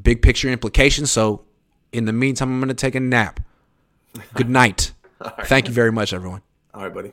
big 0.00 0.20
picture 0.20 0.50
implications. 0.50 1.10
So 1.10 1.46
in 1.92 2.04
the 2.04 2.12
meantime, 2.12 2.52
I'm 2.52 2.60
going 2.60 2.68
to 2.68 2.74
take 2.74 2.94
a 2.94 3.00
nap. 3.00 3.40
Good 4.34 4.50
night. 4.50 4.92
right. 5.24 5.46
Thank 5.46 5.66
you 5.66 5.72
very 5.72 5.92
much, 5.92 6.12
everyone. 6.12 6.42
All 6.74 6.82
right, 6.82 6.94
buddy. 6.94 7.12